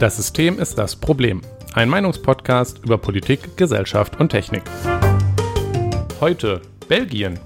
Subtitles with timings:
[0.00, 1.42] Das System ist das Problem.
[1.74, 4.62] Ein Meinungspodcast über Politik, Gesellschaft und Technik.
[6.22, 7.38] Heute Belgien.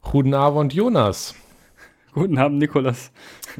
[0.00, 1.34] Guten Abend, Jonas.
[2.14, 3.12] Guten Abend, Nikolas.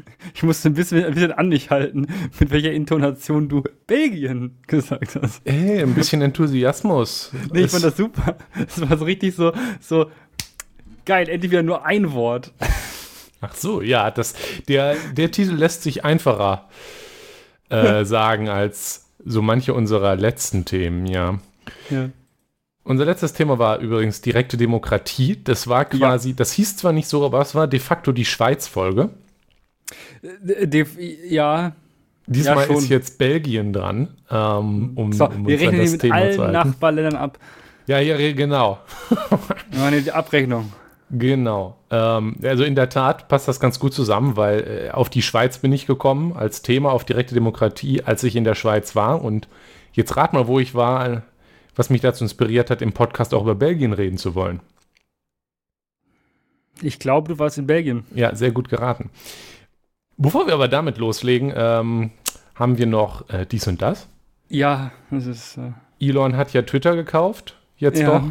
[0.33, 2.07] Ich musste ein bisschen, ein bisschen an mich halten,
[2.39, 5.41] mit welcher Intonation du Belgien gesagt hast.
[5.45, 7.31] Ey, ein bisschen Enthusiasmus.
[7.51, 8.37] Nee, ich fand das super.
[8.67, 10.11] Es war so richtig so, so
[11.05, 12.53] geil, endlich wieder nur ein Wort.
[13.41, 14.35] Ach so, ja, das,
[14.67, 16.67] der, der Titel lässt sich einfacher
[17.69, 21.39] äh, sagen als so manche unserer letzten Themen, ja.
[21.89, 22.09] Ja.
[22.83, 25.43] Unser letztes Thema war übrigens direkte Demokratie.
[25.43, 26.35] Das war quasi, ja.
[26.35, 29.09] das hieß zwar nicht so, aber es war de facto die Schweiz-Folge.
[30.21, 30.85] Äh,
[31.27, 31.73] ja.
[32.29, 36.15] Diesmal ja, ist jetzt Belgien dran, ähm, um, so, um wir rechnen das mit Thema
[36.15, 37.39] allen Nachbarländern ab.
[37.87, 38.79] Ja, ja, genau.
[39.77, 40.73] Meine Abrechnung.
[41.09, 41.77] Genau.
[41.89, 45.59] Ähm, also in der Tat passt das ganz gut zusammen, weil äh, auf die Schweiz
[45.59, 49.23] bin ich gekommen als Thema auf direkte Demokratie, als ich in der Schweiz war.
[49.23, 49.47] Und
[49.93, 51.23] jetzt rat mal, wo ich war,
[51.77, 54.59] was mich dazu inspiriert hat, im Podcast auch über Belgien reden zu wollen.
[56.81, 58.03] Ich glaube, du warst in Belgien.
[58.13, 59.09] Ja, sehr gut geraten.
[60.17, 62.11] Bevor wir aber damit loslegen, ähm,
[62.55, 64.07] haben wir noch äh, dies und das.
[64.49, 65.57] Ja, das ist.
[65.57, 68.19] Äh Elon hat ja Twitter gekauft, jetzt ja.
[68.19, 68.27] doch.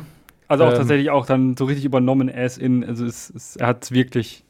[0.48, 3.56] Also auch ähm, tatsächlich auch dann so richtig übernommen, er ist in, also es, es,
[3.56, 4.44] er hat es wirklich.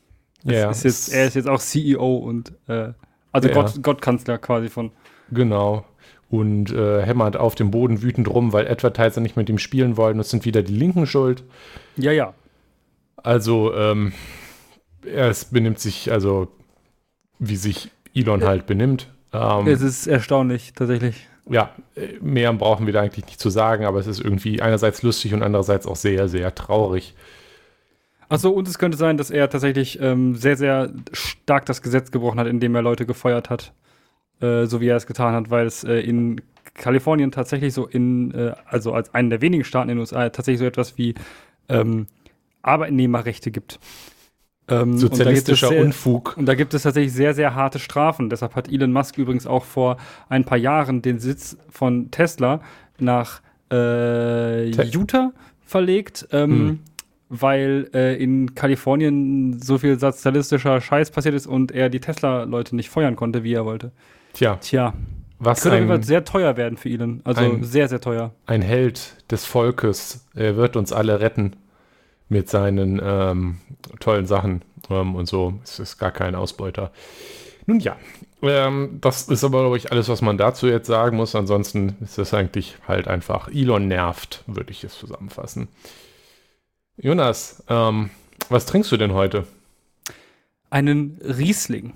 [0.45, 2.93] Ja, ist jetzt, er ist jetzt auch CEO und äh,
[3.33, 3.55] also ja.
[3.55, 4.93] Gott, Gottkanzler quasi von.
[5.31, 5.85] Genau.
[6.29, 10.19] Und äh, hämmert auf dem Boden wütend rum, weil Advertiser nicht mit ihm spielen wollen.
[10.19, 11.45] Das sind wieder die Linken schuld.
[11.97, 12.35] Ja, ja.
[13.17, 14.13] Also, ähm,
[15.05, 16.49] er benimmt sich, also
[17.39, 19.09] wie sich Elon halt benimmt.
[19.33, 21.27] Ähm, es ist erstaunlich, tatsächlich.
[21.49, 21.71] Ja,
[22.21, 25.43] mehr brauchen wir da eigentlich nicht zu sagen, aber es ist irgendwie einerseits lustig und
[25.43, 27.15] andererseits auch sehr, sehr traurig.
[28.29, 32.41] Achso, und es könnte sein, dass er tatsächlich ähm, sehr, sehr stark das Gesetz gebrochen
[32.41, 33.73] hat, indem er Leute gefeuert hat,
[34.41, 36.41] äh, so wie er es getan hat, weil es äh, in
[36.75, 40.59] Kalifornien tatsächlich so in, äh, also als einen der wenigen Staaten in den USA tatsächlich
[40.59, 41.15] so etwas wie
[41.69, 42.09] ähm,
[42.63, 43.79] Arbeitnehmerrechte gibt.
[44.69, 46.37] Ähm, Sozialistischer und sehr, Unfug.
[46.37, 48.31] Und da gibt es tatsächlich sehr, sehr harte Strafen.
[48.31, 49.97] Deshalb hat Elon Musk übrigens auch vor
[50.29, 52.61] ein paar Jahren den Sitz von Tesla
[52.99, 53.41] nach
[53.71, 55.33] äh, Utah
[55.65, 56.79] verlegt, ähm, hm.
[57.29, 62.89] weil äh, in Kalifornien so viel sozialistischer Scheiß passiert ist und er die Tesla-Leute nicht
[62.89, 63.93] feuern konnte, wie er wollte.
[64.33, 64.57] Tja.
[64.57, 64.95] Tja.
[65.39, 67.21] Was könnte ein, sehr teuer werden für Elon.
[67.25, 68.33] Also ein, sehr, sehr teuer.
[68.47, 70.27] Ein Held des Volkes.
[70.35, 71.57] Er wird uns alle retten
[72.29, 73.59] mit seinen ähm,
[74.01, 75.55] tollen Sachen ähm, und so.
[75.63, 76.91] Es ist gar kein Ausbeuter.
[77.67, 77.97] Nun ja,
[78.43, 81.35] ähm, das ist aber, glaube ich, alles, was man dazu jetzt sagen muss.
[81.35, 85.69] Ansonsten ist das eigentlich halt einfach Elon nervt, würde ich es zusammenfassen.
[86.97, 88.11] Jonas, ähm,
[88.49, 89.47] was trinkst du denn heute?
[90.71, 91.93] Einen Riesling.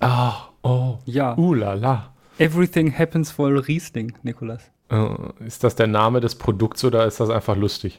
[0.00, 0.98] Ah, oh.
[1.04, 1.36] Ja.
[1.36, 2.12] Uh, la, la.
[2.38, 4.62] Everything happens for Riesling, Nikolas.
[4.90, 5.06] Äh,
[5.44, 7.98] ist das der Name des Produkts oder ist das einfach lustig?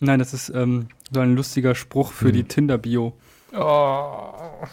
[0.00, 2.32] Nein, das ist ähm, so ein lustiger Spruch für hm.
[2.32, 3.16] die Tinder-Bio.
[3.52, 4.66] Oh.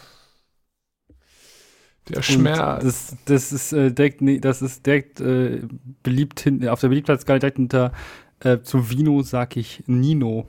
[2.09, 2.83] Der Schmerz.
[2.83, 5.61] Das, das, ist äh, direkt, nee, das ist direkt äh,
[6.03, 7.91] beliebt hin, auf der Beliebtheitsskala direkt hinter
[8.39, 10.47] äh, zu Vino sag ich Nino.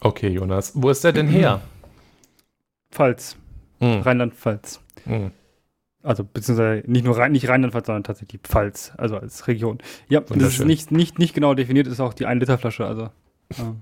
[0.00, 0.72] Okay, Jonas.
[0.74, 1.60] Wo ist der denn her?
[2.90, 3.36] Pfalz.
[3.80, 4.00] Mhm.
[4.00, 4.80] Rheinland-Pfalz.
[5.04, 5.32] Mhm.
[6.04, 9.78] Also beziehungsweise nicht nur Rhein, nicht Rheinland-Pfalz, sondern tatsächlich Pfalz, also als Region.
[10.08, 13.08] Ja, das ist nicht, nicht, nicht genau definiert, ist auch die 1-Liter-Flasche, also.
[13.56, 13.74] Ja.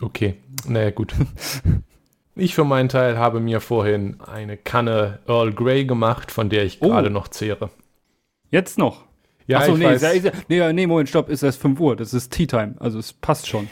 [0.00, 0.34] Okay,
[0.66, 1.14] naja, gut.
[2.34, 6.82] ich für meinen Teil habe mir vorhin eine Kanne Earl Grey gemacht, von der ich
[6.82, 6.88] oh.
[6.88, 7.70] gerade noch zehre.
[8.50, 9.04] Jetzt noch?
[9.46, 10.02] Ja, Achso, nee, weiß.
[10.02, 13.12] Ist, nee, nee, Moment, stopp, ist erst 5 Uhr, das ist Tea Time, also es
[13.12, 13.68] passt schon.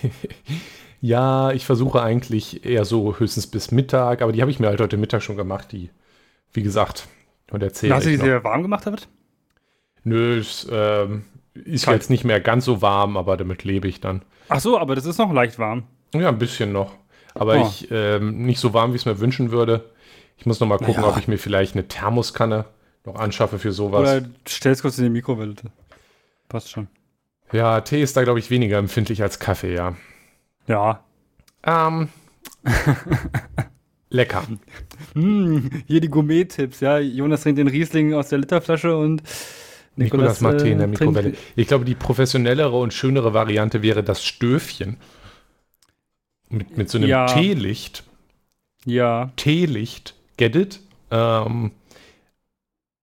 [1.01, 4.81] ja, ich versuche eigentlich eher so höchstens bis Mittag, aber die habe ich mir halt
[4.81, 5.91] heute Mittag schon gemacht, die,
[6.53, 7.09] wie gesagt,
[7.51, 9.09] und erzähle Hast du die sehr warm gemacht damit?
[10.05, 11.97] Nö, es ähm, ist Kalt.
[11.97, 14.23] jetzt nicht mehr ganz so warm, aber damit lebe ich dann.
[14.49, 15.85] Ach so, aber das ist noch leicht warm.
[16.15, 16.95] Ja, ein bisschen noch.
[17.35, 17.67] Aber oh.
[17.67, 19.91] ich ähm, nicht so warm, wie ich es mir wünschen würde.
[20.37, 21.09] Ich muss noch mal gucken, naja.
[21.09, 22.65] ob ich mir vielleicht eine Thermoskanne
[23.05, 24.01] noch anschaffe für sowas.
[24.01, 25.55] Oder stellst kurz in die Mikrowelle.
[26.49, 26.89] Passt schon.
[27.53, 29.97] Ja, Tee ist da, glaube ich, weniger empfindlich als Kaffee, ja.
[30.67, 31.05] Ja.
[31.65, 32.09] Ähm.
[34.11, 34.45] Lecker.
[35.15, 36.99] Mm, hier die Gourmet-Tipps, ja.
[36.99, 39.23] Jonas trinkt den Riesling aus der Literflasche und
[39.97, 41.35] Nikolas, Nikolas macht Tee in der äh, Mikrowelle.
[41.57, 44.97] Ich glaube, die professionellere und schönere Variante wäre das Stöfchen.
[46.49, 47.27] Mit, mit so einem ja.
[47.27, 48.05] Teelicht.
[48.85, 49.33] Ja.
[49.37, 50.15] Teelicht.
[50.37, 50.81] Get it?
[51.11, 51.71] Ähm,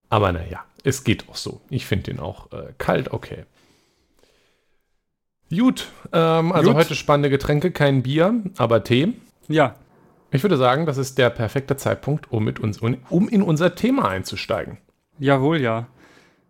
[0.09, 1.61] aber naja, es geht auch so.
[1.69, 3.45] Ich finde den auch äh, kalt okay.
[5.49, 6.79] Gut, ähm, also Gut.
[6.79, 9.13] heute spannende Getränke, kein Bier, aber Tee.
[9.47, 9.75] Ja,
[10.31, 14.09] Ich würde sagen, das ist der perfekte Zeitpunkt, um, mit uns, um in unser Thema
[14.09, 14.77] einzusteigen.
[15.19, 15.87] jawohl, ja.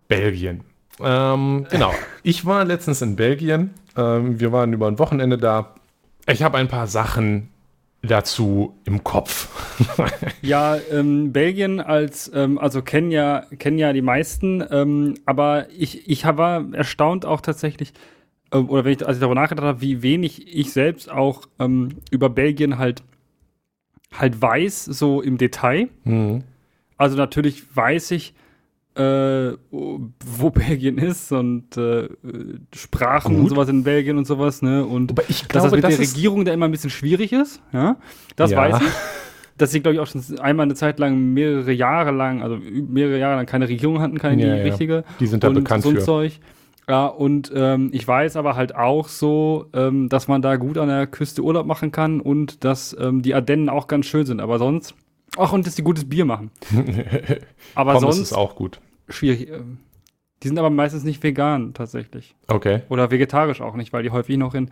[0.07, 0.63] Belgien.
[0.99, 1.93] Ähm, genau.
[2.23, 3.73] Ich war letztens in Belgien.
[3.95, 5.75] Ähm, wir waren über ein Wochenende da.
[6.27, 7.49] Ich habe ein paar Sachen
[8.01, 9.49] dazu im Kopf.
[10.41, 16.09] Ja, ähm, Belgien als, ähm, also kennen ja, kennen ja die meisten, ähm, aber ich,
[16.09, 17.91] ich war erstaunt auch tatsächlich,
[18.51, 21.89] äh, oder wenn ich, als ich darüber nachgedacht habe, wie wenig ich selbst auch ähm,
[22.11, 23.03] über Belgien halt,
[24.19, 25.89] halt weiß, so im Detail.
[26.03, 26.43] Mhm.
[26.97, 28.33] Also natürlich weiß ich,
[28.95, 32.09] äh, wo Belgien ist und äh,
[32.75, 33.49] Sprachen und Gut.
[33.51, 34.85] sowas in Belgien und sowas, ne?
[34.85, 37.31] Und Aber ich dass glaube, das mit das der Regierung da immer ein bisschen schwierig
[37.31, 37.97] ist, ja,
[38.35, 38.57] das Ja.
[38.57, 38.87] weiß ich.
[39.59, 43.17] Dass sie, glaube ich, auch schon einmal eine Zeit lang, mehrere Jahre lang, also mehrere
[43.17, 44.63] Jahre lang keine Regierung hatten, keine Ja, die ja.
[44.65, 45.03] richtige.
[45.19, 46.01] die sind da und bekannt so ein für.
[46.03, 46.39] Zeug.
[46.89, 50.87] Ja, und ähm, ich weiß aber halt auch so, ähm, dass man da gut an
[50.87, 54.39] der Küste Urlaub machen kann und dass ähm, die Ardennen auch ganz schön sind.
[54.39, 54.95] Aber sonst,
[55.37, 56.49] ach, und dass die gutes Bier machen.
[57.75, 58.79] Aber Pommes sonst ist auch gut.
[59.09, 59.49] schwierig.
[59.49, 59.79] ähm,
[60.43, 62.35] Die sind aber meistens nicht vegan tatsächlich.
[62.47, 62.83] Okay.
[62.87, 64.71] Oder vegetarisch auch nicht, weil die häufig noch in,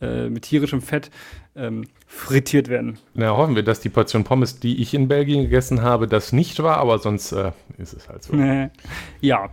[0.00, 1.10] äh, mit tierischem Fett
[1.56, 2.98] ähm, frittiert werden.
[3.14, 6.62] Na, hoffen wir, dass die Portion Pommes, die ich in Belgien gegessen habe, das nicht
[6.62, 8.36] war, aber sonst äh, ist es halt so.
[9.20, 9.50] ja,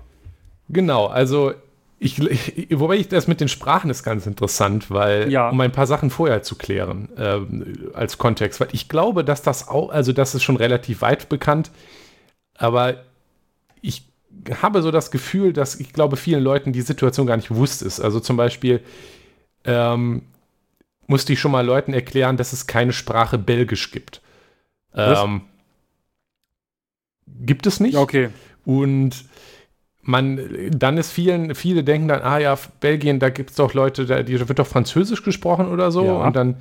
[0.70, 1.54] Genau, also
[2.04, 5.50] ich, ich, wobei ich das mit den Sprachen ist ganz interessant, weil Ja.
[5.50, 9.68] um ein paar Sachen vorher zu klären ähm, als Kontext, weil ich glaube, dass das
[9.68, 11.72] auch, also das ist schon relativ weit bekannt,
[12.56, 13.04] aber
[13.82, 14.06] ich
[14.62, 18.00] habe so das Gefühl, dass ich glaube, vielen Leuten die Situation gar nicht bewusst ist.
[18.00, 18.82] Also zum Beispiel
[19.66, 20.24] ähm,
[21.08, 24.22] musste ich schon mal Leuten erklären, dass es keine Sprache Belgisch gibt.
[24.96, 25.42] Ähm,
[27.28, 27.96] gibt es nicht.
[27.98, 28.30] okay.
[28.66, 29.26] Und
[30.04, 30.40] man,
[30.72, 34.22] dann ist vielen, viele denken dann, ah ja, Belgien, da gibt es doch Leute, da,
[34.24, 36.06] die wird doch Französisch gesprochen oder so.
[36.06, 36.14] Ja.
[36.26, 36.56] Und dann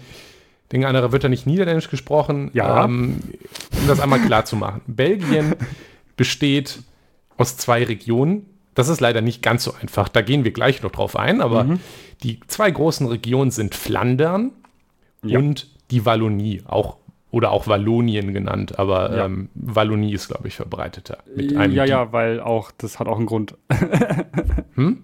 [0.70, 2.50] denken andere, wird da nicht Niederländisch gesprochen.
[2.54, 2.84] Ja.
[2.84, 3.18] Ähm,
[3.80, 4.80] um das einmal klar zu machen.
[4.86, 5.54] Belgien
[6.16, 6.80] besteht
[7.36, 8.46] aus zwei Regionen.
[8.74, 10.08] Das ist leider nicht ganz so einfach.
[10.08, 11.40] Da gehen wir gleich noch drauf ein.
[11.40, 11.80] Aber Mhm.
[12.22, 14.52] die zwei großen Regionen sind Flandern
[15.24, 15.38] Ja.
[15.38, 16.62] und die Wallonie.
[16.66, 16.96] Auch,
[17.32, 18.78] oder auch Wallonien genannt.
[18.78, 19.24] Aber Ja.
[19.24, 21.18] ähm, Wallonie ist, glaube ich, verbreiteter.
[21.34, 23.56] Mit einem ja, Di- ja, weil auch, das hat auch einen Grund.
[24.74, 25.02] Hm?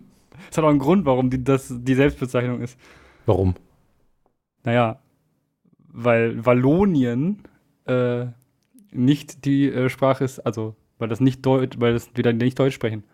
[0.49, 2.79] Das hat auch einen Grund, warum die, das die Selbstbezeichnung ist.
[3.27, 3.55] Warum?
[4.65, 5.01] Naja,
[5.89, 7.43] weil Wallonien
[7.87, 8.27] äh,
[8.93, 12.75] nicht die äh, Sprache ist, also weil das nicht Deutsch, weil das wieder nicht Deutsch
[12.75, 13.05] sprechen.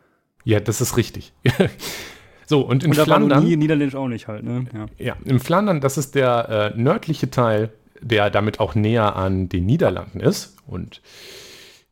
[0.44, 1.32] Ja, das ist richtig.
[2.46, 4.64] so, und in Und Flandern, Wallonie Niederländisch auch nicht halt, ne?
[4.72, 4.87] Ja.
[4.99, 7.72] ja, in Flandern, das ist der äh, nördliche Teil,
[8.04, 10.56] der damit auch näher an den Niederlanden ist.
[10.66, 11.00] Und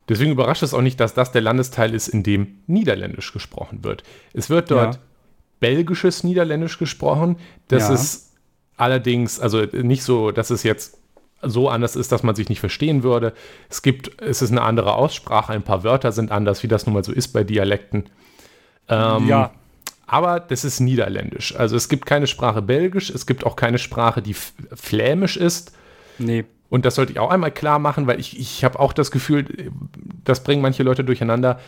[0.09, 4.03] deswegen überrascht es auch nicht, dass das der Landesteil ist, in dem Niederländisch gesprochen wird.
[4.33, 5.01] Es wird dort Ja.
[5.59, 7.37] belgisches Niederländisch gesprochen.
[7.67, 7.95] Das Ja.
[7.95, 8.31] ist
[8.77, 10.97] allerdings, also nicht so, dass es jetzt
[11.41, 13.33] so anders ist, dass man sich nicht verstehen würde.
[13.69, 16.93] Es gibt, es ist eine andere Aussprache, ein paar Wörter sind anders, wie das nun
[16.93, 18.05] mal so ist bei Dialekten.
[18.87, 19.51] Ähm, ja,
[20.07, 21.55] aber das ist Niederländisch.
[21.55, 25.73] Also es gibt keine Sprache Belgisch, es gibt auch keine Sprache, die flämisch ist.
[26.17, 26.45] Nee.
[26.69, 29.45] Und das sollte ich auch einmal klar machen, weil ich, ich habe auch das Gefühl,
[30.23, 31.59] das bringen manche Leute durcheinander.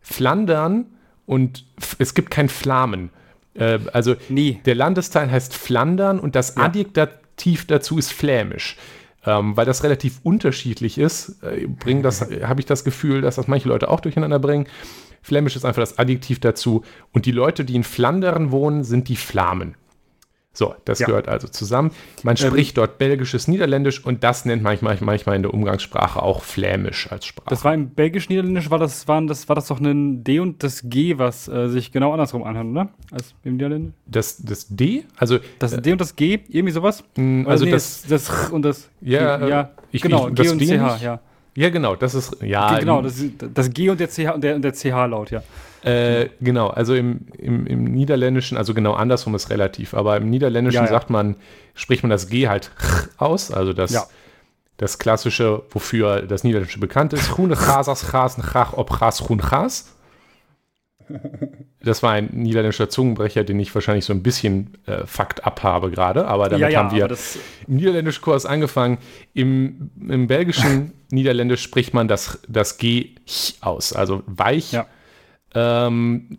[0.00, 0.86] Flandern
[1.26, 1.64] und
[1.98, 3.10] es gibt kein Flamen.
[3.54, 4.60] Äh, also Nee.
[4.64, 6.62] der Landesteil heißt Flandern und das Ja.
[6.64, 8.76] Adjektiv dazu ist flämisch.
[9.26, 13.46] Ähm, weil das relativ unterschiedlich ist, äh, bringen das, habe ich das Gefühl, dass das
[13.48, 14.66] manche Leute auch durcheinander bringen.
[15.22, 16.82] Flämisch ist einfach das Adjektiv dazu.
[17.12, 19.74] Und die Leute, die in Flandern wohnen, sind die Flamen.
[20.58, 21.06] So, das Ja.
[21.06, 21.92] gehört also zusammen.
[22.24, 27.08] Man spricht dort belgisches Niederländisch und das nennt manchmal, manchmal in der Umgangssprache auch Flämisch
[27.12, 27.46] als Sprache.
[27.48, 30.82] Das war im Belgisch-Niederländisch, war das, waren das, war das doch ein D und das
[30.84, 32.88] G, was äh, sich genau andersrum anhört, oder?
[33.12, 33.92] Als im Niederländisch?
[34.06, 37.04] das, das D, also Das D und das G, irgendwie sowas?
[37.16, 40.34] mh, also nee, das, das, R und das Ja, G, äh, ja ich- genau, ich-
[40.34, 41.20] G das und CH, ja.
[41.54, 43.22] ja genau, das ist ja genau, im- das,
[43.54, 45.40] das G und der CH und der, und der CH-Laut, ja.
[45.88, 50.76] Äh, genau, also im, im, im Niederländischen, also genau andersrum ist relativ, aber im Niederländischen
[50.76, 50.88] Ja, ja.
[50.88, 51.36] sagt man,
[51.74, 52.70] spricht man das G halt
[53.16, 54.06] aus, also das, Ja.
[54.76, 57.30] das klassische, wofür das Niederländische bekannt ist.
[57.30, 57.56] Groene
[58.76, 59.40] ob Groen.
[61.82, 65.90] Das war ein niederländischer Zungenbrecher, den ich wahrscheinlich so ein bisschen äh, Fakt ab habe
[65.90, 67.08] gerade, aber damit haben wir
[67.66, 68.98] im Niederländischkurs angefangen.
[69.32, 73.14] Im, im belgischen Niederländisch spricht man das, das G
[73.60, 74.72] aus, also weich.
[74.72, 74.86] Ja.
[75.54, 76.38] Ähm,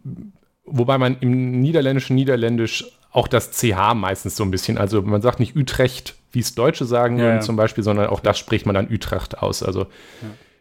[0.66, 5.40] wobei man im niederländischen Niederländisch auch das CH meistens so ein bisschen, also man sagt
[5.40, 7.42] nicht Utrecht, wie es Deutsche sagen würden ja.
[7.42, 9.64] zum Beispiel, sondern auch das spricht man dann Utrecht aus.
[9.64, 9.88] Also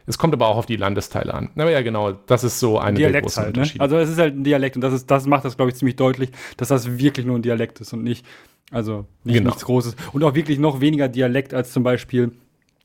[0.08, 1.50] Es kommt aber auch auf die Landesteile an.
[1.54, 3.60] Aber ja, genau, das ist so eine Dialekt der großen halt, ne?
[3.60, 3.82] Unterschiede.
[3.82, 5.96] Also es ist halt ein Dialekt und das, ist, das macht das, glaube ich, ziemlich
[5.96, 8.24] deutlich, dass das wirklich nur ein Dialekt ist und nicht,
[8.70, 9.50] also nicht, genau.
[9.50, 9.96] nichts Großes.
[10.14, 12.32] Und auch wirklich noch weniger Dialekt als zum Beispiel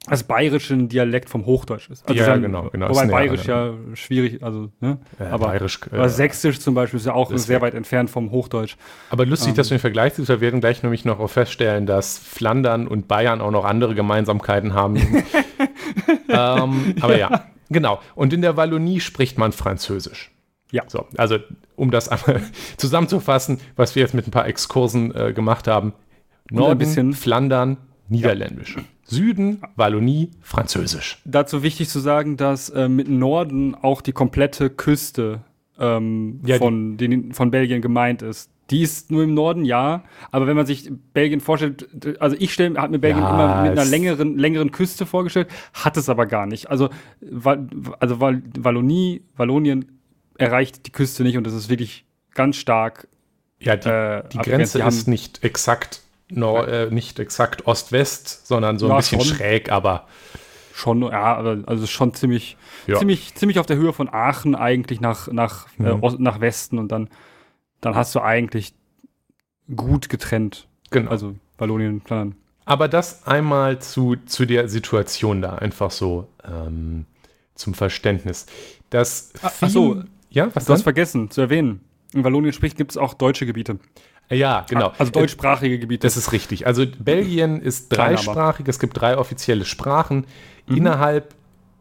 [0.06, 2.08] das bayerische Dialekt vom Hochdeutsch ist.
[2.08, 2.90] Also ja, genau, genau.
[2.90, 4.98] Wobei bayerisch ja schwierig, also, ne?
[5.18, 8.76] Ja, aber, bayerisch, äh, sächsisch zum Beispiel ist ja auch sehr weit entfernt vom Hochdeutsch.
[9.10, 12.18] Aber lustig, ähm, dass du den Vergleich siehst, wir werden gleich nämlich noch feststellen, dass
[12.18, 14.98] Flandern und Bayern auch noch andere Gemeinsamkeiten haben.
[16.28, 18.02] ähm, aber ja, genau.
[18.16, 20.32] Und in der Wallonie spricht man Französisch.
[20.72, 20.84] Ja.
[20.88, 21.38] So, also
[21.78, 22.42] um das einmal
[22.78, 25.94] zusammenzufassen, was wir jetzt mit ein paar Exkursen äh, gemacht haben.
[26.52, 27.78] Norden, Flandern,
[28.10, 28.76] Niederländisch.
[28.78, 28.84] Ja.
[29.06, 31.20] Süden, Wallonie, Französisch.
[31.26, 35.42] Dazu wichtig zu sagen, dass äh, mit Norden auch die komplette Küste
[35.80, 38.50] ähm, ja, von, den, von Belgien gemeint ist.
[38.70, 40.04] Die ist nur im Norden, ja.
[40.32, 41.88] Aber wenn man sich Belgien vorstellt,
[42.20, 46.08] also ich habe mir Belgien ja, immer mit einer längeren, längeren Küste vorgestellt, hat es
[46.08, 46.70] aber gar nicht.
[46.70, 46.90] Also,
[48.00, 50.00] also Wallonie, Wallonien
[50.38, 53.08] erreicht die Küste nicht und das ist wirklich ganz stark.
[53.60, 56.03] Ja, die, äh, die Grenze die ist nicht exakt
[56.36, 59.36] no, äh, nicht exakt Ost-West, sondern so ein ja, bisschen schon.
[59.36, 60.08] schräg, aber.
[60.74, 62.98] Schon, ja, also schon ziemlich, ja.
[62.98, 66.04] ziemlich, ziemlich auf der Höhe von Aachen eigentlich nach, nach, äh, mhm.
[66.04, 67.10] äh, nach Westen und dann,
[67.80, 68.74] dann hast du eigentlich
[69.76, 70.68] gut getrennt.
[70.90, 71.12] Genau.
[71.12, 72.36] Also Wallonien und Flandern.
[72.66, 77.06] Aber das einmal zu, zu der Situation da, einfach so ähm,
[77.56, 78.46] zum Verständnis.
[78.90, 81.82] Das ach, ach so, ja, was du hast vergessen zu erwähnen.
[82.14, 83.80] In Wallonien spricht gibt es auch deutsche Gebiete.
[84.34, 84.94] Ja, genau.
[84.98, 86.06] Also deutschsprachige Gebiete.
[86.06, 86.68] Das ist richtig.
[86.68, 90.26] Also Belgien ist dreisprachig, es gibt drei offizielle Sprachen.
[90.68, 90.78] Mhm.
[90.78, 91.36] Innerhalb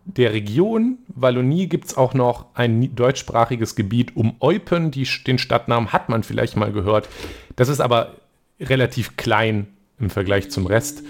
[0.04, 4.90] der Region Wallonie gibt es auch noch ein deutschsprachiges Gebiet um Eupen.
[4.90, 7.08] Die, den Stadtnamen hat man vielleicht mal gehört.
[7.56, 8.16] Das ist aber
[8.60, 9.68] relativ klein
[9.98, 11.02] im Vergleich zum Rest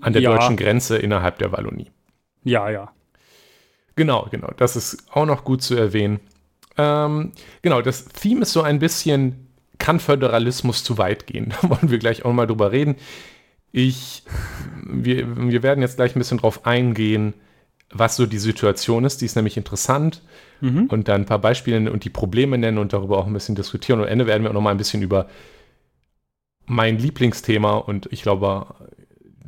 [0.00, 0.32] an der ja.
[0.32, 1.90] deutschen Grenze innerhalb der Wallonie.
[2.42, 2.90] Ja, ja.
[3.94, 4.50] Genau, genau.
[4.56, 6.20] Das ist auch noch gut zu erwähnen.
[6.76, 9.49] Ähm, genau, das Theme ist so ein bisschen
[9.80, 11.52] kann Föderalismus zu weit gehen?
[11.62, 12.94] Da wollen wir gleich auch mal drüber reden.
[13.72, 14.22] Ich,
[14.84, 17.34] wir, wir werden jetzt gleich ein bisschen drauf eingehen,
[17.92, 19.20] was so die Situation ist.
[19.20, 20.22] Die ist nämlich interessant.
[20.60, 20.86] Mhm.
[20.86, 23.98] Und dann ein paar Beispiele und die Probleme nennen und darüber auch ein bisschen diskutieren.
[23.98, 25.28] Und am Ende werden wir auch noch mal ein bisschen über
[26.66, 28.66] mein Lieblingsthema und ich glaube,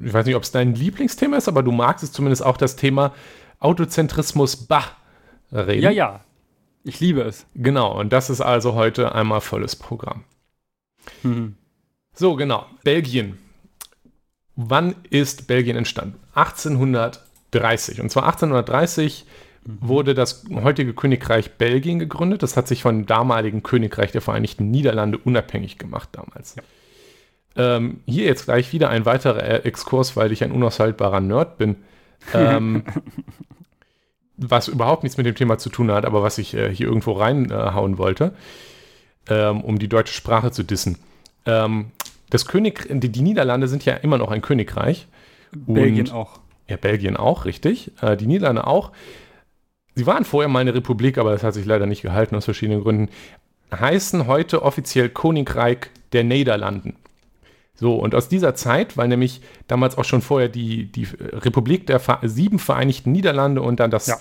[0.03, 2.75] ich weiß nicht, ob es dein Lieblingsthema ist, aber du magst es zumindest auch das
[2.75, 3.15] Thema
[3.61, 4.97] Autozentrismus Bah
[5.53, 5.83] reden.
[5.83, 6.25] Ja, ja.
[6.85, 7.47] Ich liebe es.
[7.55, 10.25] Genau, und das ist also heute einmal volles Programm.
[11.23, 11.57] Mhm.
[12.15, 12.67] So, genau.
[12.85, 13.39] Belgien.
[14.57, 16.19] Wann ist Belgien entstanden?
[16.35, 18.01] 1830.
[18.01, 19.25] Und zwar 1830
[19.65, 19.79] mhm.
[19.81, 22.43] wurde das heutige Königreich Belgien gegründet.
[22.43, 26.57] Das hat sich von dem damaligen Königreich der Vereinigten Niederlande unabhängig gemacht damals.
[26.57, 26.63] Ja.
[27.55, 31.77] Ähm, hier jetzt gleich wieder ein weiterer Exkurs, weil ich ein unaushaltbarer Nerd bin.
[32.35, 32.85] Ähm,
[34.37, 37.13] was überhaupt nichts mit dem Thema zu tun hat, aber was ich äh, hier irgendwo
[37.13, 38.35] reinhauen äh, wollte,
[39.29, 40.99] ähm, um die deutsche Sprache zu dissen.
[41.47, 41.91] Ähm,
[42.31, 45.07] das König, die, die, Niederlande sind ja immer noch ein Königreich.
[45.53, 46.41] Belgien und, auch.
[46.69, 47.93] Ja, Belgien auch, richtig.
[48.01, 48.93] Äh, die Niederlande auch.
[49.95, 52.83] Sie waren vorher mal eine Republik, aber das hat sich leider nicht gehalten aus verschiedenen
[52.83, 53.11] Gründen.
[53.71, 56.97] Heißen heute offiziell Königreich der Niederlanden.
[57.83, 62.01] So, und aus dieser Zeit, weil nämlich damals auch schon vorher die, die Republik der
[62.23, 64.19] sieben Vereinigten Niederlande und dann das ja.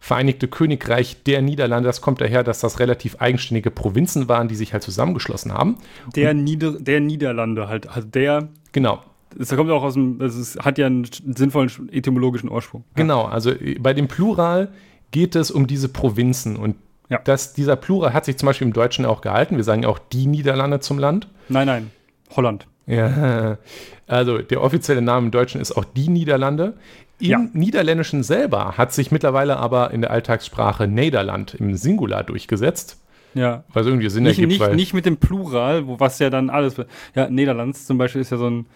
[0.00, 4.72] Vereinigte Königreich der Niederlande, das kommt daher, dass das relativ eigenständige Provinzen waren, die sich
[4.72, 5.76] halt zusammengeschlossen haben.
[6.16, 8.48] Der, Nieder der Niederlande halt, also der.
[8.72, 9.04] Genau.
[9.36, 12.82] Das kommt auch aus dem, es hat ja einen sinnvollen etymologischen Ursprung.
[12.96, 14.72] Genau, also äh, bei dem Plural
[15.12, 16.74] geht es um diese Provinzen und
[17.08, 17.20] ja.
[17.22, 19.56] das, dieser Plural hat sich zum Beispiel im Deutschen auch gehalten.
[19.56, 21.28] Wir sagen ja auch die Niederlande zum Land.
[21.48, 21.90] Nein, nein,
[22.34, 22.66] Holland.
[22.86, 23.58] Ja,
[24.06, 26.74] also der offizielle Name im Deutschen ist auch die Niederlande.
[27.18, 27.38] Im ja.
[27.52, 33.02] Niederländischen selber hat sich mittlerweile aber in der Alltagssprache Nederland im Singular durchgesetzt.
[33.34, 33.64] Ja.
[33.72, 34.60] Was irgendwie Sinn nicht, ergibt.
[34.60, 36.76] Nicht, nicht mit dem Plural, wo was ja dann alles.
[37.14, 38.66] Ja, Niederlands zum Beispiel ist ja so ein,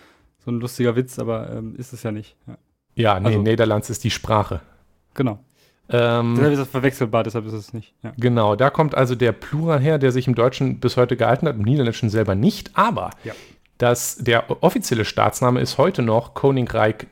[0.45, 2.37] so ein lustiger Witz, aber ähm, ist es ja nicht.
[2.47, 2.57] Ja,
[2.95, 4.61] ja nee, also, Niederlands ist die Sprache.
[5.14, 5.38] Genau.
[5.88, 7.95] Ähm, deshalb ist es verwechselbar, deshalb ist es nicht.
[8.02, 8.12] Ja.
[8.17, 11.57] Genau, da kommt also der Plural her, der sich im Deutschen bis heute gehalten hat,
[11.57, 13.33] im Niederländischen selber nicht, aber ja
[13.81, 17.07] dass der offizielle Staatsname ist heute noch Königreich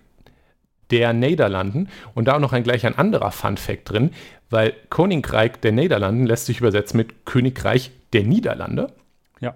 [0.91, 4.11] der Niederlanden und da auch noch ein gleich ein anderer Fun Fact drin,
[4.51, 8.93] weil Königreich der Niederlanden lässt sich übersetzen mit Königreich der Niederlande.
[9.41, 9.55] Ja.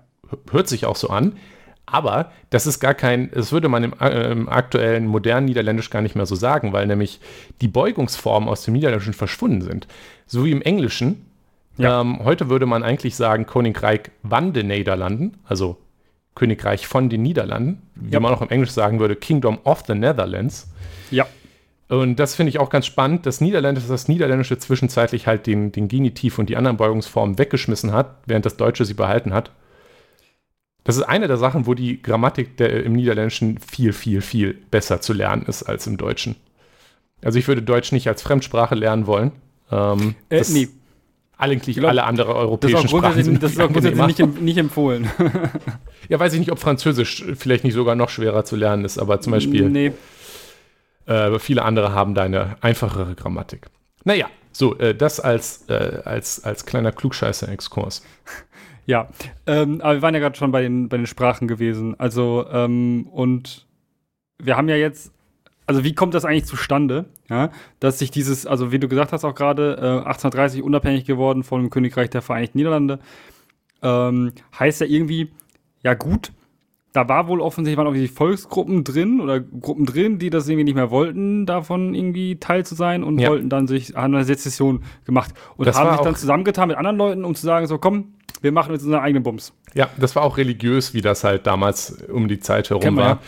[0.50, 1.36] Hört sich auch so an.
[1.84, 6.00] Aber das ist gar kein, das würde man im, äh, im, aktuellen modernen Niederländisch gar
[6.00, 7.20] nicht mehr so sagen, weil nämlich
[7.60, 9.86] die Beugungsformen aus dem Niederländischen verschwunden sind.
[10.26, 11.26] So wie im Englischen.
[11.76, 12.00] Ja.
[12.00, 15.81] Ähm, heute würde man eigentlich sagen Königreich van de Niederlanden, also
[16.34, 20.68] Königreich von den Niederlanden, wie man auch im Englisch sagen würde, Kingdom of the Netherlands.
[21.10, 21.26] Ja.
[21.88, 23.26] Und das finde ich auch ganz spannend.
[23.26, 28.16] Das Niederländische, das Niederländische zwischenzeitlich halt den, den Genitiv und die anderen Beugungsformen weggeschmissen hat,
[28.24, 29.50] während das Deutsche sie behalten hat.
[30.84, 35.00] Das ist eine der Sachen, wo die Grammatik der, im Niederländischen viel, viel, viel besser
[35.00, 36.36] zu lernen ist als im Deutschen.
[37.22, 39.32] Also ich würde Deutsch nicht als Fremdsprache lernen wollen.
[39.70, 40.68] Ähm, Äh, nee,
[41.42, 44.58] Eigentlich glaub, alle andere das ist europäischen Sprachen sind das ist auch grundsätzlich nicht, nicht
[44.58, 45.10] empfohlen.
[46.08, 49.20] Ja, weiß ich nicht, ob Französisch vielleicht nicht sogar noch schwerer zu lernen ist, aber
[49.20, 49.92] zum Beispiel Nee,
[51.06, 53.66] äh, viele andere haben da eine einfachere Grammatik.
[54.04, 58.02] Naja, so, äh, das als, äh, als, als kleiner Klugscheißer-Exkurs.
[58.84, 59.08] Ja,
[59.46, 61.94] ähm, aber wir waren ja gerade schon bei den, bei den Sprachen gewesen.
[62.00, 63.64] Also, ähm, und
[64.42, 65.12] wir haben ja jetzt,
[65.66, 67.50] also wie kommt das eigentlich zustande, ja,
[67.80, 71.70] dass sich dieses, also wie du gesagt hast auch gerade, äh, 1830 unabhängig geworden vom
[71.70, 72.98] Königreich der Vereinigten Niederlande,
[73.82, 75.30] ähm, heißt ja irgendwie,
[75.82, 76.32] ja gut,
[76.92, 80.74] da war wohl offensichtlich, waren irgendwie Volksgruppen drin oder Gruppen drin, die das irgendwie nicht
[80.74, 83.30] mehr wollten, davon irgendwie Teil zu sein und Ja.
[83.30, 86.98] wollten dann sich, haben eine Sezession gemacht und Das haben sich dann zusammengetan mit anderen
[86.98, 89.52] Leuten, um zu sagen, so komm, wir machen jetzt unseren eigenen Bums.
[89.74, 93.08] Ja, das war auch religiös, wie das halt damals um die Zeit herum war.
[93.08, 93.18] ja.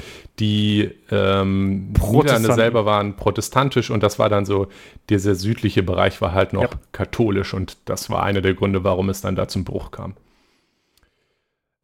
[0.40, 4.66] Die ähm, Niederlande selber waren protestantisch und das war dann so,
[5.08, 6.70] dieser südliche Bereich war halt noch Ja.
[6.92, 10.14] katholisch und das war einer der Gründe, warum es dann da zum Bruch kam.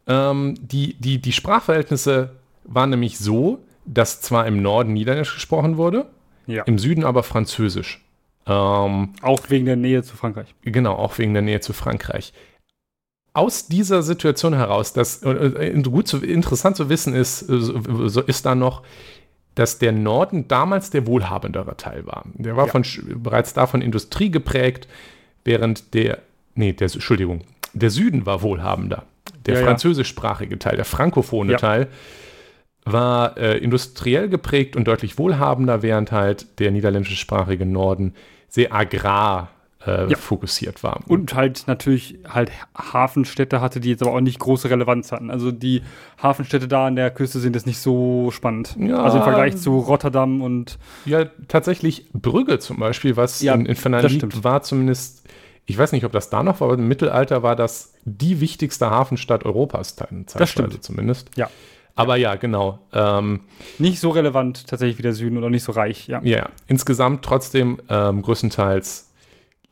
[0.07, 2.31] Ähm, die, die, die Sprachverhältnisse
[2.65, 6.07] waren nämlich so, dass zwar im Norden Niederländisch gesprochen wurde,
[6.47, 6.65] Ja.
[6.65, 8.05] im Süden aber Französisch.
[8.47, 10.55] Ähm, Auch wegen der Nähe zu Frankreich.
[10.63, 12.33] Genau, auch wegen der Nähe zu Frankreich.
[13.33, 18.21] Aus dieser Situation heraus, das äh, äh, gut zu, interessant zu wissen ist, äh, so,
[18.23, 18.83] ist da noch,
[19.55, 22.25] dass der Norden damals der wohlhabendere Teil war.
[22.35, 22.73] Der war Ja.
[22.73, 22.85] von,
[23.17, 24.89] bereits davon Industrie geprägt,
[25.45, 26.19] während der,
[26.55, 29.05] nee, der, Entschuldigung, der Süden war wohlhabender.
[29.47, 29.65] Der ja.
[29.65, 31.57] französischsprachige Teil, der frankophone Ja.
[31.59, 31.89] Teil,
[32.85, 38.15] war äh, industriell geprägt und deutlich wohlhabender, während halt der niederländischsprachige Norden
[38.49, 39.51] sehr agrar
[39.87, 40.17] äh, Ja.
[40.17, 41.01] fokussiert war.
[41.09, 45.31] Und halt natürlich halt Hafenstädte hatte, die jetzt aber auch nicht große Relevanz hatten.
[45.31, 45.83] Also die
[46.23, 48.77] Hafenstädte da an der Küste sind jetzt nicht so spannend.
[48.79, 49.03] Ja.
[49.03, 53.77] Also im Vergleich zu Rotterdam und Ja, tatsächlich Brügge zum Beispiel, was Ja, in, in
[53.77, 55.27] Fernand das liegt, war zumindest,
[55.67, 58.91] ich weiß nicht, ob das da noch war, aber im Mittelalter war das die wichtigste
[58.91, 60.83] Hafenstadt Europas, zeitweise stimmt.
[60.85, 61.31] zumindest.
[61.37, 61.49] Ja.
[61.97, 62.79] Aber ja, genau.
[62.95, 63.41] Ähm,
[63.79, 66.07] nicht so relevant tatsächlich wie der Süden oder nicht so reich.
[66.09, 66.21] Ja.
[66.23, 69.10] ja, insgesamt trotzdem ähm, größtenteils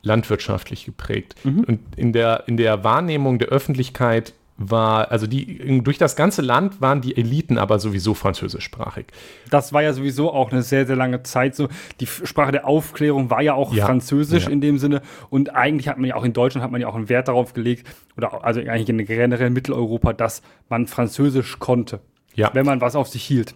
[0.03, 1.35] landwirtschaftlich geprägt.
[1.45, 1.65] Mhm.
[1.65, 6.81] Und in der, in der Wahrnehmung der Öffentlichkeit war, also die, durch das ganze Land
[6.81, 9.07] waren die Eliten aber sowieso französischsprachig.
[9.51, 11.69] Das war ja sowieso auch eine sehr, sehr lange Zeit so.
[12.01, 13.87] Die Sprache der Aufklärung war ja auch Ja.
[13.87, 14.51] Französisch Ja.
[14.51, 15.01] in dem Sinne.
[15.31, 17.53] Und eigentlich hat man ja auch in Deutschland hat man ja auch einen Wert darauf
[17.55, 22.01] gelegt, oder also eigentlich in generell Mitteleuropa, dass man Französisch konnte,
[22.35, 22.51] Ja.
[22.53, 23.55] wenn man was auf sich hielt.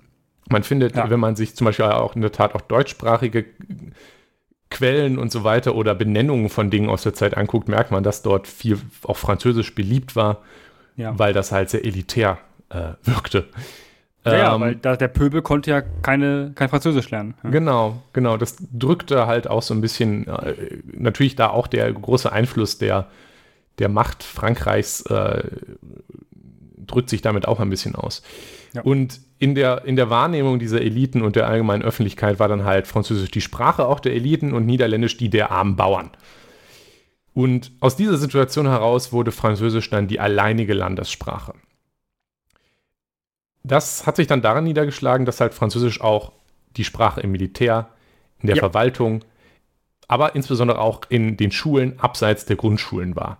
[0.50, 3.44] Man findet, wenn man sich zum Beispiel auch in der Tat auch deutschsprachige
[4.72, 8.22] Quellen und so weiter oder Benennungen von Dingen aus der Zeit anguckt, merkt man, dass
[8.22, 10.42] dort viel auch Französisch beliebt war,
[10.96, 11.16] Ja.
[11.18, 12.38] weil das halt sehr elitär
[12.70, 13.46] äh, wirkte.
[14.24, 17.34] Ja, ja, Ähm, weil da, der Pöbel konnte ja keine, kein Französisch lernen.
[17.42, 17.50] Ja.
[17.50, 18.36] Genau, genau.
[18.36, 20.54] Das drückte halt auch so ein bisschen, äh,
[20.92, 23.08] natürlich da auch der große Einfluss der,
[23.78, 25.42] der Macht Frankreichs äh,
[26.86, 28.22] drückt sich damit auch ein bisschen aus.
[28.74, 28.82] Ja.
[28.82, 32.86] Und in der, in der Wahrnehmung dieser Eliten und der allgemeinen Öffentlichkeit war dann halt
[32.86, 36.12] Französisch die Sprache auch der Eliten und Niederländisch die der armen Bauern.
[37.34, 41.54] Und aus dieser Situation heraus wurde Französisch dann die alleinige Landessprache.
[43.64, 46.30] Das hat sich dann daran niedergeschlagen, dass halt Französisch auch
[46.76, 47.88] die Sprache im Militär,
[48.38, 48.62] in der Ja.
[48.62, 49.24] Verwaltung,
[50.06, 53.38] aber insbesondere auch in den Schulen abseits der Grundschulen war.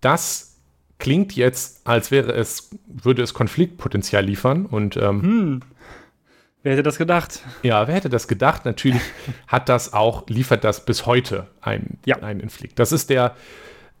[0.00, 0.55] Das
[0.98, 5.60] klingt jetzt, als wäre es, würde es Konfliktpotenzial liefern und ähm, Hm.
[6.62, 7.42] Wer hätte das gedacht?
[7.62, 8.64] ja, wer hätte das gedacht?
[8.64, 9.00] Natürlich
[9.46, 12.16] hat das auch, liefert das bis heute ein, Ja.
[12.16, 12.78] einen Konflikt.
[12.78, 13.36] Das ist der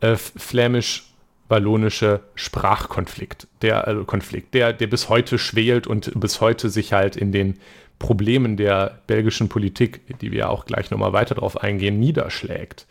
[0.00, 6.92] äh, flämisch-wallonische Sprachkonflikt, der also Konflikt, der, der bis heute schwelt und bis heute sich
[6.92, 7.58] halt in den
[7.98, 12.86] Problemen der belgischen Politik, die wir ja auch gleich nochmal weiter drauf eingehen, niederschlägt.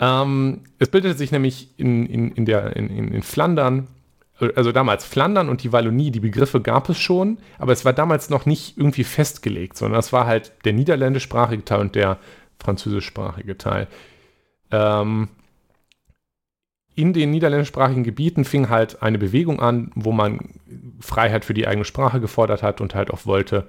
[0.00, 3.88] Ähm, es bildete sich nämlich in, in, in, der, in, in, in Flandern,
[4.56, 8.30] also damals Flandern und die Wallonie, die Begriffe gab es schon, aber es war damals
[8.30, 12.18] noch nicht irgendwie festgelegt, sondern es war halt der niederländischsprachige Teil und der
[12.58, 13.86] französischsprachige Teil.
[14.72, 15.28] Ähm,
[16.96, 20.40] in den niederländischsprachigen Gebieten fing halt eine Bewegung an, wo man
[21.00, 23.66] Freiheit für die eigene Sprache gefordert hat und halt auch wollte,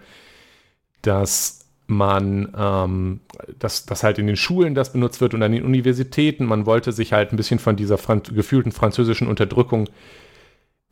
[1.02, 3.20] dass man, ähm,
[3.60, 6.46] dass, dass halt in den Schulen das benutzt wird und an den Universitäten.
[6.46, 9.88] Man wollte sich halt ein bisschen von dieser Fran gefühlten französischen Unterdrückung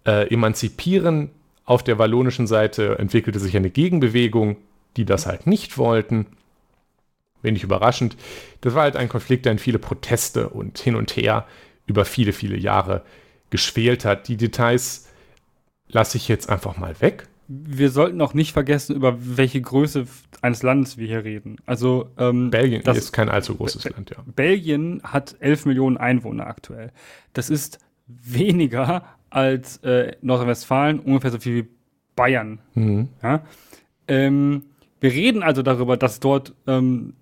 [0.05, 1.31] äh, emanzipieren.
[1.65, 4.57] Auf der wallonischen Seite entwickelte sich eine Gegenbewegung,
[4.97, 6.27] die das halt nicht wollten.
[7.41, 8.15] Wenig überraschend.
[8.61, 11.45] Das war halt ein Konflikt, der in viele Proteste und hin und her
[11.85, 13.01] über viele, viele Jahre
[13.49, 14.27] geschwelt hat.
[14.27, 15.07] Die Details
[15.89, 17.27] lasse ich jetzt einfach mal weg.
[17.47, 20.05] Wir sollten auch nicht vergessen, über welche Größe
[20.41, 21.57] eines Landes wir hier reden.
[21.65, 24.17] Also ähm, Belgien ist kein allzu großes Land, ja.
[24.25, 26.91] Belgien hat 11 Millionen Einwohner aktuell.
[27.33, 31.69] Das ist weniger als äh, Nordrhein-Westfalen, ungefähr so viel wie
[32.15, 32.59] Bayern.
[32.75, 33.09] Mhm.
[33.21, 33.43] Ja?
[34.07, 34.63] Ähm,
[34.99, 37.13] wir reden also darüber, dass dort ähm,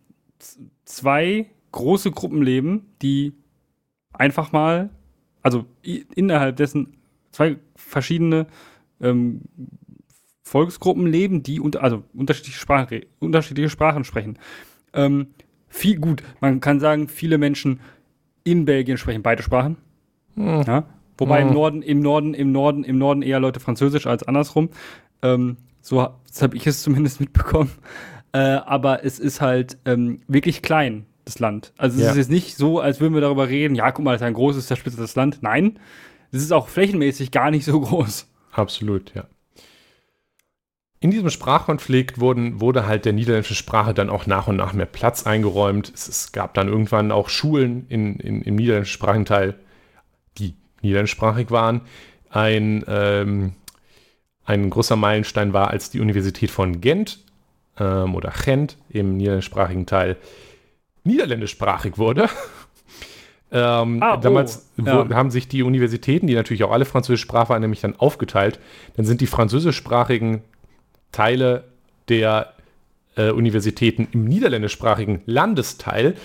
[0.85, 3.33] zwei große Gruppen leben, die
[4.13, 4.89] einfach mal,
[5.41, 6.97] also innerhalb dessen
[7.31, 8.47] zwei verschiedene
[9.01, 9.41] ähm,
[10.51, 14.37] Volksgruppen leben, die unter, also unterschiedliche, Sprache, unterschiedliche Sprachen sprechen.
[14.93, 15.27] Ähm,
[15.69, 16.23] viel gut.
[16.41, 17.79] Man kann sagen, viele Menschen
[18.43, 19.77] in Belgien sprechen beide Sprachen.
[20.35, 20.63] Hm.
[20.67, 20.83] Ja?
[21.17, 21.47] Wobei Hm.
[21.47, 24.69] im Norden, im Norden, im Norden, im Norden eher Leute Französisch als andersrum.
[25.21, 27.71] Ähm, so habe ich es zumindest mitbekommen.
[28.33, 31.71] Äh, aber es ist halt ähm, wirklich klein, das Land.
[31.77, 32.11] Also es Ja.
[32.11, 34.33] ist jetzt nicht so, als würden wir darüber reden, ja, guck mal, das ist ein
[34.33, 35.39] großes, zersplittertes Land.
[35.41, 35.79] Nein,
[36.33, 38.27] es ist auch flächenmäßig gar nicht so groß.
[38.51, 39.23] Absolut, ja.
[41.01, 44.85] In diesem Sprachkonflikt wurden, wurde halt der niederländischen Sprache dann auch nach und nach mehr
[44.85, 45.91] Platz eingeräumt.
[45.93, 49.55] Es, es gab dann irgendwann auch Schulen in, in, im niederländischen Sprachenteil,
[50.37, 51.81] die niederländischsprachig waren.
[52.29, 53.53] Ein, ähm,
[54.45, 57.17] ein großer Meilenstein war, als die Universität von Gent
[57.79, 60.17] ähm, oder Gent im niederländischsprachigen Teil
[61.03, 62.29] niederländischsprachig wurde.
[63.53, 65.09] Ähm, Ah, oh, damals ja.
[65.09, 68.61] wo, haben sich die Universitäten, die natürlich auch alle französischsprachig waren, nämlich dann aufgeteilt.
[68.95, 70.41] Dann sind die französischsprachigen
[71.11, 71.65] Teile
[72.09, 72.53] der
[73.15, 76.15] äh, Universitäten im niederländischsprachigen Landesteil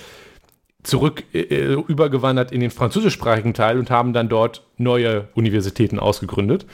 [0.82, 6.66] zurück äh, übergewandert in den französischsprachigen Teil und haben dann dort neue Universitäten ausgegründet.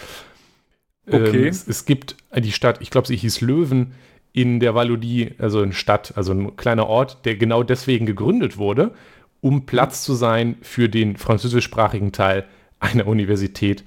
[1.06, 1.42] Okay.
[1.42, 3.92] Ähm, es, es gibt die Stadt, ich glaube, sie hieß Löwen
[4.32, 8.92] in der Wallonie, also eine Stadt, also ein kleiner Ort, der genau deswegen gegründet wurde,
[9.40, 12.44] um Platz zu sein für den französischsprachigen Teil
[12.80, 13.84] einer Universität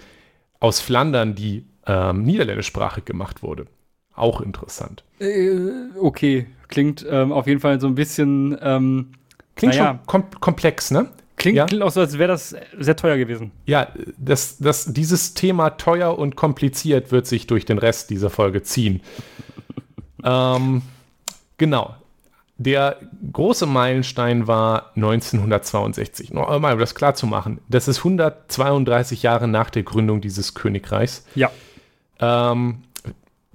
[0.60, 3.68] aus Flandern, die ähm, niederländischsprachig gemacht wurde.
[4.16, 5.04] Auch interessant.
[5.20, 5.60] Äh,
[6.00, 8.58] okay, klingt ähm, auf jeden Fall so ein bisschen.
[8.62, 9.10] Ähm,
[9.56, 9.92] Klingt Naja.
[9.92, 11.10] schon kom komplex, ne?
[11.38, 11.66] klingt, Ja.
[11.66, 13.52] klingt auch so, als wäre das sehr teuer gewesen.
[13.66, 18.64] Ja, das, das, dieses Thema teuer und kompliziert wird sich durch den Rest dieser Folge
[18.64, 19.02] ziehen.
[20.24, 20.82] ähm,
[21.58, 21.96] genau.
[22.58, 22.98] Der
[23.34, 26.32] große Meilenstein war 1962.
[26.34, 27.60] Noch einmal, um das klar zu machen.
[27.68, 31.26] Das ist 132 Jahre nach der Gründung dieses Königreichs.
[31.36, 31.50] Ja.
[32.20, 32.84] Ähm,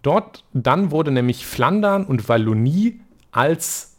[0.03, 3.01] dort dann wurde nämlich Flandern und Wallonie
[3.33, 3.97] als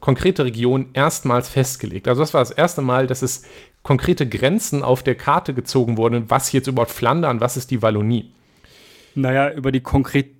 [0.00, 2.08] konkrete Region erstmals festgelegt.
[2.08, 3.42] Also das war das erste Mal, dass es
[3.82, 8.32] konkrete Grenzen auf der Karte gezogen wurden, was jetzt überhaupt Flandern, was ist die Wallonie.
[9.14, 10.30] Naja, über die konkret,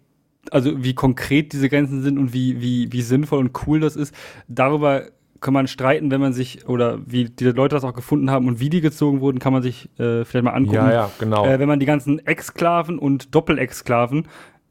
[0.50, 4.14] also wie konkret diese Grenzen sind und wie, wie, wie sinnvoll und cool das ist,
[4.48, 5.04] darüber
[5.40, 8.58] kann man streiten, wenn man sich, oder wie die Leute das auch gefunden haben und
[8.58, 10.76] wie die gezogen wurden, kann man sich äh, vielleicht mal angucken.
[10.76, 11.46] Ja, ja, genau.
[11.46, 14.26] Äh, wenn man die ganzen Exklaven und Doppelexklaven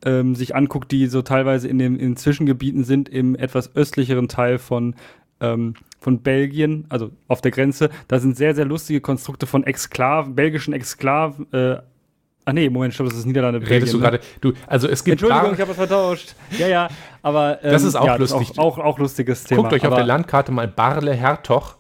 [0.06, 4.58] ähm, sich anguckt, die so teilweise in den in Zwischengebieten sind, im etwas östlicheren Teil
[4.60, 4.96] von,
[5.41, 10.36] ähm, von Belgien, also auf der Grenze, da sind sehr, sehr lustige Konstrukte von Exklaven,
[10.36, 11.78] belgischen Exklaven, äh,
[12.48, 13.68] Ach nee, Moment, ich glaube, das ist Niederlande.
[13.68, 14.04] Redest du ne?
[14.04, 16.36] gerade, du, also es gibt Entschuldigung, ich habe was vertauscht.
[16.60, 16.89] Ja, ja,
[17.24, 18.60] aber ähm, Das ist auch ja, lustig.
[18.60, 19.63] auch, auch, auch lustiges Thema.
[19.63, 21.78] guckt euch auf der Landkarte mal Barle Hertog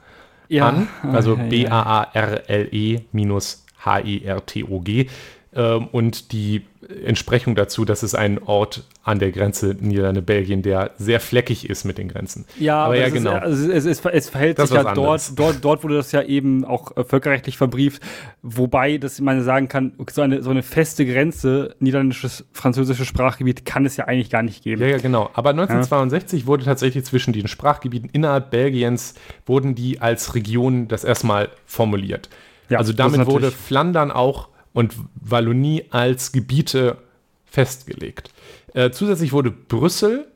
[0.47, 1.49] ja, an, also ah, ja, ja.
[1.49, 5.07] B-A-A-R-L-E minus H-E-R-T-O-G.
[5.53, 6.65] Ähm, und die
[7.05, 11.97] Entsprechung dazu, das ist ein Ort an der Grenze Niederlande-Belgien, der sehr fleckig ist mit
[11.97, 12.45] den Grenzen.
[12.59, 13.35] Ja, aber aber ja, es genau.
[13.35, 16.11] Ist, also es, es, es verhält Das sich ja was dort, dort, dort wurde das
[16.11, 18.01] ja eben auch äh, völkerrechtlich verbrieft,
[18.41, 23.85] wobei, dass man sagen kann, so eine, so eine feste Grenze, niederländisches, französisches Sprachgebiet, kann
[23.85, 24.81] es ja eigentlich gar nicht geben.
[24.81, 25.29] Ja, ja, genau.
[25.33, 31.49] Aber 1962 wurde tatsächlich zwischen den Sprachgebieten innerhalb Belgiens, wurden die als Regionen das erstmal
[31.65, 32.29] formuliert.
[32.69, 36.97] Ja, also damit wurde Flandern auch und Wallonie als Gebiete
[37.45, 38.29] festgelegt.
[38.73, 40.27] Äh, zusätzlich wurde Brüssel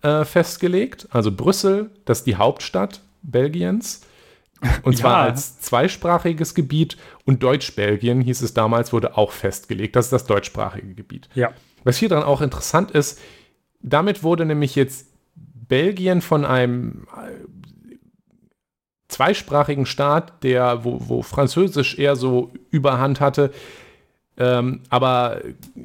[0.00, 4.00] äh, festgelegt, also Brüssel, das ist die Hauptstadt Belgiens.
[4.84, 5.30] Und zwar Ja.
[5.30, 9.96] als zweisprachiges Gebiet und Deutsch-Belgien, hieß es damals, wurde auch festgelegt.
[9.96, 11.28] Das ist das deutschsprachige Gebiet.
[11.34, 11.50] Ja.
[11.82, 13.18] Was hier dran auch interessant ist,
[13.80, 17.08] damit wurde nämlich jetzt Belgien von einem
[19.12, 23.52] zweisprachigen Staat, der, wo, wo Französisch eher so überhand hatte,
[24.36, 25.40] ähm, aber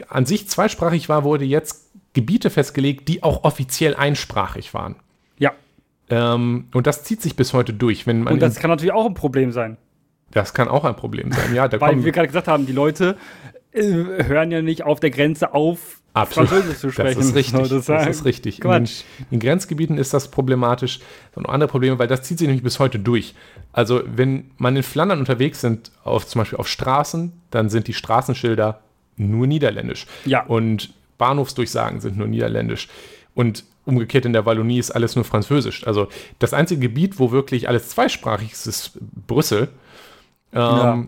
[0.07, 4.95] an sich zweisprachig war, wurde jetzt Gebiete festgelegt, die auch offiziell einsprachig waren.
[5.37, 5.51] Ja.
[6.09, 8.07] Ähm, und das zieht sich bis heute durch.
[8.07, 9.77] Wenn man Und das kann natürlich auch ein Problem sein.
[10.31, 11.53] das kann auch ein Problem sein.
[11.53, 13.17] Ja, da Weil kommen, wir gerade gesagt haben, die Leute
[13.83, 16.49] hören ja nicht auf der Grenze auf, Absolut.
[16.49, 17.19] Französisch zu sprechen.
[17.19, 17.69] Das ist richtig.
[17.69, 18.63] Das, das ist richtig.
[18.63, 18.89] In den,
[19.29, 20.99] in Grenzgebieten ist das problematisch.
[21.35, 23.35] Und andere Probleme, weil das zieht sich nämlich bis heute durch.
[23.71, 27.93] Also, wenn man in Flandern unterwegs sind, auf, zum Beispiel auf Straßen, dann sind die
[27.93, 28.81] Straßenschilder
[29.17, 30.07] nur niederländisch.
[30.25, 30.43] Ja.
[30.45, 32.87] Und Bahnhofsdurchsagen sind nur niederländisch.
[33.35, 35.85] Und umgekehrt in der Wallonie ist alles nur französisch.
[35.85, 36.07] Also,
[36.39, 38.91] das einzige Gebiet, wo wirklich alles zweisprachig ist, ist
[39.27, 39.69] Brüssel.
[40.51, 41.07] Ähm, ja.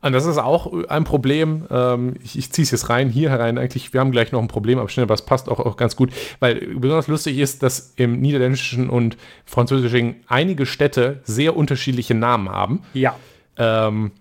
[0.00, 1.66] Und das ist auch ein Problem.
[1.70, 3.58] Ähm, ich, ich ziehe es jetzt rein, hier herein.
[3.58, 5.96] Eigentlich, wir haben gleich noch ein Problem, aber schnell, aber es passt auch, auch ganz
[5.96, 6.12] gut.
[6.38, 12.82] Weil besonders lustig ist, dass im Niederländischen und Französischen einige Städte sehr unterschiedliche Namen haben.
[12.94, 13.16] Ja.
[13.56, 14.12] Ähm,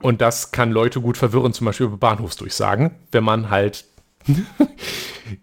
[0.00, 3.84] und das kann Leute gut verwirren, zum Beispiel über Bahnhofsdurchsagen, wenn man halt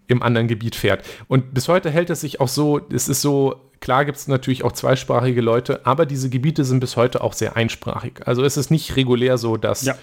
[0.06, 1.04] im anderen Gebiet fährt.
[1.28, 4.64] Und bis heute hält es sich auch so, es ist so, klar gibt es natürlich
[4.64, 8.26] auch zweisprachige Leute, aber diese Gebiete sind bis heute auch sehr einsprachig.
[8.26, 9.94] Also es ist nicht regulär so, dass ja.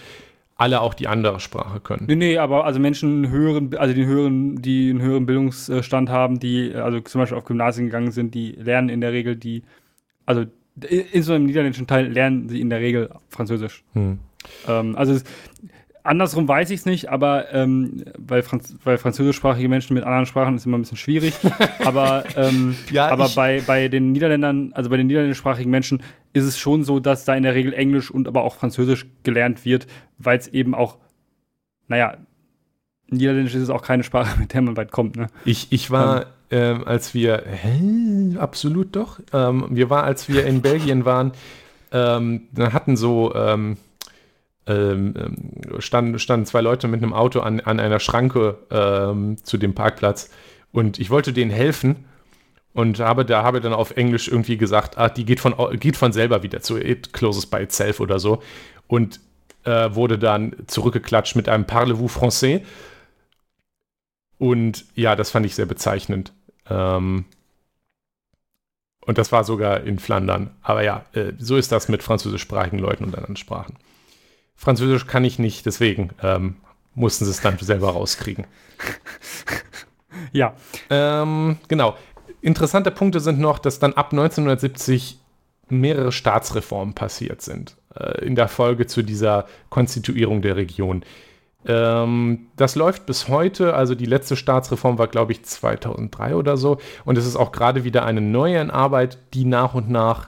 [0.55, 2.05] alle auch die andere Sprache können.
[2.07, 6.73] Nee, nee, aber also Menschen höheren, also die höheren, die einen höheren Bildungsstand haben, die
[6.75, 9.63] also zum Beispiel auf Gymnasien gegangen sind, die lernen in der Regel die,
[10.25, 10.45] also
[10.87, 13.83] in so einem niederländischen Teil lernen sie in der Regel Französisch.
[13.93, 14.19] Hm.
[14.67, 15.19] Ähm, also
[16.03, 20.55] Andersrum weiß ich es nicht, aber ähm, weil, Franz weil französischsprachige Menschen mit anderen Sprachen
[20.55, 21.33] ist immer ein bisschen schwierig.
[21.85, 26.01] aber ähm, ja, aber bei, bei den Niederländern, also bei den niederländischsprachigen Menschen,
[26.33, 29.65] ist es schon so, dass da in der Regel Englisch und aber auch Französisch gelernt
[29.65, 30.97] wird, weil es eben auch,
[31.87, 32.17] naja,
[33.09, 35.17] Niederländisch ist es auch keine Sprache, mit der man weit kommt.
[35.17, 35.27] Ne?
[35.45, 40.45] Ich, ich war, ähm, ähm als wir, hä, absolut doch, ähm, wir waren, als wir
[40.45, 41.33] in Belgien waren,
[41.91, 43.33] ähm, hatten so,
[44.69, 49.57] ähm, ähm, standen, standen zwei Leute mit einem Auto an, an einer Schranke ähm, zu
[49.57, 50.29] dem Parkplatz
[50.71, 52.05] und ich wollte denen helfen
[52.73, 56.13] und habe da habe dann auf Englisch irgendwie gesagt, ah, die geht von, geht von
[56.13, 58.41] selber wieder zu It closes by itself oder so
[58.87, 59.19] und
[59.65, 62.61] äh, wurde dann zurückgeklatscht mit einem Parlez-vous français
[64.39, 66.31] und ja, das fand ich sehr bezeichnend.
[66.69, 67.25] Ähm,
[69.05, 70.51] und das war sogar in Flandern.
[70.61, 73.77] Aber ja, äh, so ist das mit französischsprachigen Leuten und anderen Sprachen.
[74.59, 76.57] Französisch kann ich nicht, deswegen ähm,
[76.93, 78.45] mussten sie es dann selber rauskriegen.
[80.33, 80.53] ja.
[80.89, 81.95] Ähm, genau.
[82.41, 85.17] Interessante Punkte sind noch, dass dann ab 1970
[85.69, 87.77] mehrere Staatsreformen passiert sind.
[87.95, 91.05] Äh, in der Folge zu dieser Konstituierung der Region.
[91.65, 93.75] Ähm, das läuft bis heute.
[93.75, 96.79] Also die letzte Staatsreform war, glaube ich, 2003 oder so.
[97.05, 100.27] Und es ist auch gerade wieder eine neue in Arbeit, die nach und nach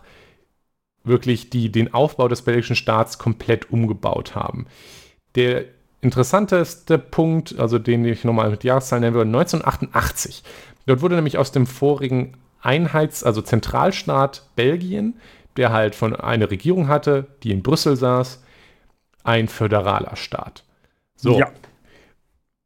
[1.04, 4.68] wirklich die, den Aufbau des belgischen Staats komplett umgebaut haben.
[5.36, 5.66] Der
[6.02, 10.44] interessanteste Punkt, also den ich nochmal mit Jahreszahlen nennen würde, 1988.
[10.86, 15.16] Dort wurde nämlich aus dem vorigen Einheits-, also Zentralstaat Belgien,
[15.58, 18.44] der halt von einer Regierung hatte, die in Brüssel saß,
[19.24, 20.64] ein föderaler Staat.
[21.16, 21.38] So.
[21.38, 21.52] Ja.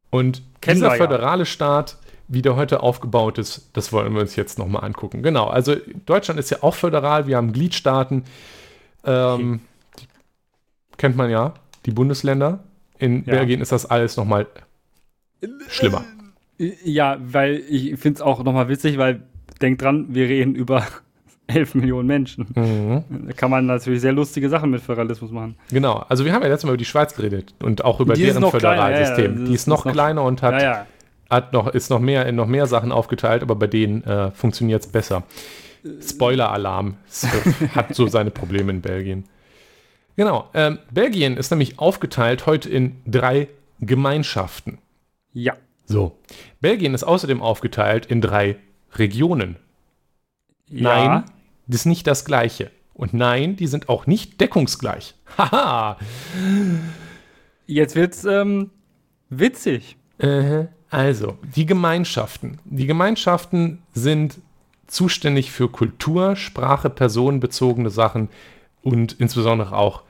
[0.09, 1.45] Und Kennen dieser föderale ja.
[1.45, 5.21] Staat wie der heute aufgebaut ist, das wollen wir uns jetzt nochmal angucken.
[5.21, 8.23] Genau, also Deutschland ist ja auch föderal, wir haben Gliedstaaten,
[9.05, 9.61] ähm,
[9.99, 10.05] die,
[10.97, 11.53] kennt man ja,
[11.85, 12.63] die Bundesländer.
[12.97, 13.33] In ja.
[13.33, 14.47] Belgien ist das alles nochmal
[15.67, 16.03] schlimmer.
[16.57, 19.23] Ja, weil ich finde es auch nochmal witzig, weil
[19.61, 20.85] denkt dran, wir reden über
[21.47, 22.47] 11 Millionen Menschen.
[22.55, 23.27] Mhm.
[23.27, 25.57] Da kann man natürlich sehr lustige Sachen mit Föderalismus machen.
[25.69, 28.23] Genau, also wir haben ja letztes Mal über die Schweiz geredet und auch über die
[28.23, 29.33] deren Föderalsystem.
[29.33, 30.87] Ja, ja, die ist noch, noch kleiner und hat
[31.29, 34.83] hat noch, ist noch mehr in noch mehr Sachen aufgeteilt, aber bei denen äh, funktioniert
[34.83, 35.23] es besser.
[36.01, 36.97] Spoiler-Alarm
[37.75, 39.25] hat so seine Probleme in Belgien.
[40.15, 44.79] Genau, ähm, Belgien ist nämlich aufgeteilt heute in drei Gemeinschaften.
[45.33, 45.55] Ja.
[45.85, 46.17] So.
[46.61, 48.57] Belgien ist außerdem aufgeteilt in drei
[48.93, 49.57] Regionen.
[50.69, 51.07] Ja.
[51.07, 51.23] Nein,
[51.67, 52.71] das ist nicht das gleiche.
[52.93, 55.15] Und nein, die sind auch nicht deckungsgleich.
[55.37, 55.97] Haha.
[57.67, 58.71] Jetzt wird's ähm,
[59.29, 59.97] witzig.
[60.17, 62.59] Äh, also, die Gemeinschaften.
[62.65, 64.39] Die Gemeinschaften sind
[64.87, 68.29] zuständig für Kultur, Sprache, personenbezogene Sachen
[68.81, 70.03] und insbesondere auch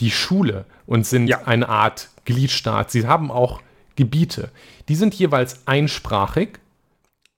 [0.00, 1.42] die Schule und sind ja.
[1.44, 2.90] eine Art Gliedstaat.
[2.90, 3.60] Sie haben auch
[3.96, 4.50] Gebiete.
[4.88, 6.58] Die sind jeweils einsprachig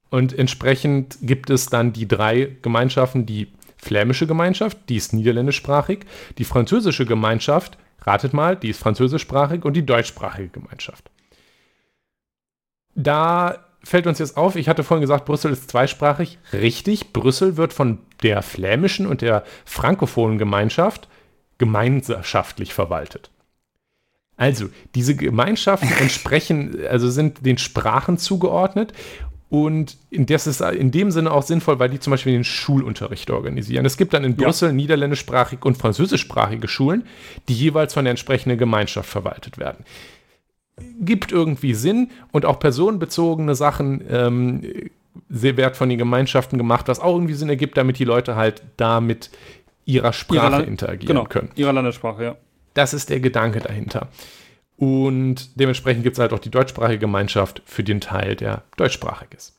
[0.08, 6.00] und entsprechend gibt es dann die drei Gemeinschaften, die flämische Gemeinschaft, die ist niederländischsprachig,
[6.38, 11.10] die französische Gemeinschaft, ratet mal, die ist französischsprachig und die deutschsprachige Gemeinschaft.
[12.96, 16.38] Da fällt uns jetzt auf, ich hatte vorhin gesagt, Brüssel ist zweisprachig.
[16.52, 21.08] Richtig, Brüssel wird von der flämischen und der frankophonen Gemeinschaft
[21.58, 23.30] gemeinschaftlich verwaltet.
[24.36, 28.92] Also, diese Gemeinschaften entsprechen, also sind den Sprachen zugeordnet
[29.48, 33.86] Und das ist in dem Sinne auch sinnvoll, weil die zum Beispiel den Schulunterricht organisieren.
[33.86, 34.74] Es gibt dann in Brüssel ja.
[34.74, 37.06] niederländischsprachige und französischsprachige Schulen,
[37.48, 39.84] die jeweils von der entsprechenden Gemeinschaft verwaltet werden.
[41.00, 44.62] Gibt irgendwie Sinn und auch personenbezogene Sachen ähm,
[45.30, 48.62] sehr wert von den Gemeinschaften gemacht, was auch irgendwie Sinn ergibt, damit die Leute halt
[48.76, 49.30] da mit
[49.86, 51.50] ihrer Sprache ihrer interagieren genau, können.
[51.54, 52.36] Ihrer Landessprache, ja.
[52.74, 54.08] Das ist der Gedanke dahinter.
[54.76, 59.55] Und dementsprechend gibt es halt auch die deutschsprachige Gemeinschaft für den Teil, der deutschsprachig ist.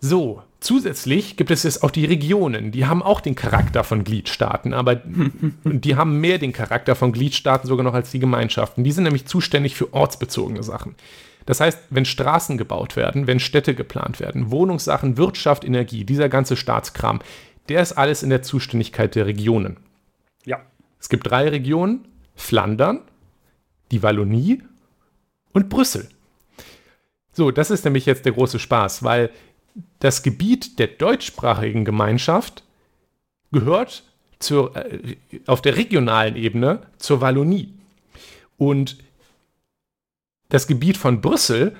[0.00, 2.72] So, zusätzlich gibt es jetzt auch die Regionen.
[2.72, 4.94] Die haben auch den Charakter von Gliedstaaten, aber
[5.64, 8.82] die haben mehr den Charakter von Gliedstaaten sogar noch als die Gemeinschaften.
[8.82, 10.94] Die sind nämlich zuständig für ortsbezogene Sachen.
[11.44, 16.56] Das heißt, wenn Straßen gebaut werden, wenn Städte geplant werden, Wohnungssachen, Wirtschaft, Energie, dieser ganze
[16.56, 17.20] Staatskram,
[17.68, 19.76] der ist alles in der Zuständigkeit der Regionen.
[20.44, 20.60] Ja.
[20.98, 23.00] Es gibt drei Regionen: Flandern,
[23.90, 24.62] die Wallonie
[25.52, 26.08] und Brüssel.
[27.32, 29.30] So, das ist nämlich jetzt der große Spaß, weil
[29.98, 32.62] das Gebiet der deutschsprachigen Gemeinschaft
[33.52, 34.04] gehört
[34.38, 37.72] zur, äh, auf der regionalen Ebene zur Wallonie.
[38.56, 38.98] Und
[40.48, 41.76] das Gebiet von Brüssel,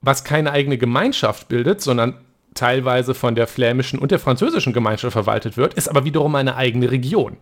[0.00, 2.20] was keine eigene Gemeinschaft bildet, sondern
[2.54, 6.90] teilweise von der flämischen und der französischen Gemeinschaft verwaltet wird, ist aber wiederum eine eigene
[6.90, 7.36] Region.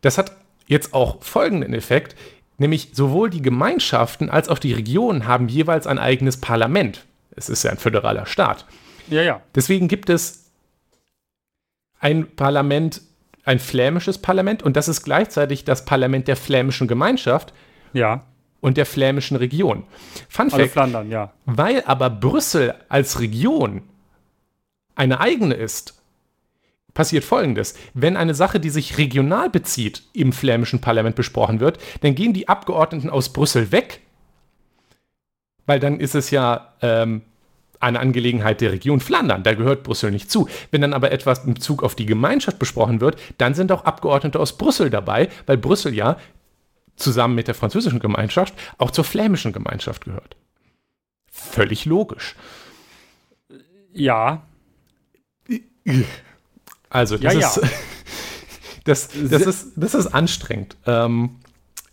[0.00, 0.36] Das hat
[0.66, 2.16] jetzt auch folgenden Effekt.
[2.58, 7.06] Nämlich sowohl die Gemeinschaften als auch die Regionen haben jeweils ein eigenes Parlament.
[7.36, 8.66] Es ist ja ein föderaler Staat.
[9.08, 9.42] Ja, ja.
[9.54, 10.50] Deswegen gibt es
[11.98, 13.02] ein Parlament,
[13.44, 17.52] ein flämisches Parlament und das ist gleichzeitig das Parlament der flämischen Gemeinschaft.
[17.92, 18.24] Ja.
[18.60, 19.84] Und der flämischen Region.
[20.28, 21.32] Fun Fact, Flandern, ja.
[21.46, 23.82] Weil aber Brüssel als Region
[24.94, 25.94] eine eigene ist,
[26.92, 27.74] passiert Folgendes.
[27.94, 32.48] Wenn eine Sache, die sich regional bezieht, im flämischen Parlament besprochen wird, dann gehen die
[32.48, 34.00] Abgeordneten aus Brüssel weg,
[35.70, 37.22] weil dann ist es ja ähm,
[37.78, 40.48] eine Angelegenheit der Region Flandern, da gehört Brüssel nicht zu.
[40.72, 44.40] Wenn dann aber etwas in Bezug auf die Gemeinschaft besprochen wird, dann sind auch Abgeordnete
[44.40, 46.16] aus Brüssel dabei, weil Brüssel ja
[46.96, 50.34] zusammen mit der französischen Gemeinschaft auch zur flämischen Gemeinschaft gehört.
[51.30, 52.34] Völlig logisch.
[53.92, 54.42] Ja.
[56.88, 57.62] Also, das, ja, ist, ja.
[58.86, 60.76] das, das, ist, das ist anstrengend.
[60.84, 61.36] Ähm,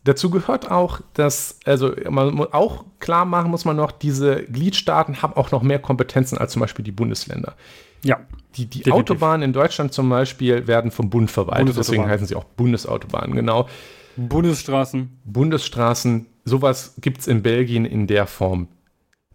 [0.08, 5.34] dazu gehört auch, dass, also man auch klar machen muss man noch, diese Gliedstaaten haben
[5.34, 7.56] auch noch mehr Kompetenzen als zum Beispiel die Bundesländer.
[8.04, 8.20] Ja.
[8.56, 12.44] Die, die Autobahnen in Deutschland zum Beispiel werden vom Bund verwaltet, deswegen heißen sie auch
[12.44, 13.68] Bundesautobahnen, genau.
[14.16, 15.20] Bundesstraßen.
[15.26, 18.68] Bundesstraßen, sowas gibt es in Belgien in der Form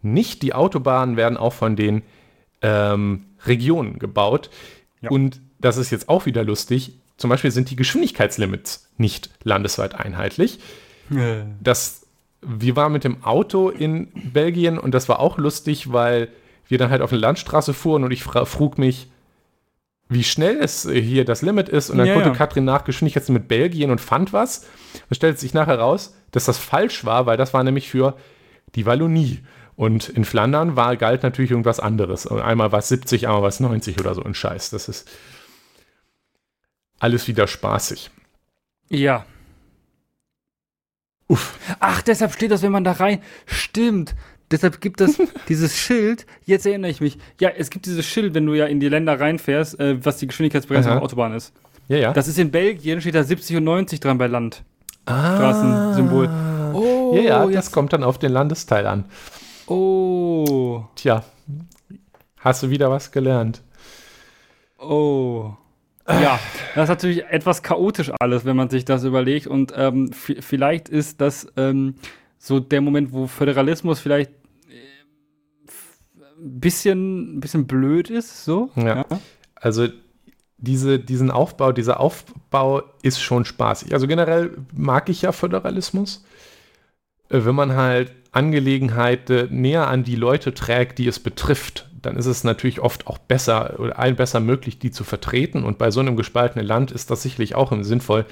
[0.03, 0.43] nicht.
[0.43, 2.03] Die Autobahnen werden auch von den
[2.63, 4.51] ähm, Regionen gebaut.
[5.01, 5.11] Ja.
[5.11, 6.99] Und das ist jetzt auch wieder lustig.
[7.23, 10.59] Zum Beispiel sind die Geschwindigkeitslimits nicht landesweit einheitlich.
[11.09, 11.45] Äh.
[11.61, 12.05] Das,
[12.41, 16.31] wir waren mit dem Auto in Belgien und das war auch lustig, weil
[16.67, 19.07] wir dann halt auf eine Landstraße fuhren und ich frug mich,
[20.09, 21.91] wie schnell es hier das Limit ist.
[21.91, 22.35] Und dann ja, konnte ja.
[22.35, 24.63] Katrin nach Geschwindigkeitslimit Belgien und fand was.
[25.09, 28.17] Dann stellte sich nachher raus, dass das falsch war, weil das war nämlich für
[28.75, 29.39] die Wallonie.
[29.77, 32.27] Und in Flandern war, galt natürlich irgendwas anderes.
[32.27, 34.71] Einmal war es 70, einmal war es 90 oder so ein Scheiß.
[34.71, 35.09] Das ist
[37.03, 38.11] alles wieder spaßig.
[38.89, 39.27] Ja.
[41.27, 41.59] Uff.
[41.81, 43.21] Ach, deshalb steht das, wenn man da rein.
[43.45, 44.15] Stimmt.
[44.53, 47.19] Deshalb gibt es dieses Schild, jetzt erinnere ich mich.
[47.41, 50.29] Ja, es gibt dieses Schild, wenn du ja in die Länder reinfährst, äh, was die
[50.29, 51.53] Geschwindigkeitsbegrenzung auf Autobahn ist.
[51.89, 52.13] Ja, ja.
[52.13, 54.63] Das ist in Belgien, steht da 70 und 90 dran bei Land.
[55.07, 55.37] Ah.
[55.37, 56.31] Straßensymbol.
[56.75, 59.07] Oh, ja, ja, das kommt dann auf den Landesteil an.
[59.67, 60.85] Oh.
[60.95, 61.25] Tja,
[62.39, 63.63] hast du wieder was gelernt.
[64.79, 65.57] Oh.
[66.09, 66.41] Ja,
[66.75, 69.47] das ist natürlich etwas chaotisch alles, wenn man sich das überlegt.
[69.47, 71.95] Und ähm, vielleicht ist das ähm,
[72.39, 74.31] so der Moment, wo Föderalismus vielleicht
[74.69, 74.75] ein
[75.67, 78.45] äh, bisschen, bisschen blöd ist.
[78.45, 78.71] So.
[78.75, 78.97] Ja.
[78.97, 79.07] ja.
[79.55, 79.89] Also
[80.59, 83.93] diese, diesen Aufbau, dieser Aufbau ist schon spaßig.
[83.93, 86.25] Also generell mag ich ja Föderalismus.
[87.29, 92.27] Äh, wenn man halt Angelegenheiten näher an die Leute trägt, die es betrifft, dann ist
[92.27, 95.65] es natürlich oft auch besser oder allen besser möglich, die zu vertreten.
[95.65, 98.27] Und bei so einem gespaltenen Land ist das sicherlich auch sinnvoll.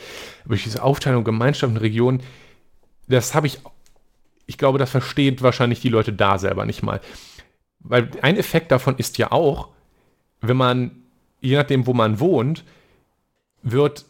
[0.45, 2.23] Aber diese Aufteilung Gemeinschaften, Regionen,
[3.09, 3.61] das habe ich,
[4.47, 7.01] ich glaube, das versteht wahrscheinlich die Leute da selber nicht mal.
[7.79, 9.69] Weil ein Effekt davon ist ja auch,
[10.41, 10.91] wenn man,
[11.41, 12.65] je nachdem, wo man wohnt,
[13.63, 14.05] wird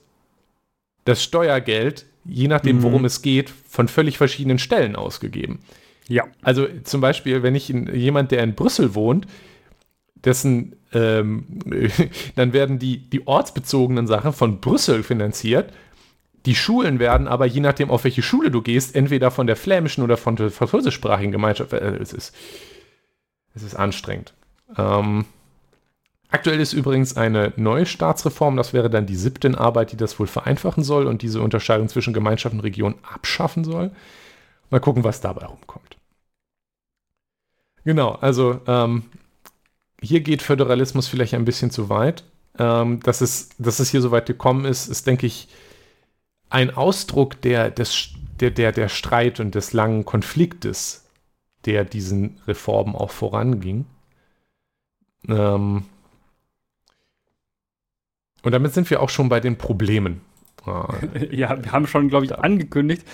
[1.04, 3.06] das Steuergeld, je nachdem, worum mhm.
[3.06, 5.60] es geht, von völlig verschiedenen Stellen ausgegeben.
[6.08, 6.24] Ja.
[6.42, 9.26] Also zum Beispiel, wenn ich in, jemand, der in Brüssel wohnt,
[10.24, 11.46] dessen, ähm,
[12.36, 15.72] dann werden die, die ortsbezogenen Sachen von Brüssel finanziert.
[16.46, 20.02] Die Schulen werden aber, je nachdem, auf welche Schule du gehst, entweder von der flämischen
[20.02, 21.72] oder von der französischsprachigen Gemeinschaft.
[21.72, 22.34] Äh, es ist
[23.54, 24.32] Es ist anstrengend.
[24.78, 25.24] Ähm,
[26.30, 30.28] aktuell ist übrigens eine neue Staatsreform, das wäre dann die siebte Arbeit, die das wohl
[30.28, 33.90] vereinfachen soll und diese Unterscheidung zwischen Gemeinschaft und Region abschaffen soll.
[34.70, 35.96] Mal gucken, was dabei rumkommt.
[37.84, 39.04] Genau, also ähm,
[40.02, 42.24] hier geht Föderalismus vielleicht ein bisschen zu weit.
[42.58, 45.48] Ähm, dass, es, dass es hier so weit gekommen ist, ist, denke ich,
[46.50, 51.06] ein Ausdruck der, des, der, der, der Streit und des langen Konfliktes,
[51.64, 53.86] der diesen Reformen auch voranging.
[55.28, 55.84] Ähm,
[58.42, 60.22] und damit sind wir auch schon bei den Problemen.
[61.30, 63.06] Ja, wir haben schon, glaube ich, angekündigt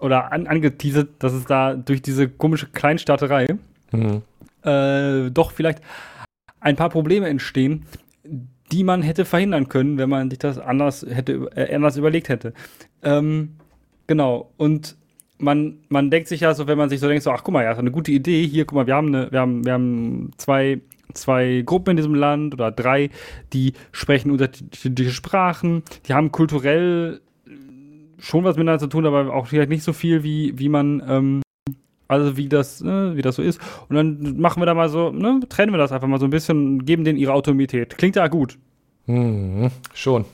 [0.00, 3.56] oder an, angeteasert, dass es da durch diese komische Kleinstaaterei
[3.92, 4.22] mhm.
[4.64, 5.80] äh, doch vielleicht
[6.60, 7.84] ein paar Probleme entstehen,
[8.72, 12.52] die man hätte verhindern können, wenn man sich das anders hätte äh, anders überlegt hätte.
[13.02, 13.56] Ähm,
[14.06, 14.52] genau.
[14.56, 14.96] Und
[15.38, 17.64] man, man denkt sich ja so, wenn man sich so denkt, so, ach guck mal,
[17.64, 18.46] ja, ist eine gute Idee.
[18.46, 20.80] Hier, guck mal, wir haben eine, wir haben, wir haben zwei,
[21.14, 23.10] zwei Gruppen in diesem Land oder drei,
[23.52, 27.20] die sprechen unterschiedliche Sprachen, die haben kulturell
[28.18, 31.42] schon was miteinander zu tun, aber auch vielleicht nicht so viel, wie, wie man, ähm,
[32.08, 33.60] also wie das, ne, wie das so ist.
[33.88, 36.30] Und dann machen wir da mal so, ne, trennen wir das einfach mal so ein
[36.30, 37.96] bisschen, geben denen ihre Autonomität.
[37.96, 38.58] Klingt ja gut.
[39.06, 40.24] Hm, schon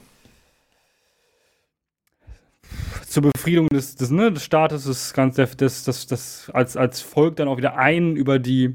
[3.15, 7.37] zur Befriedung des, des, ne, des Staates, des, ganz, das, das, das als, als Volk
[7.37, 8.75] dann auch wieder ein über die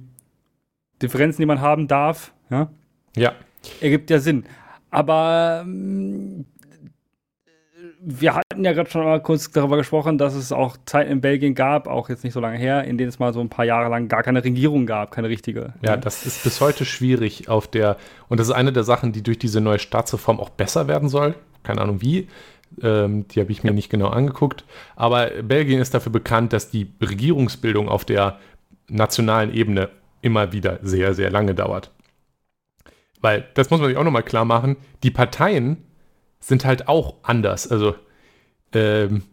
[1.02, 2.34] Differenzen, die man haben darf.
[2.50, 2.70] Ja.
[3.18, 3.34] ja.
[3.82, 4.46] Ergibt ja Sinn.
[4.92, 6.46] Aber ähm,
[8.12, 11.54] wir hatten ja gerade schon mal kurz darüber gesprochen, dass es auch Zeiten in Belgien
[11.54, 13.90] gab, auch jetzt nicht so lange her, in denen es mal so ein paar Jahre
[13.90, 15.74] lang gar keine Regierung gab, keine richtige.
[15.84, 17.98] Ja, das ist bis heute schwierig auf der,
[18.28, 21.36] und das ist eine der Sachen, die durch diese neue Staatsreform auch besser werden soll.
[21.62, 22.28] Keine Ahnung wie.
[22.82, 24.66] Ähm, die habe ich mir nicht genau angeguckt.
[24.96, 28.40] Aber Belgien ist dafür bekannt, dass die Regierungsbildung auf der
[28.88, 29.90] nationalen Ebene
[30.22, 31.92] immer wieder sehr, sehr lange dauert.
[33.22, 35.78] Weil, das muss man sich auch nochmal klar machen, die Parteien
[36.40, 37.70] sind halt auch anders.
[37.70, 37.96] Also,
[38.74, 39.24] ähm,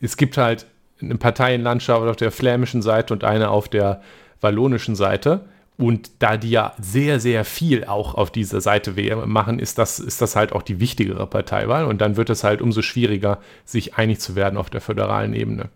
[0.00, 0.66] es gibt halt
[1.00, 4.02] eine Parteienlandschaft auf der flämischen Seite und eine auf der
[4.40, 5.46] wallonischen Seite.
[5.76, 8.94] Und da die ja sehr, sehr viel auch auf dieser Seite
[9.26, 11.84] machen, ist das, ist das halt auch die wichtigere Parteiwahl.
[11.84, 15.70] Und dann wird es halt umso schwieriger, sich einig zu werden auf der föderalen Ebene.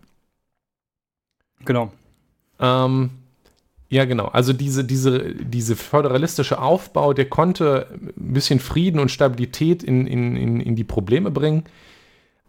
[1.63, 1.93] Genau.
[2.59, 3.11] Ähm,
[3.93, 4.25] ja, genau.
[4.25, 10.35] Also diese, diese, diese föderalistische Aufbau, der konnte ein bisschen Frieden und Stabilität in, in,
[10.35, 11.65] in, in die Probleme bringen.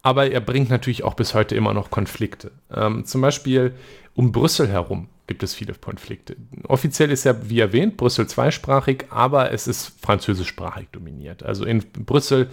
[0.01, 2.51] Aber er bringt natürlich auch bis heute immer noch Konflikte.
[2.75, 3.75] Ähm, zum Beispiel
[4.15, 6.35] um Brüssel herum gibt es viele Konflikte.
[6.67, 11.43] Offiziell ist ja, wie erwähnt, Brüssel zweisprachig, aber es ist französischsprachig dominiert.
[11.43, 12.49] Also in Brüssel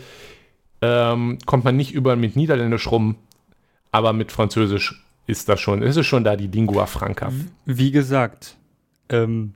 [0.82, 3.16] ähm, kommt man nicht überall mit Niederländisch rum,
[3.94, 7.32] aber mit Französisch ist das schon, ist es schon da die Lingua Franca.
[7.66, 8.58] Wie gesagt,
[9.12, 9.54] ähm,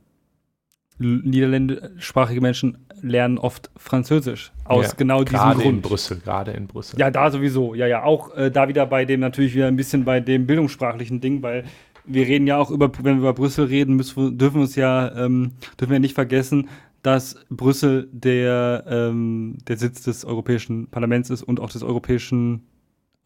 [0.97, 5.55] niederländischsprachige Menschen lernen oft Französisch aus ja, genau diesem Grund.
[5.57, 6.99] Gerade in Brüssel, gerade in Brüssel.
[6.99, 7.75] Ja, da sowieso.
[7.75, 11.19] Ja, ja, auch äh, da wieder bei dem natürlich wieder ein bisschen bei dem bildungssprachlichen
[11.21, 11.65] Ding, weil
[12.05, 15.13] wir reden ja auch über, wenn wir über Brüssel reden, müssen, dürfen wir uns ja,
[15.15, 16.69] ähm, dürfen wir nicht vergessen,
[17.01, 22.67] dass Brüssel der, ähm, der Sitz des Europäischen Parlaments ist und auch des Europäischen,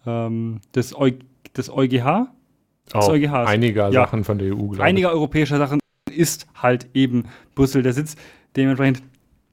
[0.06, 1.12] ähm, des, Eu
[1.56, 2.28] des EuGH.
[2.94, 3.48] Oh, EuGHs.
[3.48, 4.02] Einiger ja.
[4.02, 5.79] Sachen von der EU, glaube Einiger europäischer Sachen
[6.10, 8.16] ist halt eben Brüssel der Sitz.
[8.56, 9.04] Dementsprechend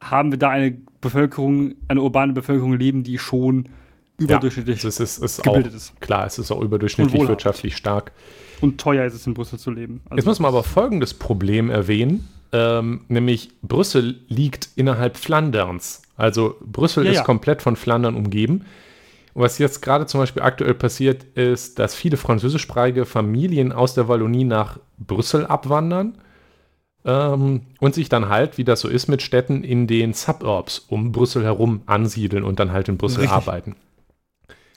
[0.00, 3.68] haben wir da eine Bevölkerung, eine urbane Bevölkerung leben, die schon
[4.18, 6.00] überdurchschnittlich ja, es ist, ist gebildet auch, ist.
[6.00, 8.12] Klar, es ist auch überdurchschnittlich wirtschaftlich stark.
[8.60, 10.00] Und teuer ist es in Brüssel zu leben.
[10.06, 16.02] Also Jetzt muss man aber folgendes Problem erwähnen, ähm, nämlich Brüssel liegt innerhalb Flanderns.
[16.16, 17.24] Also Brüssel ja, ist ja.
[17.24, 18.64] komplett von Flandern umgeben.
[19.34, 24.08] Und was jetzt gerade zum Beispiel aktuell passiert, ist, dass viele französischsprachige Familien aus der
[24.08, 26.16] Wallonie nach Brüssel abwandern
[27.06, 31.12] ähm, und sich dann halt, wie das so ist mit Städten, in den Suburbs um
[31.12, 33.36] Brüssel herum ansiedeln und dann halt in Brüssel Richtig.
[33.36, 33.76] arbeiten.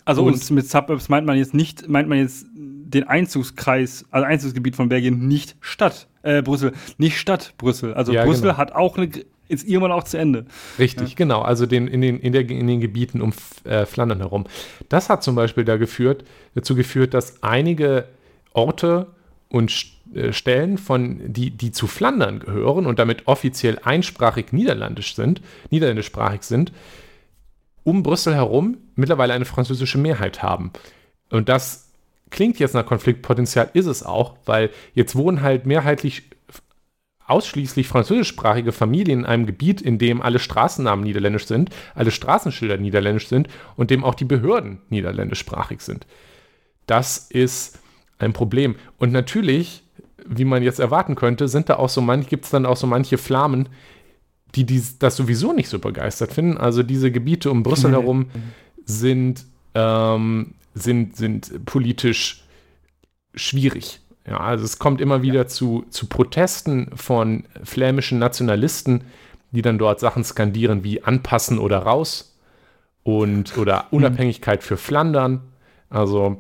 [0.06, 4.26] Also und, und mit Suburbs meint man jetzt nicht, meint man jetzt den Einzugskreis, also
[4.26, 7.94] Einzugsgebiet von Belgien nicht Stadt, äh, Brüssel, nicht Stadt Brüssel.
[7.94, 8.58] Also ja, Brüssel genau.
[8.58, 9.10] hat auch eine,
[9.48, 10.46] ist irgendwann auch zu Ende.
[10.78, 11.16] Richtig, ja.
[11.16, 11.42] genau.
[11.42, 14.46] Also den, in, den, in, der, in den Gebieten um äh, Flandern herum.
[14.88, 16.24] Das hat zum Beispiel da geführt,
[16.54, 18.08] dazu geführt, dass einige
[18.54, 19.08] Orte
[19.50, 19.99] und äh,
[20.32, 26.72] Stellen von, die, die zu Flandern gehören und damit offiziell einsprachig niederländisch sind, niederländischsprachig sind,
[27.84, 30.72] um Brüssel herum mittlerweile eine französische Mehrheit haben.
[31.30, 31.91] Und das
[32.30, 36.24] klingt jetzt nach Konfliktpotenzial, ist es auch, weil jetzt wohnen halt mehrheitlich
[37.26, 43.28] ausschließlich französischsprachige Familien in einem Gebiet, in dem alle Straßennamen niederländisch sind, alle Straßenschilder niederländisch
[43.28, 46.07] sind und dem auch die Behörden niederländischsprachig sind.
[46.88, 47.78] Das ist
[48.18, 48.76] ein Problem.
[48.97, 49.84] Und natürlich
[50.28, 52.88] wie man jetzt erwarten könnte, sind da auch so manche, gibt es dann auch so
[52.88, 53.70] manche Flamen,
[54.56, 56.58] die dies, das sowieso nicht so begeistert finden.
[56.58, 58.28] Also diese Gebiete um Brüssel herum
[58.86, 59.46] sind,
[59.76, 62.44] ähm, sind, sind politisch
[63.36, 64.02] schwierig.
[64.28, 69.02] Ja, also es kommt immer wieder zu, zu Protesten von flämischen Nationalisten,
[69.52, 72.38] die dann dort Sachen skandieren wie anpassen oder raus
[73.04, 75.42] und oder Unabhängigkeit für Flandern.
[75.90, 76.38] Also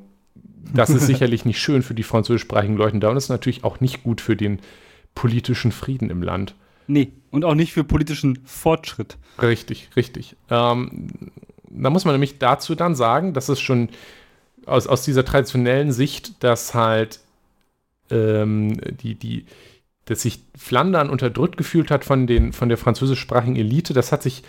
[0.73, 4.03] das ist sicherlich nicht schön für die französischsprachigen Leute da und ist natürlich auch nicht
[4.03, 4.59] gut für den
[5.15, 6.55] politischen Frieden im Land.
[6.87, 9.17] Nee, und auch nicht für politischen Fortschritt.
[9.41, 10.35] Richtig, richtig.
[10.49, 11.09] Ähm,
[11.69, 13.89] da muss man nämlich dazu dann sagen, dass es schon
[14.65, 17.19] aus, aus dieser traditionellen Sicht, dass halt
[18.09, 19.45] ähm, die, die,
[20.05, 24.43] dass sich Flandern unterdrückt gefühlt hat von, den, von der französischsprachigen Elite, das hat sich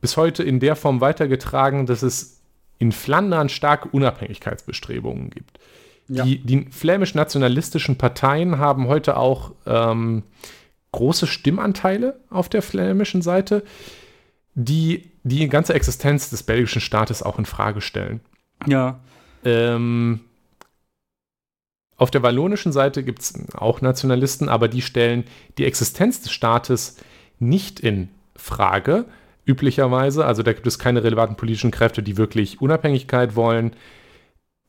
[0.00, 2.35] bis heute in der Form weitergetragen, dass es
[2.78, 5.58] in Flandern starke Unabhängigkeitsbestrebungen gibt.
[6.08, 6.24] Ja.
[6.24, 10.22] Die, die flämisch-nationalistischen Parteien haben heute auch ähm,
[10.92, 13.64] große Stimmanteile auf der flämischen Seite,
[14.54, 18.20] die die ganze Existenz des belgischen Staates auch in Frage stellen.
[18.66, 19.00] Ja.
[19.44, 20.20] Ähm,
[21.96, 25.24] auf der wallonischen Seite gibt es auch Nationalisten, aber die stellen
[25.58, 26.96] die Existenz des Staates
[27.38, 29.06] nicht in Frage,
[29.46, 30.24] üblicherweise.
[30.26, 33.72] Also da gibt es keine relevanten politischen Kräfte, die wirklich Unabhängigkeit wollen.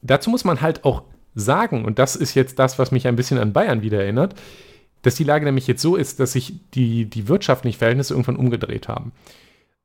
[0.02, 1.04] Dazu muss man halt auch
[1.36, 4.36] sagen, und das ist jetzt das, was mich ein bisschen an Bayern wieder erinnert,
[5.02, 8.88] dass die Lage nämlich jetzt so ist, dass sich die, die wirtschaftlichen Verhältnisse irgendwann umgedreht
[8.88, 9.12] haben.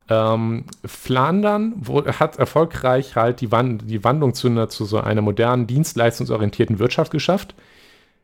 [0.09, 5.23] Ähm, Flandern wurde, hat erfolgreich halt die, Wand, die Wandlung zu, einer, zu so einer
[5.23, 7.55] modernen, dienstleistungsorientierten Wirtschaft geschafft,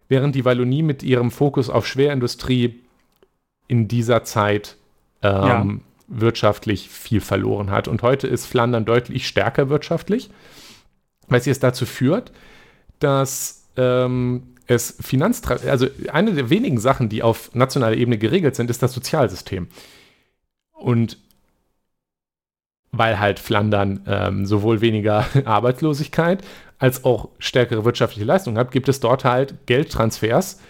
[0.08, 2.80] während die Wallonie mit ihrem Fokus auf Schwerindustrie
[3.68, 4.76] in dieser Zeit
[5.22, 5.82] ähm.
[6.08, 7.86] Wirtschaftlich viel verloren hat.
[7.86, 10.30] Und heute ist Flandern deutlich stärker wirtschaftlich,
[11.28, 12.32] weil sie es dazu führt,
[12.98, 18.70] dass ähm, es Finanztra also eine der wenigen Sachen, die auf nationaler Ebene geregelt sind,
[18.70, 19.68] ist das Sozialsystem.
[20.72, 21.18] Und
[22.90, 26.42] weil halt Flandern ähm, sowohl weniger Arbeitslosigkeit
[26.78, 30.60] als auch stärkere wirtschaftliche Leistung hat, gibt es dort halt Geldtransfers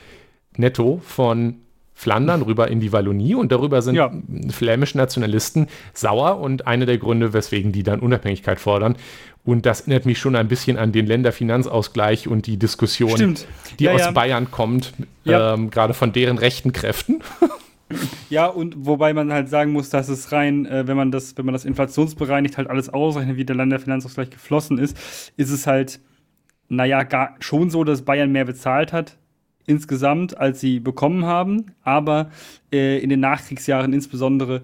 [0.56, 1.60] netto von
[1.98, 4.12] Flandern rüber in die Wallonie und darüber sind ja.
[4.50, 8.94] flämische Nationalisten sauer und einer der Gründe, weswegen die dann Unabhängigkeit fordern.
[9.44, 13.48] Und das erinnert mich schon ein bisschen an den Länderfinanzausgleich und die Diskussion, Stimmt.
[13.80, 14.10] die ja, aus ja.
[14.12, 14.92] Bayern kommt,
[15.26, 17.20] ähm, gerade von deren rechten Kräften.
[18.28, 21.46] Ja, und wobei man halt sagen muss, dass es rein, äh, wenn man das, wenn
[21.46, 25.98] man das inflationsbereinigt halt alles ausrechnet, wie der Länderfinanzausgleich geflossen ist, ist es halt,
[26.68, 29.16] naja, gar schon so, dass Bayern mehr bezahlt hat
[29.68, 32.30] insgesamt, als sie bekommen haben, aber
[32.72, 34.62] äh, in den Nachkriegsjahren insbesondere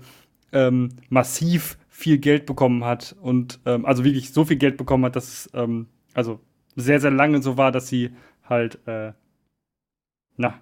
[0.52, 5.16] ähm, massiv viel Geld bekommen hat und ähm, also wirklich so viel Geld bekommen hat,
[5.16, 6.40] dass es ähm, also
[6.76, 8.10] sehr, sehr lange so war, dass sie
[8.48, 9.12] halt, äh,
[10.36, 10.58] na,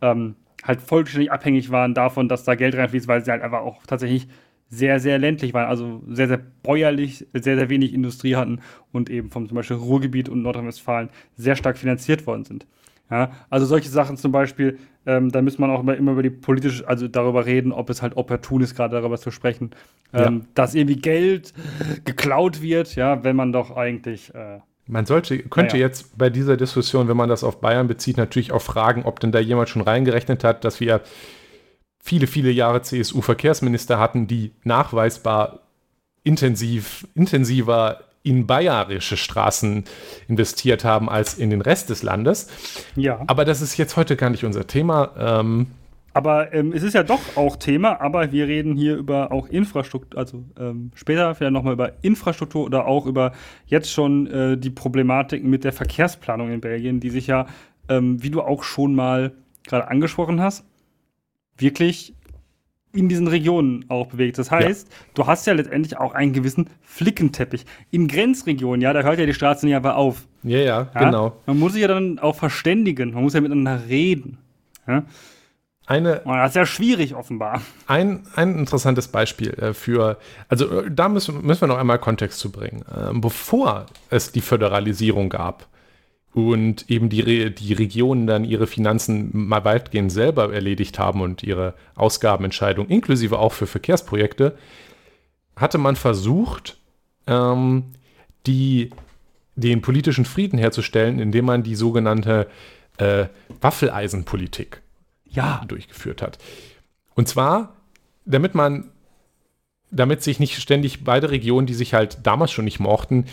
[0.00, 3.84] ähm, halt vollständig abhängig waren davon, dass da Geld reinfließt, weil sie halt einfach auch
[3.86, 4.28] tatsächlich
[4.70, 8.60] sehr, sehr ländlich waren, also sehr, sehr bäuerlich, sehr, sehr wenig Industrie hatten
[8.92, 12.66] und eben vom zum Beispiel Ruhrgebiet und Nordrhein-Westfalen sehr stark finanziert worden sind.
[13.10, 16.30] Ja, also solche Sachen zum Beispiel, ähm, da muss man auch immer, immer über die
[16.30, 19.70] politische, also darüber reden, ob es halt opportun ist, gerade darüber zu sprechen,
[20.12, 20.46] ähm, ja.
[20.54, 21.54] dass irgendwie Geld
[22.04, 25.86] geklaut wird, ja, wenn man doch eigentlich äh, man sollte, könnte ja.
[25.86, 29.32] jetzt bei dieser Diskussion, wenn man das auf Bayern bezieht, natürlich auch fragen, ob denn
[29.32, 31.02] da jemand schon reingerechnet hat, dass wir
[32.02, 35.60] viele, viele Jahre CSU-Verkehrsminister hatten, die nachweisbar
[36.24, 39.84] intensiv, intensiver in bayerische Straßen
[40.28, 42.48] investiert haben als in den Rest des Landes.
[42.96, 43.22] Ja.
[43.26, 45.12] Aber das ist jetzt heute gar nicht unser Thema.
[45.18, 45.68] Ähm,
[46.18, 50.18] aber ähm, es ist ja doch auch Thema, aber wir reden hier über auch Infrastruktur,
[50.18, 53.32] also ähm, später vielleicht nochmal über Infrastruktur oder auch über
[53.66, 57.46] jetzt schon äh, die Problematiken mit der Verkehrsplanung in Belgien, die sich ja,
[57.88, 59.32] ähm, wie du auch schon mal
[59.64, 60.64] gerade angesprochen hast,
[61.56, 62.14] wirklich
[62.92, 64.38] in diesen Regionen auch bewegt.
[64.38, 64.94] Das heißt, ja.
[65.14, 67.66] du hast ja letztendlich auch einen gewissen Flickenteppich.
[67.90, 70.26] In Grenzregionen, ja, da hört ja die Straße nicht einfach auf.
[70.42, 71.36] Ja, ja, ja, genau.
[71.46, 74.38] Man muss sich ja dann auch verständigen, man muss ja miteinander reden.
[74.86, 75.04] Ja?
[75.88, 76.20] eine.
[76.24, 77.62] Oh, das ist ja schwierig, offenbar.
[77.86, 80.18] Ein, ein interessantes Beispiel äh, für.
[80.48, 82.84] Also, äh, da müssen, müssen wir noch einmal Kontext zu bringen.
[82.94, 85.66] Ähm, bevor es die Föderalisierung gab
[86.34, 91.42] und eben die, Re die Regionen dann ihre Finanzen mal weitgehend selber erledigt haben und
[91.42, 94.56] ihre Ausgabenentscheidung, inklusive auch für Verkehrsprojekte,
[95.56, 96.78] hatte man versucht,
[97.26, 97.84] ähm,
[98.46, 98.90] die,
[99.56, 102.46] den politischen Frieden herzustellen, indem man die sogenannte
[102.98, 103.26] äh,
[103.60, 104.82] Waffeleisenpolitik
[105.24, 105.64] ja.
[105.66, 106.38] durchgeführt hat.
[107.14, 107.76] Und zwar,
[108.24, 108.90] damit man,
[109.90, 113.24] damit sich nicht ständig beide Regionen, die sich halt damals schon nicht mochten,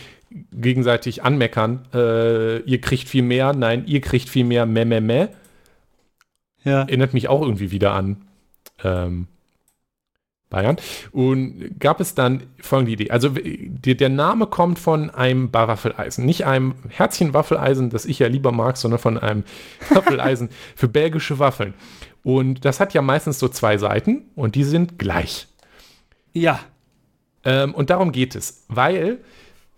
[0.52, 5.28] gegenseitig anmeckern, äh, ihr kriegt viel mehr, nein, ihr kriegt viel mehr, meh, meh, meh,
[6.64, 6.82] ja.
[6.82, 8.18] erinnert mich auch irgendwie wieder an
[8.84, 9.28] ähm,
[10.50, 10.78] Bayern.
[11.12, 13.12] Und gab es dann folgende Idee.
[13.12, 16.26] Also die, der Name kommt von einem Waffeleisen.
[16.26, 19.44] Nicht einem Herzchen-Waffeleisen, das ich ja lieber mag, sondern von einem
[19.90, 21.74] Waffeleisen für belgische Waffeln.
[22.24, 25.48] Und das hat ja meistens so zwei Seiten und die sind gleich.
[26.36, 26.60] Ja.
[27.44, 29.20] Ähm, und darum geht es, weil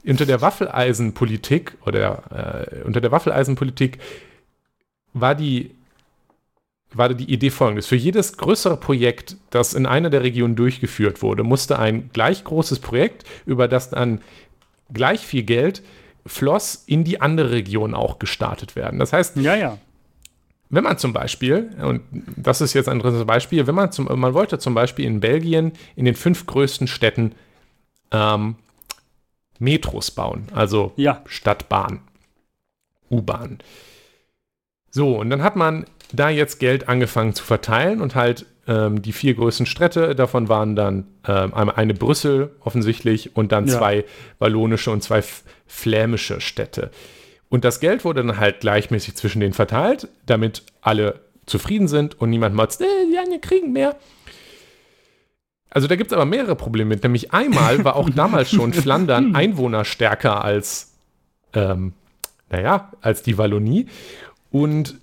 [0.05, 3.99] unter der Waffeleisenpolitik oder äh, unter der Waffeleisenpolitik
[5.14, 5.72] war die
[6.93, 7.86] war die Idee folgendes.
[7.86, 12.80] Für jedes größere Projekt, das in einer der Regionen durchgeführt wurde, musste ein gleich großes
[12.80, 14.22] Projekt, über das dann
[14.91, 15.84] gleich viel Geld
[16.26, 18.99] floss, in die andere Region auch gestartet werden.
[18.99, 19.78] Das heißt, ja, ja.
[20.70, 22.01] Wenn man zum Beispiel, und
[22.36, 25.72] das ist jetzt ein drittes Beispiel, wenn man zum, man wollte zum Beispiel in Belgien
[25.95, 27.34] in den fünf größten Städten
[28.11, 28.55] ähm,
[29.59, 31.22] Metros bauen, also ja.
[31.26, 32.01] Stadtbahn,
[33.09, 33.59] U-Bahn.
[34.91, 39.13] So, und dann hat man da jetzt Geld angefangen zu verteilen und halt ähm, die
[39.13, 43.78] vier größten Städte, davon waren dann ähm, eine Brüssel offensichtlich und dann ja.
[43.78, 44.05] zwei
[44.39, 45.24] wallonische und zwei
[45.65, 46.91] flämische Städte.
[47.50, 52.30] Und das Geld wurde dann halt gleichmäßig zwischen denen verteilt, damit alle zufrieden sind und
[52.30, 53.95] niemand motzt, äh, die anderen kriegen mehr.
[55.70, 57.04] Also da gibt es aber mehrere Probleme mit.
[57.04, 60.93] Nämlich einmal war auch damals schon Flandern einwohnerstärker als,
[61.54, 61.93] ähm,
[62.50, 63.88] naja, als die Wallonie.
[64.52, 64.95] Und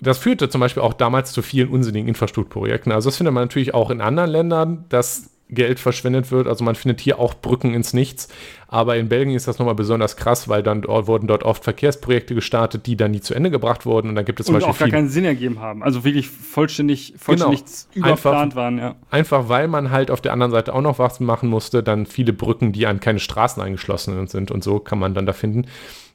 [0.00, 2.92] das führte zum Beispiel auch damals zu vielen unsinnigen Infrastrukturprojekten.
[2.92, 6.48] Also das findet man natürlich auch in anderen Ländern, dass Geld verschwendet wird.
[6.48, 8.28] Also man findet hier auch Brücken ins Nichts.
[8.66, 12.86] Aber in Belgien ist das nochmal besonders krass, weil dann wurden dort oft Verkehrsprojekte gestartet,
[12.86, 14.08] die dann nie zu Ende gebracht wurden.
[14.08, 14.74] Und dann gibt es zum und Beispiel.
[14.74, 15.82] auch gar keinen Sinn ergeben haben.
[15.82, 18.06] Also wirklich vollständig, vollständig genau.
[18.06, 18.94] überplant einfach, waren, ja.
[19.10, 22.32] Einfach weil man halt auf der anderen Seite auch noch was machen musste, dann viele
[22.32, 24.50] Brücken, die an keine Straßen eingeschlossen sind.
[24.50, 25.66] Und so kann man dann da finden.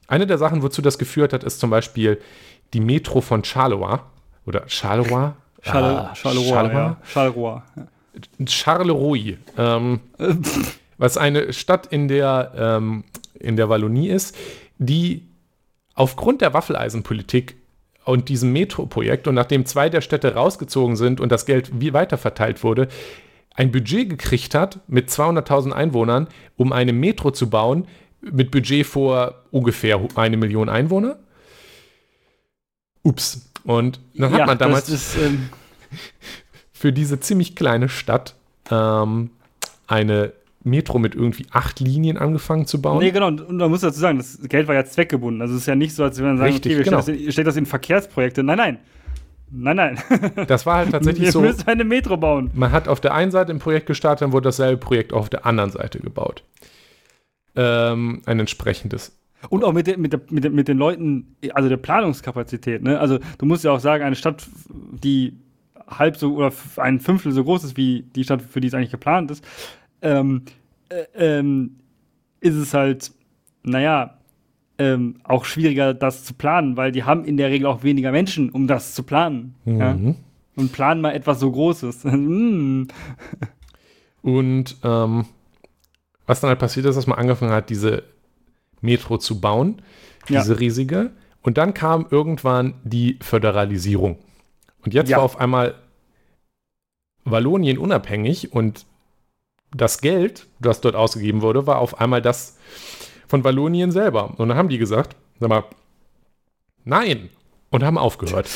[0.08, 2.20] Eine der Sachen, wozu das geführt hat, ist zum Beispiel
[2.74, 4.00] die Metro von Charleroi
[4.44, 5.32] oder Charleroi.
[5.62, 6.00] Charleroi.
[6.00, 6.96] Ah, Charleroi.
[7.04, 7.62] Charleroi.
[8.46, 9.38] Charleroi.
[9.56, 10.00] Ähm,
[10.98, 13.04] was eine Stadt in der, ähm,
[13.34, 14.36] in der Wallonie ist,
[14.78, 15.26] die
[15.94, 17.56] aufgrund der Waffeleisenpolitik
[18.04, 22.64] und diesem Metro-Projekt und nachdem zwei der Städte rausgezogen sind und das Geld wie weiterverteilt
[22.64, 22.88] wurde,
[23.54, 27.86] ein Budget gekriegt hat mit 200.000 Einwohnern, um eine Metro zu bauen,
[28.20, 31.18] mit Budget vor ungefähr eine Million Einwohner.
[33.02, 33.50] Ups.
[33.64, 35.48] Und dann hat ja, man damals ist, ähm
[36.80, 38.36] für diese ziemlich kleine Stadt
[38.70, 39.28] ähm,
[39.86, 40.32] eine
[40.64, 43.00] Metro mit irgendwie acht Linien angefangen zu bauen.
[43.00, 43.26] Nee, genau.
[43.26, 45.42] Und man muss dazu sagen, das Geld war ja zweckgebunden.
[45.42, 47.02] Also es ist ja nicht so, als wenn man sagen, Richtig, okay, wir genau.
[47.02, 48.42] stellen, das in, das in Verkehrsprojekte.
[48.42, 48.78] Nein, nein.
[49.50, 49.98] Nein, nein.
[50.46, 51.42] Das war halt tatsächlich Ihr so.
[51.42, 52.50] Ihr müsst eine Metro bauen.
[52.54, 55.30] Man hat auf der einen Seite ein Projekt gestartet, dann wurde dasselbe Projekt auch auf
[55.30, 56.44] der anderen Seite gebaut.
[57.56, 59.18] Ähm, ein entsprechendes.
[59.50, 62.82] Und auch mit, den, mit, der, mit, den, mit den Leuten, also der Planungskapazität.
[62.82, 62.98] Ne?
[62.98, 65.34] Also du musst ja auch sagen, eine Stadt, die
[65.90, 68.90] halb so oder ein Fünftel so groß ist wie die Stadt, für die es eigentlich
[68.90, 69.44] geplant ist,
[70.02, 70.42] ähm,
[70.88, 71.76] äh, ähm,
[72.40, 73.12] ist es halt,
[73.62, 74.18] naja,
[74.78, 78.50] ähm, auch schwieriger, das zu planen, weil die haben in der Regel auch weniger Menschen,
[78.50, 79.54] um das zu planen.
[79.64, 79.78] Mhm.
[79.78, 79.98] Ja?
[80.56, 82.04] Und planen mal etwas so Großes.
[82.04, 82.88] Hm.
[84.22, 85.26] Und ähm,
[86.26, 88.02] was dann halt passiert ist, dass man angefangen hat, diese
[88.80, 89.82] Metro zu bauen,
[90.28, 90.58] diese ja.
[90.58, 91.10] riesige.
[91.42, 94.18] Und dann kam irgendwann die Föderalisierung.
[94.84, 95.18] Und jetzt ja.
[95.18, 95.74] war auf einmal
[97.24, 98.86] Wallonien unabhängig und
[99.74, 102.58] das Geld, das dort ausgegeben wurde, war auf einmal das
[103.28, 104.34] von Wallonien selber.
[104.36, 105.64] Und dann haben die gesagt, sag mal,
[106.84, 107.30] nein.
[107.70, 108.48] Und haben aufgehört.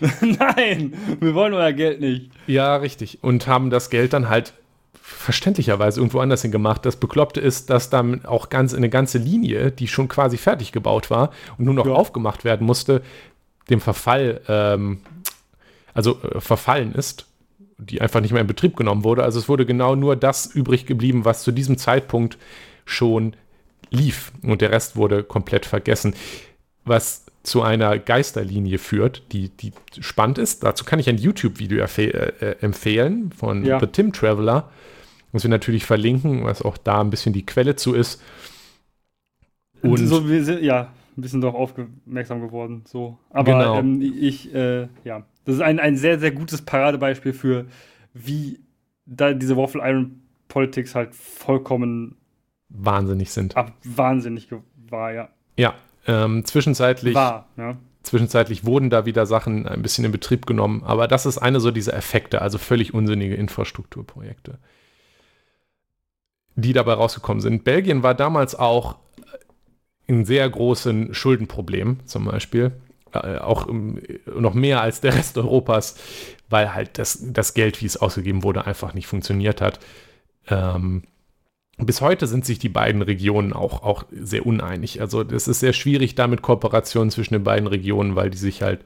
[0.20, 2.32] nein, wir wollen euer Geld nicht.
[2.48, 3.22] Ja, richtig.
[3.22, 4.54] Und haben das Geld dann halt
[5.00, 6.84] verständlicherweise irgendwo anders hin gemacht.
[6.84, 11.10] Das Bekloppte ist, dass dann auch ganz eine ganze Linie, die schon quasi fertig gebaut
[11.10, 11.92] war und nur noch ja.
[11.92, 13.02] aufgemacht werden musste,
[13.70, 14.98] dem Verfall, ähm,
[15.96, 17.26] also äh, verfallen ist,
[17.78, 19.22] die einfach nicht mehr in Betrieb genommen wurde.
[19.22, 22.38] Also es wurde genau nur das übrig geblieben, was zu diesem Zeitpunkt
[22.84, 23.34] schon
[23.90, 26.14] lief und der Rest wurde komplett vergessen.
[26.84, 30.64] Was zu einer Geisterlinie führt, die, die spannend ist.
[30.64, 33.78] Dazu kann ich ein YouTube-Video äh, empfehlen von ja.
[33.78, 34.68] The Tim Traveler
[35.36, 38.22] was wir natürlich verlinken, was auch da ein bisschen die Quelle zu ist.
[39.82, 42.84] Und so, wir sind, ja, ein bisschen darauf aufmerksam geworden.
[42.86, 43.18] So.
[43.30, 43.78] Aber genau.
[43.78, 47.66] ähm, ich, äh, ja, das ist ein, ein sehr, sehr gutes Paradebeispiel für,
[48.12, 48.60] wie
[49.06, 52.16] da diese Waffle Iron Politics halt vollkommen
[52.68, 53.56] wahnsinnig sind.
[53.56, 54.48] Ab, wahnsinnig
[54.90, 55.28] war, ja.
[55.56, 55.74] Ja,
[56.06, 57.14] ähm, zwischenzeitlich.
[57.14, 57.76] War, ja.
[58.02, 61.72] Zwischenzeitlich wurden da wieder Sachen ein bisschen in Betrieb genommen, aber das ist eine so
[61.72, 64.58] dieser Effekte, also völlig unsinnige Infrastrukturprojekte
[66.56, 67.64] die dabei rausgekommen sind.
[67.64, 68.96] Belgien war damals auch
[70.08, 72.72] ein sehr großes Schuldenproblem zum Beispiel.
[73.12, 74.00] Äh, auch ähm,
[74.34, 75.96] noch mehr als der Rest Europas,
[76.48, 79.80] weil halt das, das Geld, wie es ausgegeben wurde, einfach nicht funktioniert hat.
[80.48, 81.02] Ähm,
[81.78, 85.00] bis heute sind sich die beiden Regionen auch, auch sehr uneinig.
[85.00, 88.84] Also es ist sehr schwierig damit Kooperationen zwischen den beiden Regionen, weil die sich halt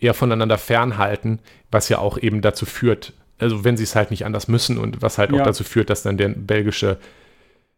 [0.00, 1.40] eher voneinander fernhalten,
[1.70, 5.02] was ja auch eben dazu führt, also wenn sie es halt nicht anders müssen und
[5.02, 5.40] was halt ja.
[5.40, 6.98] auch dazu führt, dass dann der belgische,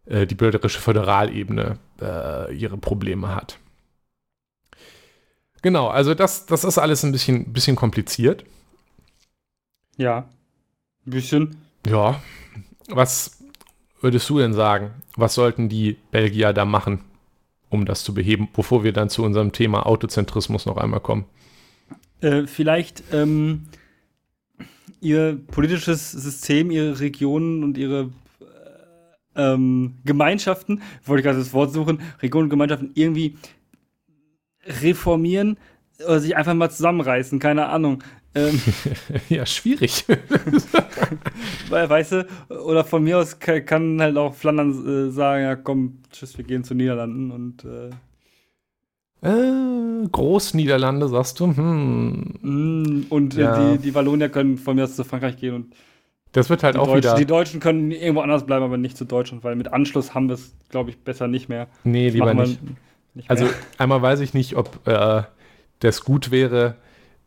[0.06, 3.58] äh, die belgische Föderalebene äh, ihre Probleme hat.
[5.62, 8.44] Genau, also das, das ist alles ein bisschen, bisschen kompliziert.
[9.96, 10.28] Ja,
[11.06, 11.56] ein bisschen.
[11.86, 12.20] Ja,
[12.88, 13.38] was
[14.00, 14.92] würdest du denn sagen?
[15.16, 17.00] Was sollten die Belgier da machen,
[17.68, 21.26] um das zu beheben, bevor wir dann zu unserem Thema Autozentrismus noch einmal kommen?
[22.20, 23.66] Äh, vielleicht ähm,
[25.00, 31.72] ihr politisches System, ihre Regionen und ihre äh, ähm, Gemeinschaften, wollte ich gerade das Wort
[31.72, 33.36] suchen, Regionen und Gemeinschaften irgendwie
[34.66, 35.56] reformieren
[36.04, 38.02] oder sich einfach mal zusammenreißen, keine Ahnung.
[38.34, 38.60] Ähm,
[39.28, 40.04] ja, schwierig.
[41.70, 46.38] weißt du, oder von mir aus kann, halt auch Flandern äh, sagen, ja komm, tschüss,
[46.38, 47.90] wir gehen zu Niederlanden und äh,
[49.22, 51.54] äh, Großniederlande, sagst du?
[51.54, 52.34] Hm.
[52.40, 53.72] Mm, und äh, ja.
[53.72, 55.74] die, die Wallonier können von mir aus zu Frankreich gehen und
[56.32, 57.14] das wird halt auch Deutschen, wieder.
[57.16, 60.34] Die Deutschen können irgendwo anders bleiben, aber nicht zu Deutschland, weil mit Anschluss haben wir
[60.34, 61.66] es, glaube ich, besser nicht mehr.
[61.82, 62.60] Nee, lieber nicht.
[63.28, 63.48] Also
[63.78, 65.22] einmal weiß ich nicht, ob äh,
[65.80, 66.76] das gut wäre,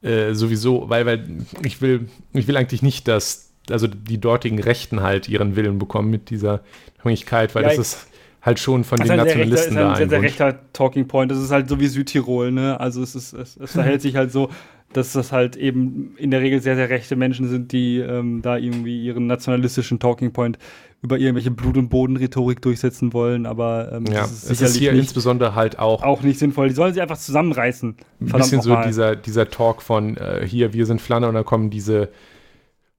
[0.02, 1.28] äh, sowieso, weil, weil
[1.64, 6.10] ich will, ich will eigentlich nicht, dass also die dortigen Rechten halt ihren Willen bekommen
[6.10, 6.62] mit dieser
[7.00, 8.08] Abhängigkeit, weil ja, das ist
[8.42, 11.32] halt schon von den Nationalisten rechter, da ist ein sehr, sehr rechter Talking Point.
[11.32, 12.80] Das ist halt so wie Südtirol, ne?
[12.80, 14.50] Also es ist, es, es verhält sich halt so,
[14.92, 18.58] dass das halt eben in der Regel sehr, sehr rechte Menschen sind, die ähm, da
[18.58, 20.60] irgendwie ihren nationalistischen Talking Point
[21.04, 24.94] über irgendwelche Blut- und Boden-Rhetorik durchsetzen wollen, aber ähm, ja, das ist es ist hier
[24.94, 26.70] nicht, insbesondere halt auch auch nicht sinnvoll.
[26.70, 27.98] Die sollen sich einfach zusammenreißen.
[28.22, 31.70] Ein bisschen so dieser, dieser Talk von äh, hier, wir sind Flandern und dann kommen
[31.70, 32.10] diese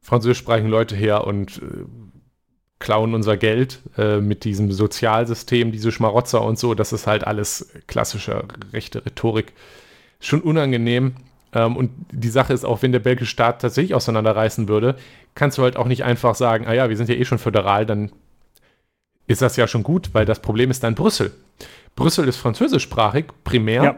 [0.02, 1.86] französischsprachigen Leute her und äh,
[2.78, 6.74] klauen unser Geld äh, mit diesem Sozialsystem, diese Schmarotzer und so.
[6.74, 8.44] Das ist halt alles klassische
[8.74, 9.54] rechte Rhetorik.
[10.20, 11.14] Schon unangenehm.
[11.54, 14.96] Ähm, und die Sache ist auch, wenn der belgische Staat tatsächlich auseinanderreißen würde,
[15.34, 17.86] kannst du halt auch nicht einfach sagen, ah ja, wir sind ja eh schon föderal,
[17.86, 18.12] dann
[19.26, 21.32] ist das ja schon gut, weil das Problem ist dann Brüssel.
[21.96, 23.96] Brüssel ist französischsprachig, primär, ja.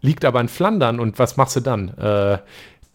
[0.00, 1.88] liegt aber in Flandern und was machst du dann?
[1.98, 2.38] Äh,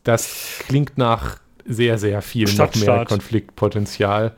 [0.04, 4.34] das klingt nach sehr, sehr viel noch mehr Konfliktpotenzial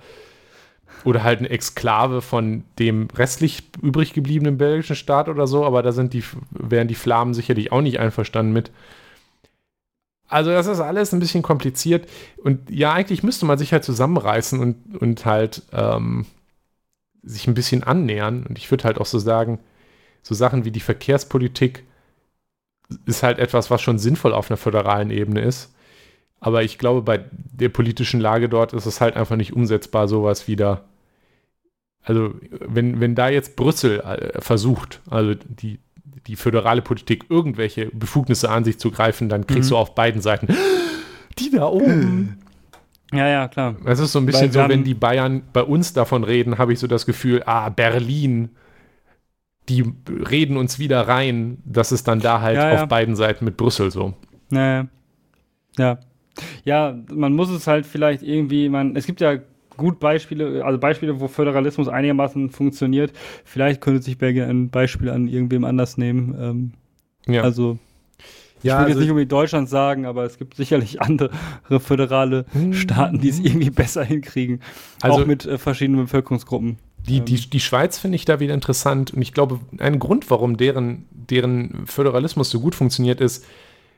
[1.03, 5.91] oder halt eine Exklave von dem restlich übrig gebliebenen belgischen Staat oder so, aber da
[5.91, 8.71] sind die, wären die Flamen sicherlich auch nicht einverstanden mit.
[10.31, 12.07] Also das ist alles ein bisschen kompliziert.
[12.37, 16.25] Und ja, eigentlich müsste man sich halt zusammenreißen und, und halt ähm,
[17.21, 18.45] sich ein bisschen annähern.
[18.47, 19.59] Und ich würde halt auch so sagen,
[20.21, 21.83] so Sachen wie die Verkehrspolitik
[23.05, 25.73] ist halt etwas, was schon sinnvoll auf einer föderalen Ebene ist.
[26.39, 30.47] Aber ich glaube, bei der politischen Lage dort ist es halt einfach nicht umsetzbar, sowas
[30.47, 30.85] wieder.
[32.03, 35.79] Also wenn, wenn da jetzt Brüssel äh, versucht, also die,
[36.27, 39.75] die föderale Politik irgendwelche Befugnisse an sich zu greifen, dann kriegst mhm.
[39.75, 40.47] du auf beiden Seiten
[41.39, 42.37] die da oben.
[43.13, 43.75] Ja, ja, klar.
[43.83, 46.79] Es ist so ein bisschen so, wenn die Bayern bei uns davon reden, habe ich
[46.79, 48.51] so das Gefühl, ah, Berlin,
[49.67, 51.57] die reden uns wieder rein.
[51.65, 52.83] Das ist dann da halt ja, ja.
[52.83, 54.13] auf beiden Seiten mit Brüssel so.
[54.49, 54.87] Naja.
[55.77, 55.99] Ja.
[56.63, 59.39] Ja, man muss es halt vielleicht irgendwie, man, es gibt ja
[59.77, 63.13] gut Beispiele, also Beispiele, wo Föderalismus einigermaßen funktioniert.
[63.45, 66.35] Vielleicht könnte sich Belgien ein Beispiel an irgendwem anders nehmen.
[66.39, 67.41] Ähm, ja.
[67.43, 67.77] Also
[68.61, 71.31] ich ja, will also jetzt nicht unbedingt Deutschland sagen, aber es gibt sicherlich andere
[71.79, 72.73] föderale hm.
[72.73, 74.61] Staaten, die es irgendwie besser hinkriegen.
[75.01, 76.77] Also auch mit äh, verschiedenen Bevölkerungsgruppen.
[77.07, 80.57] Die, die, die Schweiz finde ich da wieder interessant und ich glaube, ein Grund, warum
[80.57, 83.43] deren, deren Föderalismus so gut funktioniert, ist,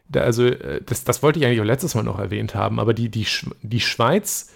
[0.08, 2.94] da, also äh, das, das wollte ich eigentlich auch letztes Mal noch erwähnt haben, aber
[2.94, 3.26] die, die,
[3.62, 4.53] die Schweiz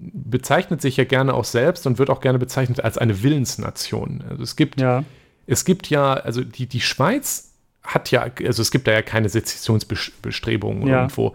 [0.00, 4.24] bezeichnet sich ja gerne auch selbst und wird auch gerne bezeichnet als eine Willensnation.
[4.28, 5.04] Also es gibt, ja.
[5.46, 9.28] es gibt ja, also die, die Schweiz hat ja, also es gibt da ja keine
[9.28, 10.98] Sezessionsbestrebungen ja.
[10.98, 11.34] irgendwo.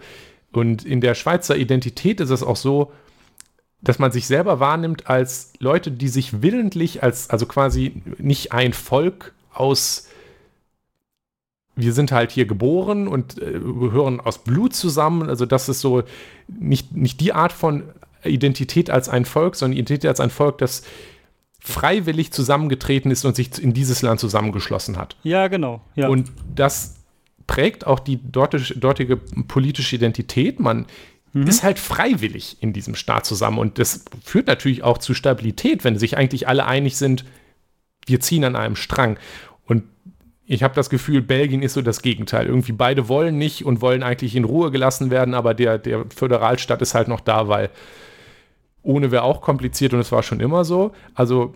[0.52, 2.92] Und in der Schweizer Identität ist es auch so,
[3.80, 8.72] dass man sich selber wahrnimmt als Leute, die sich willentlich als, also quasi nicht ein
[8.72, 10.08] Volk aus,
[11.76, 15.28] wir sind halt hier geboren und äh, gehören aus Blut zusammen.
[15.28, 16.04] Also das ist so
[16.46, 17.82] nicht, nicht die Art von
[18.24, 20.82] Identität als ein Volk, sondern Identität als ein Volk, das
[21.60, 25.16] freiwillig zusammengetreten ist und sich in dieses Land zusammengeschlossen hat.
[25.22, 25.80] Ja, genau.
[25.94, 26.08] Ja.
[26.08, 26.96] Und das
[27.46, 30.60] prägt auch die dortige politische Identität.
[30.60, 30.86] Man
[31.32, 31.46] mhm.
[31.46, 33.58] ist halt freiwillig in diesem Staat zusammen.
[33.58, 37.24] Und das führt natürlich auch zu Stabilität, wenn sich eigentlich alle einig sind,
[38.06, 39.18] wir ziehen an einem Strang.
[39.64, 39.84] Und
[40.46, 42.46] ich habe das Gefühl, Belgien ist so das Gegenteil.
[42.46, 46.82] Irgendwie beide wollen nicht und wollen eigentlich in Ruhe gelassen werden, aber der, der Föderalstaat
[46.82, 47.70] ist halt noch da, weil
[48.84, 50.92] ohne wäre auch kompliziert und es war schon immer so.
[51.14, 51.54] Also,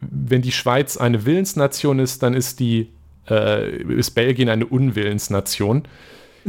[0.00, 2.88] wenn die Schweiz eine Willensnation ist, dann ist die
[3.28, 5.82] äh, ist Belgien eine Unwillensnation.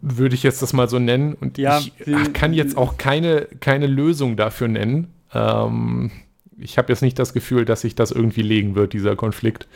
[0.00, 1.34] Würde ich jetzt das mal so nennen.
[1.34, 5.08] Und ja, ich ach, kann jetzt auch keine, keine Lösung dafür nennen.
[5.32, 6.10] Ähm,
[6.58, 9.66] ich habe jetzt nicht das Gefühl, dass sich das irgendwie legen wird, dieser Konflikt.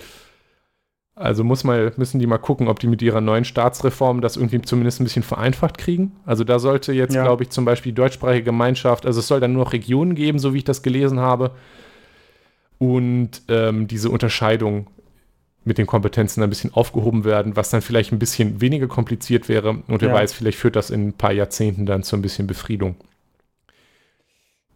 [1.15, 4.63] Also muss mal, müssen die mal gucken, ob die mit ihrer neuen Staatsreform das irgendwie
[4.63, 6.13] zumindest ein bisschen vereinfacht kriegen.
[6.25, 7.23] Also da sollte jetzt, ja.
[7.23, 10.39] glaube ich, zum Beispiel die deutschsprachige Gemeinschaft, also es soll dann nur noch Regionen geben,
[10.39, 11.51] so wie ich das gelesen habe.
[12.79, 14.87] Und ähm, diese Unterscheidung
[15.65, 19.83] mit den Kompetenzen ein bisschen aufgehoben werden, was dann vielleicht ein bisschen weniger kompliziert wäre.
[19.87, 20.15] Und wer ja.
[20.15, 22.97] weiß, vielleicht führt das in ein paar Jahrzehnten dann zu ein bisschen Befriedung.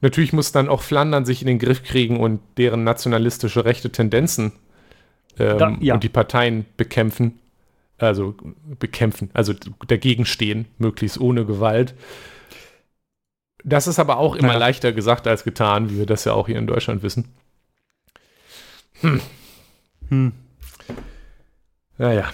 [0.03, 4.53] Natürlich muss dann auch Flandern sich in den Griff kriegen und deren nationalistische rechte Tendenzen
[5.39, 5.95] ähm, da, ja.
[5.95, 7.39] und die Parteien bekämpfen.
[7.97, 8.35] Also
[8.80, 9.55] bekämpfen, also
[9.87, 11.95] dagegen stehen, möglichst ohne Gewalt.
[13.62, 14.59] Das ist aber auch immer ja.
[14.59, 17.28] leichter gesagt als getan, wie wir das ja auch hier in Deutschland wissen.
[19.01, 19.20] Hm.
[20.09, 20.32] Hm.
[21.97, 22.32] Naja.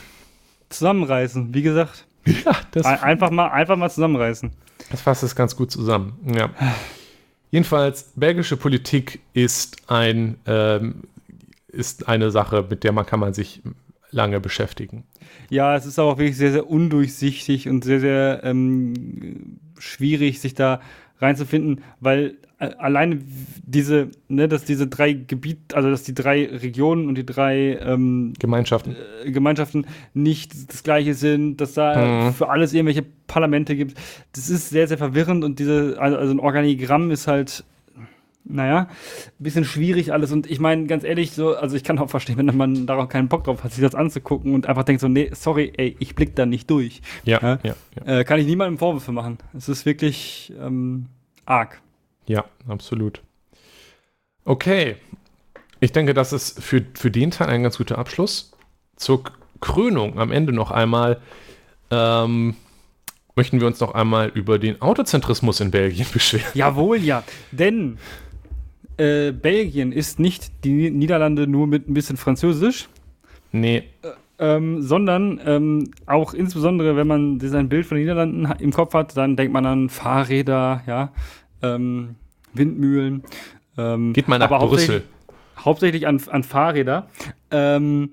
[0.71, 2.07] Zusammenreißen, wie gesagt.
[2.27, 4.51] Ja, das einfach mal, einfach mal zusammenreißen.
[4.91, 6.19] Das fasst es ganz gut zusammen.
[6.35, 6.51] Ja.
[7.51, 11.03] Jedenfalls, belgische Politik ist ein ähm,
[11.73, 13.63] ist eine Sache, mit der man kann man sich
[14.11, 15.05] lange beschäftigen.
[15.49, 20.81] Ja, es ist auch wirklich sehr, sehr undurchsichtig und sehr, sehr ähm, schwierig, sich da
[21.21, 23.21] reinzufinden, weil äh, alleine
[23.63, 28.33] diese, ne, dass diese drei Gebiete, also dass die drei Regionen und die drei ähm,
[28.39, 28.97] Gemeinschaften.
[29.25, 32.35] Äh, Gemeinschaften nicht das gleiche sind, dass da mhm.
[32.35, 33.97] für alles irgendwelche Parlamente gibt,
[34.33, 37.65] das ist sehr, sehr verwirrend und diese, also, also ein Organigramm ist halt
[38.45, 40.33] naja, ein bisschen schwierig alles.
[40.33, 43.29] Und ich meine, ganz ehrlich, so, also ich kann auch verstehen, wenn man darauf keinen
[43.29, 46.35] Bock drauf hat, sich das anzugucken und einfach denkt so, nee, sorry, ey, ich blick
[46.37, 47.01] da nicht durch.
[47.25, 47.75] Ja, ja, ja,
[48.05, 48.19] ja.
[48.19, 49.39] Äh, kann ich niemandem Vorwürfe machen.
[49.57, 51.07] Es ist wirklich ähm,
[51.45, 51.81] arg.
[52.27, 53.23] Ja, absolut.
[54.45, 54.97] Okay.
[55.81, 58.53] Ich denke, das ist für, für den Teil ein ganz guter Abschluss.
[58.97, 59.25] Zur
[59.61, 61.21] Krönung am Ende noch einmal
[61.91, 62.55] ähm,
[63.35, 66.51] möchten wir uns noch einmal über den Autozentrismus in Belgien beschweren.
[66.55, 67.23] Jawohl, ja.
[67.51, 67.99] Denn
[69.01, 72.89] äh, Belgien ist nicht die Niederlande nur mit ein bisschen Französisch.
[73.53, 73.85] Nee.
[74.03, 78.95] Äh, ähm, sondern ähm, auch insbesondere, wenn man ein Bild von den Niederlanden im Kopf
[78.95, 81.13] hat, dann denkt man an Fahrräder, ja,
[81.63, 82.17] ähm,
[82.55, 83.23] Windmühlen.
[83.77, 85.03] Ähm, Geht mal nach aber Brüssel.
[85.57, 87.09] Hauptsächlich, hauptsächlich an, an Fahrräder.
[87.51, 88.11] Ähm,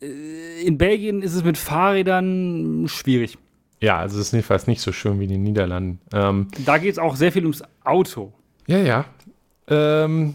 [0.00, 3.36] äh, in Belgien ist es mit Fahrrädern schwierig.
[3.80, 6.00] Ja, also es ist jedenfalls nicht so schön wie in den Niederlanden.
[6.12, 8.32] Ähm, da geht es auch sehr viel ums Auto.
[8.66, 9.04] Ja, ja.
[9.68, 10.34] Ähm,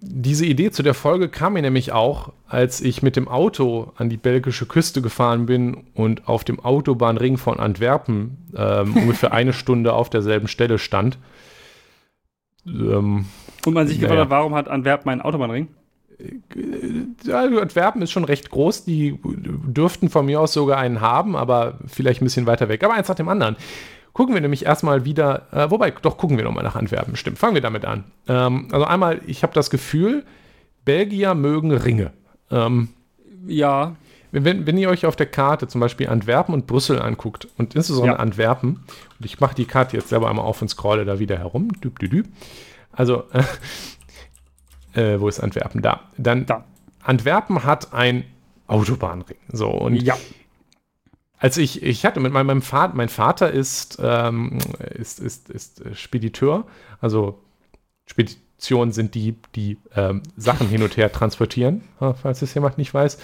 [0.00, 4.08] diese Idee zu der Folge kam mir nämlich auch, als ich mit dem Auto an
[4.10, 9.94] die belgische Küste gefahren bin und auf dem Autobahnring von Antwerpen ähm, ungefähr eine Stunde
[9.94, 11.18] auf derselben Stelle stand.
[12.66, 13.26] Ähm,
[13.64, 15.68] und man sich gefragt hat, warum hat Antwerpen einen Autobahnring?
[17.24, 18.84] ja, Antwerpen ist schon recht groß.
[18.84, 22.82] Die dürften von mir aus sogar einen haben, aber vielleicht ein bisschen weiter weg.
[22.82, 23.56] Aber eins nach dem anderen.
[24.18, 27.14] Gucken wir nämlich erstmal wieder, äh, wobei, doch gucken wir nochmal nach Antwerpen.
[27.14, 28.02] Stimmt, fangen wir damit an.
[28.26, 30.24] Ähm, also einmal, ich habe das Gefühl,
[30.84, 32.10] Belgier mögen Ringe.
[32.50, 32.88] Ähm,
[33.46, 33.94] ja.
[34.32, 38.16] Wenn, wenn ihr euch auf der Karte zum Beispiel Antwerpen und Brüssel anguckt und insbesondere
[38.16, 38.20] ja.
[38.20, 38.80] Antwerpen,
[39.20, 41.96] und ich mache die Karte jetzt selber einmal auf und scrolle da wieder herum, düb,
[42.00, 42.26] düb, düb.
[42.90, 43.22] also
[44.94, 45.80] äh, äh, wo ist Antwerpen?
[45.80, 46.00] Da.
[46.16, 46.64] Dann da.
[47.04, 48.24] Antwerpen hat ein
[48.66, 49.38] Autobahnring.
[49.52, 50.16] So, und ja.
[51.38, 54.58] Als ich, ich hatte mit meinem Vater, mein Vater ist, ähm,
[54.94, 56.66] ist, ist, ist Spediteur,
[57.00, 57.40] also
[58.06, 61.82] Speditionen sind die, die ähm, Sachen hin und her transportieren,
[62.22, 63.18] falls es jemand nicht weiß.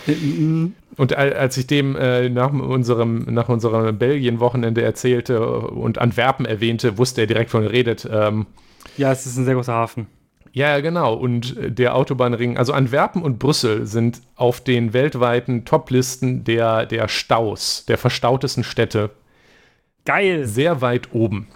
[0.96, 7.22] Und als ich dem äh, nach unserem, nach unserem Belgien-Wochenende erzählte und Antwerpen erwähnte, wusste
[7.22, 8.08] er direkt, von redet.
[8.10, 8.46] Ähm,
[8.96, 10.06] ja, es ist ein sehr großer Hafen.
[10.54, 11.14] Ja, genau.
[11.14, 17.08] Und äh, der Autobahnring, also Antwerpen und Brüssel sind auf den weltweiten Toplisten der, der
[17.08, 19.10] Staus, der verstautesten Städte.
[20.04, 20.46] Geil.
[20.46, 21.48] Sehr weit oben.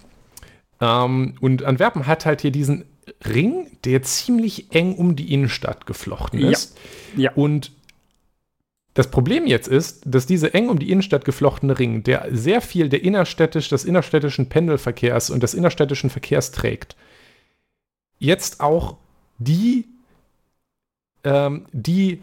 [0.81, 2.83] Ähm, und Antwerpen hat halt hier diesen
[3.25, 6.77] Ring, der ziemlich eng um die Innenstadt geflochten ist.
[7.15, 7.23] Ja.
[7.23, 7.31] ja.
[7.35, 7.71] Und
[8.95, 12.89] das Problem jetzt ist, dass diese eng um die Innenstadt geflochtene Ring, der sehr viel
[12.89, 16.97] der innerstädtisch, des innerstädtischen Pendelverkehrs und des innerstädtischen Verkehrs trägt,
[18.19, 18.97] jetzt auch
[19.37, 19.85] die,
[21.23, 22.21] ähm, die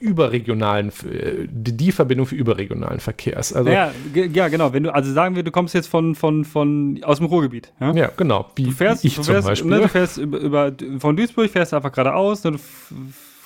[0.00, 3.52] überregionalen, äh, die Verbindung für überregionalen Verkehrs.
[3.52, 4.72] Also, ja, ja, genau.
[4.72, 7.72] Wenn du, also sagen wir, du kommst jetzt von, von, von aus dem Ruhrgebiet.
[7.80, 8.50] Ja, ja genau.
[8.56, 9.70] Wie du fährst, ich du fährst, zum Beispiel.
[9.70, 12.56] Ne, du fährst über, über, von Duisburg, fährst einfach geradeaus, ne,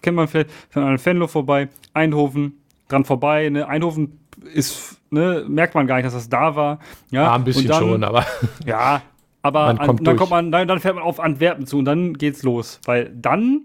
[0.01, 2.53] kennt man vielleicht, von einem Venlo vorbei, Eindhoven,
[2.89, 4.21] dran vorbei, ne, Eindhoven
[4.53, 6.79] ist, ne, merkt man gar nicht, dass das da war.
[7.11, 8.25] Ja, ja ein bisschen dann, schon, aber.
[8.65, 9.03] Ja,
[9.45, 12.15] aber an, kommt dann kommt man, dann, dann fährt man auf Antwerpen zu und dann
[12.15, 12.81] geht's los.
[12.87, 13.61] Weil dann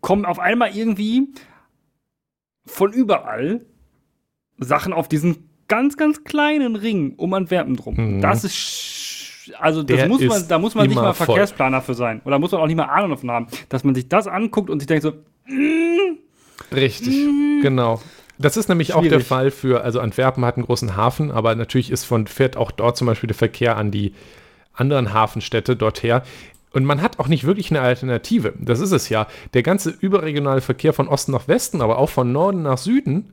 [0.00, 1.30] kommen auf einmal irgendwie
[2.64, 3.66] von überall
[4.58, 7.96] Sachen auf diesen ganz, ganz kleinen Ring um Antwerpen drum.
[7.96, 8.20] Mhm.
[8.20, 12.22] Das ist also das Der muss man, da muss man nicht mal Verkehrsplaner für sein.
[12.24, 14.78] Oder muss man auch nicht mal Ahnung davon haben, dass man sich das anguckt und
[14.78, 15.10] sich denkt so,
[15.46, 16.18] mm,
[16.72, 18.00] Richtig, mm, genau.
[18.38, 19.06] Das ist nämlich schwierig.
[19.06, 22.56] auch der Fall für, also Antwerpen hat einen großen Hafen, aber natürlich ist von, fährt
[22.56, 24.14] auch dort zum Beispiel der Verkehr an die
[24.74, 26.20] anderen Hafenstädte dorthin.
[26.72, 28.52] Und man hat auch nicht wirklich eine Alternative.
[28.58, 29.28] Das ist es ja.
[29.54, 33.32] Der ganze überregionale Verkehr von Osten nach Westen, aber auch von Norden nach Süden,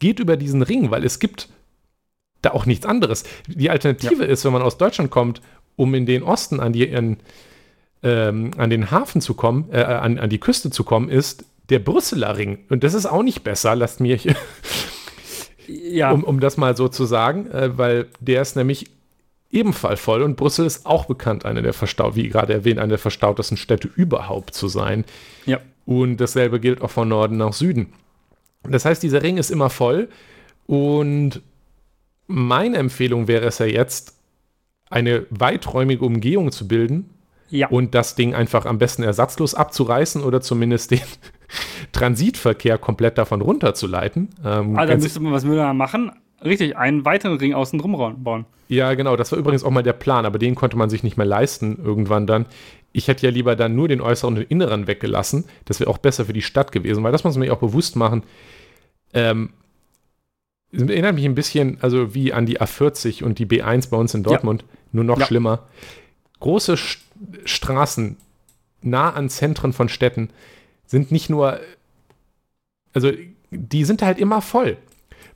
[0.00, 1.48] geht über diesen Ring, weil es gibt
[2.42, 3.24] da auch nichts anderes.
[3.46, 4.30] Die Alternative ja.
[4.30, 5.40] ist, wenn man aus Deutschland kommt,
[5.76, 7.18] um in den Osten an, die, an,
[8.02, 11.78] ähm, an den Hafen zu kommen, äh, an, an die Küste zu kommen, ist der
[11.78, 12.58] Brüsseler Ring.
[12.70, 14.28] Und das ist auch nicht besser, lasst mich,
[15.68, 16.10] ja.
[16.12, 18.90] um, um das mal so zu sagen, äh, weil der ist nämlich
[19.50, 22.98] ebenfalls voll und Brüssel ist auch bekannt, eine der verstaut, wie gerade erwähnt, eine der
[22.98, 25.04] verstautesten Städte überhaupt zu sein.
[25.46, 25.58] Ja.
[25.86, 27.92] Und dasselbe gilt auch von Norden nach Süden.
[28.62, 30.08] Das heißt, dieser Ring ist immer voll
[30.66, 31.42] und
[32.26, 34.16] meine Empfehlung wäre es ja jetzt,
[34.88, 37.10] eine weiträumige Umgehung zu bilden
[37.48, 37.68] ja.
[37.68, 41.00] und das Ding einfach am besten ersatzlos abzureißen oder zumindest den
[41.92, 44.28] Transitverkehr komplett davon runterzuleiten.
[44.44, 46.12] Ähm, also müsste man was Müller machen?
[46.42, 48.46] Richtig, einen weiteren Ring außen drum bauen.
[48.68, 49.16] Ja, genau.
[49.16, 51.78] Das war übrigens auch mal der Plan, aber den konnte man sich nicht mehr leisten
[51.84, 52.46] irgendwann dann.
[52.92, 55.44] Ich hätte ja lieber dann nur den äußeren und den inneren weggelassen.
[55.64, 57.96] Das wäre auch besser für die Stadt gewesen, weil das muss man sich auch bewusst
[57.96, 58.22] machen.
[59.12, 59.50] Ähm,
[60.72, 64.22] erinnert mich ein bisschen, also wie an die A40 und die B1 bei uns in
[64.22, 64.68] Dortmund, ja.
[64.92, 65.26] nur noch ja.
[65.26, 65.68] schlimmer.
[66.40, 67.00] Große St
[67.44, 68.16] Straßen
[68.80, 70.30] nah an Zentren von Städten
[70.86, 71.60] sind nicht nur,
[72.94, 73.12] also
[73.50, 74.78] die sind halt immer voll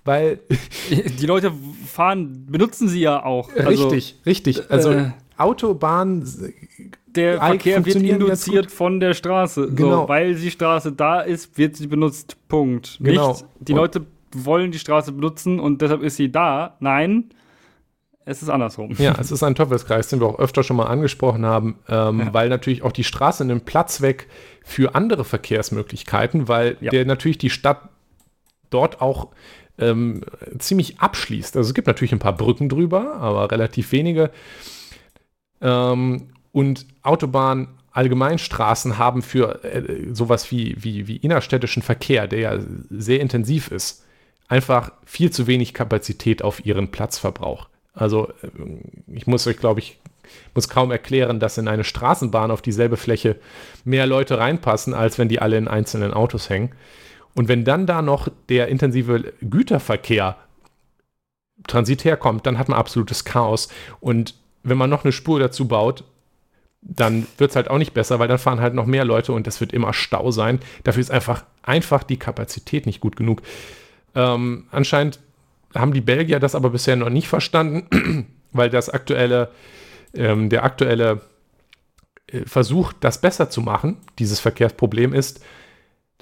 [0.05, 0.41] weil
[0.91, 1.53] die Leute
[1.87, 3.51] fahren, benutzen sie ja auch.
[3.55, 4.71] Also, richtig, richtig.
[4.71, 6.29] Also äh, Autobahn.
[7.07, 9.71] Der Verkehr wird induziert von der Straße.
[9.73, 10.03] Genau.
[10.03, 12.37] So, weil die Straße da ist, wird sie benutzt.
[12.49, 12.99] Punkt.
[13.01, 13.29] Genau.
[13.29, 16.77] Nicht, die und Leute wollen die Straße benutzen und deshalb ist sie da.
[16.81, 17.31] Nein,
[18.25, 18.95] es ist andersrum.
[18.99, 22.35] Ja, es ist ein Teufelskreis, den wir auch öfter schon mal angesprochen haben, ähm, ja.
[22.35, 24.29] weil natürlich auch die Straße nimmt Platz weg
[24.65, 26.91] für andere Verkehrsmöglichkeiten, weil ja.
[26.91, 27.89] der natürlich die Stadt
[28.71, 29.29] dort auch
[29.79, 30.23] ähm,
[30.59, 31.57] ziemlich abschließt.
[31.57, 34.31] Also es gibt natürlich ein paar Brücken drüber, aber relativ wenige.
[35.61, 42.59] Ähm, und Autobahn, Allgemeinstraßen haben für äh, sowas wie, wie, wie innerstädtischen Verkehr, der ja
[42.91, 44.05] sehr intensiv ist,
[44.49, 47.69] einfach viel zu wenig Kapazität auf ihren Platzverbrauch.
[47.95, 48.49] Also äh,
[49.13, 49.99] ich muss euch, glaube ich,
[50.55, 53.37] muss kaum erklären, dass in eine Straßenbahn auf dieselbe Fläche
[53.85, 56.73] mehr Leute reinpassen, als wenn die alle in einzelnen Autos hängen.
[57.35, 60.37] Und wenn dann da noch der intensive Güterverkehr
[61.67, 63.69] transitär kommt, dann hat man absolutes Chaos.
[64.01, 66.05] Und wenn man noch eine Spur dazu baut,
[66.81, 69.47] dann wird es halt auch nicht besser, weil dann fahren halt noch mehr Leute und
[69.47, 70.61] das wird immer Stau sein.
[70.85, 73.43] Dafür ist einfach, einfach die Kapazität nicht gut genug.
[74.15, 75.19] Ähm, anscheinend
[75.75, 79.51] haben die Belgier das aber bisher noch nicht verstanden, weil das aktuelle,
[80.15, 81.23] ähm, der aktuelle
[82.27, 85.43] äh, Versuch, das besser zu machen, dieses Verkehrsproblem ist,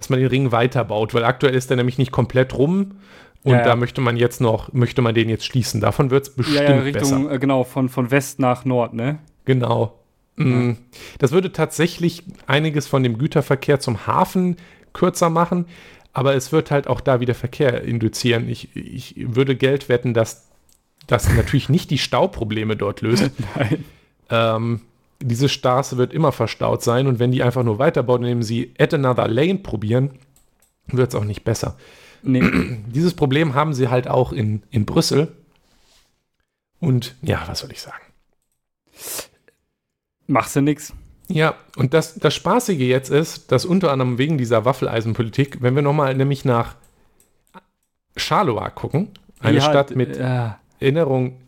[0.03, 2.97] dass man den Ring weiterbaut, weil aktuell ist er nämlich nicht komplett rum.
[3.45, 5.81] Und ja, da möchte man jetzt noch, möchte man den jetzt schließen.
[5.81, 7.33] Davon wird es bestimmt ja, Richtung, besser.
[7.33, 9.19] Äh, genau, von, von West nach Nord, ne?
[9.45, 9.99] Genau.
[10.37, 10.77] Mhm.
[11.19, 14.57] Das würde tatsächlich einiges von dem Güterverkehr zum Hafen
[14.93, 15.67] kürzer machen,
[16.13, 18.49] aber es wird halt auch da wieder Verkehr induzieren.
[18.49, 20.49] Ich, ich würde Geld wetten, dass
[21.07, 23.31] das natürlich nicht die Stauprobleme dort löst.
[23.57, 23.85] Nein.
[24.31, 24.81] Ähm,
[25.23, 28.97] diese Straße wird immer verstaut sein und wenn die einfach nur weiterbauen, indem sie Add
[28.97, 30.19] Another Lane probieren,
[30.87, 31.77] wird es auch nicht besser.
[32.23, 32.43] Nee.
[32.87, 35.37] Dieses Problem haben sie halt auch in, in Brüssel.
[36.81, 38.03] Und ja, was soll ich sagen?
[40.27, 40.93] Machst du nix.
[41.29, 45.83] Ja, und das, das Spaßige jetzt ist, dass unter anderem wegen dieser Waffeleisenpolitik, wenn wir
[45.83, 46.75] nochmal nämlich nach
[48.17, 49.11] Charleroi gucken,
[49.41, 50.51] eine ja, Stadt mit äh,
[50.81, 51.41] Erinnerung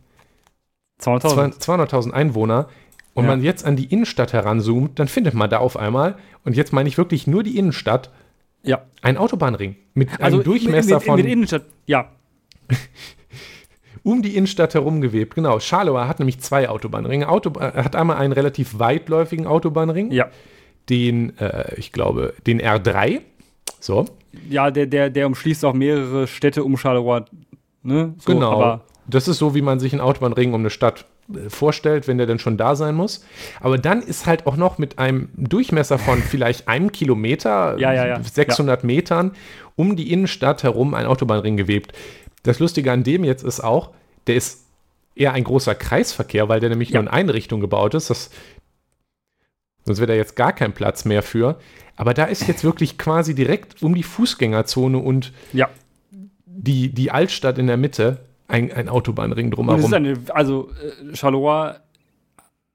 [1.01, 2.69] 200.000 200 Einwohner,
[3.15, 3.31] und ja.
[3.31, 6.89] man jetzt an die Innenstadt heranzoomt, dann findet man da auf einmal, und jetzt meine
[6.89, 8.11] ich wirklich nur die Innenstadt,
[8.63, 8.83] ja.
[9.03, 11.17] ein Autobahnring mit also einem Durchmesser mit, von.
[11.17, 12.11] Mit Innenstadt, ja.
[14.03, 15.35] um die Innenstadt herum gewebt.
[15.35, 15.61] Genau.
[15.61, 17.29] Charleroi hat nämlich zwei Autobahnringe.
[17.29, 20.11] Auto, äh, hat einmal einen relativ weitläufigen Autobahnring.
[20.11, 20.29] Ja.
[20.91, 23.21] Den, äh, ich glaube, den R3.
[23.81, 24.07] So.
[24.49, 27.23] Ja, der, der, der umschließt auch mehrere Städte um Charleroi.
[27.83, 28.15] Ne?
[28.19, 28.81] So, genau.
[29.07, 31.07] Das ist so, wie man sich einen Autobahnring um eine Stadt
[31.49, 33.25] vorstellt, wenn der dann schon da sein muss.
[33.61, 38.07] Aber dann ist halt auch noch mit einem Durchmesser von vielleicht einem Kilometer, Ja, ja,
[38.07, 38.23] ja.
[38.23, 39.33] 600 Metern
[39.77, 41.93] um die Innenstadt herum ein Autobahnring gewebt.
[42.43, 43.91] Das Lustige an dem jetzt ist auch,
[44.27, 44.65] der ist
[45.17, 48.11] eher ein großer Kreisverkehr, weil der nämlich nur in eine Richtung gebaut ist.
[48.11, 48.31] Das,
[49.85, 51.59] sonst wäre da jetzt gar kein Platz mehr für.
[51.97, 55.71] Aber da ist jetzt wirklich quasi direkt um die Fußgängerzone und ja.
[56.45, 58.19] die, die Altstadt in der Mitte
[58.49, 59.81] ein, ein Autobahnring drumherum.
[59.81, 60.71] ist eine, also
[61.11, 61.75] äh, Charleroi,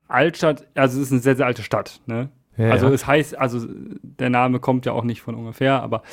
[0.08, 2.02] Altstadt, also es ist eine sehr, sehr alte Stadt.
[2.08, 2.30] Ne?
[2.58, 2.94] Ja, also ja.
[2.94, 3.66] es heißt, also
[4.02, 6.04] der Name kommt ja auch nicht von ungefähr, aber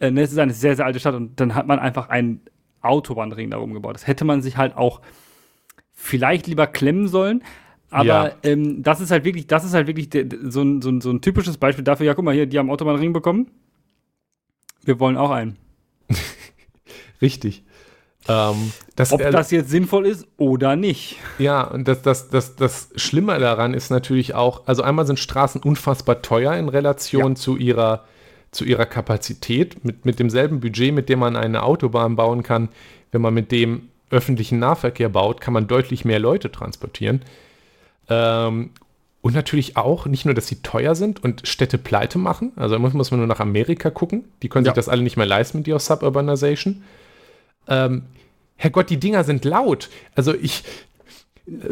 [0.00, 2.40] äh, ne, es ist eine sehr, sehr alte Stadt und dann hat man einfach einen
[2.80, 3.94] Autobahnring darum gebaut.
[3.94, 5.00] Das hätte man sich halt auch
[5.92, 7.44] vielleicht lieber klemmen sollen.
[7.90, 8.32] Aber Ja.
[8.42, 11.00] ähm, das ist halt wirklich, das ist halt wirklich de, de, so, ein, so, ein,
[11.02, 13.50] so ein typisches Beispiel dafür, ja, guck mal hier, die haben Autobahnring bekommen.
[14.82, 15.58] Wir wollen auch einen.
[17.22, 17.64] Richtig.
[18.28, 21.16] Ähm, das, Ob das jetzt sinnvoll ist oder nicht.
[21.38, 25.60] ja, und das, das, das, das Schlimme daran ist natürlich auch, also einmal sind Straßen
[25.62, 27.34] unfassbar teuer in Relation Ja.
[27.34, 28.04] zu ihrer
[28.52, 32.68] zu ihrer Kapazität, mit, mit demselben Budget, mit dem man eine Autobahn bauen kann,
[33.10, 37.22] wenn man mit dem öffentlichen Nahverkehr baut, kann man deutlich mehr Leute transportieren.
[38.10, 38.70] Ähm,
[39.22, 42.92] und natürlich auch, nicht nur, dass sie teuer sind und Städte pleite machen, also muss,
[42.92, 44.72] muss man nur nach Amerika gucken, die können Ja.
[44.72, 46.82] sich das alle nicht mehr leisten mit ihrer Suburbanization.
[47.68, 48.02] Ähm,
[48.56, 49.88] Herrgott, die Dinger sind laut.
[50.14, 50.62] Also ich,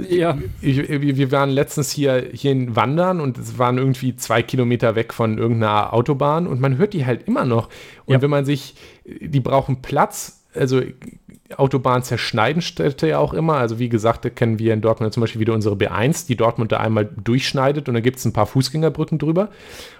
[0.09, 0.37] Ja.
[0.61, 5.13] ich, wir waren letztens hier, hier in Wandern und es waren irgendwie zwei Kilometer weg
[5.15, 7.69] von irgendeiner Autobahn und man hört die halt immer noch.
[8.07, 8.23] Und Ja.
[8.23, 8.75] wenn man sich,
[9.05, 10.83] die brauchen Platz, also
[11.57, 13.55] Autobahnen zerschneiden Städte ja auch immer.
[13.55, 16.73] Also wie gesagt, da kennen wir in Dortmund zum Beispiel wieder unsere B1, die Dortmund
[16.73, 19.49] da einmal durchschneidet und dann gibt es ein paar Fußgängerbrücken drüber.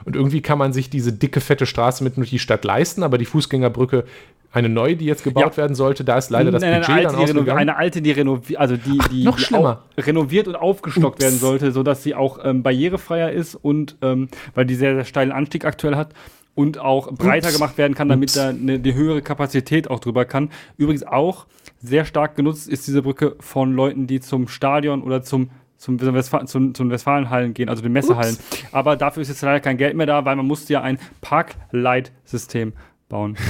[0.05, 3.19] Und irgendwie kann man sich diese dicke, fette Straße mitten durch die Stadt leisten, aber
[3.19, 4.05] die Fußgängerbrücke,
[4.53, 5.57] eine neue, die jetzt gebaut Ja.
[5.59, 7.59] werden sollte, da ist leider das Budget eine, dann alte, die reno- ausgegangen.
[7.61, 11.25] eine alte, die renoviert, also die, die, noch die auch renoviert und aufgestockt Ups.
[11.25, 15.31] werden sollte, sodass sie auch ähm, barrierefreier ist und ähm, weil die sehr, sehr steilen
[15.31, 16.15] Anstieg aktuell hat
[16.55, 17.57] und auch breiter Ups.
[17.57, 18.35] gemacht werden kann, damit Ups.
[18.35, 20.51] da eine, eine höhere Kapazität auch drüber kann.
[20.77, 21.47] Übrigens auch
[21.81, 26.45] sehr stark genutzt ist diese Brücke von Leuten, die zum Stadion oder zum zum, Westfa
[26.45, 28.37] zum, zum Westfalenhallen gehen, also den Messehallen.
[28.71, 32.75] Aber dafür ist jetzt leider kein Geld mehr da, weil man musste ja ein Parkleitsystem
[33.09, 33.37] bauen.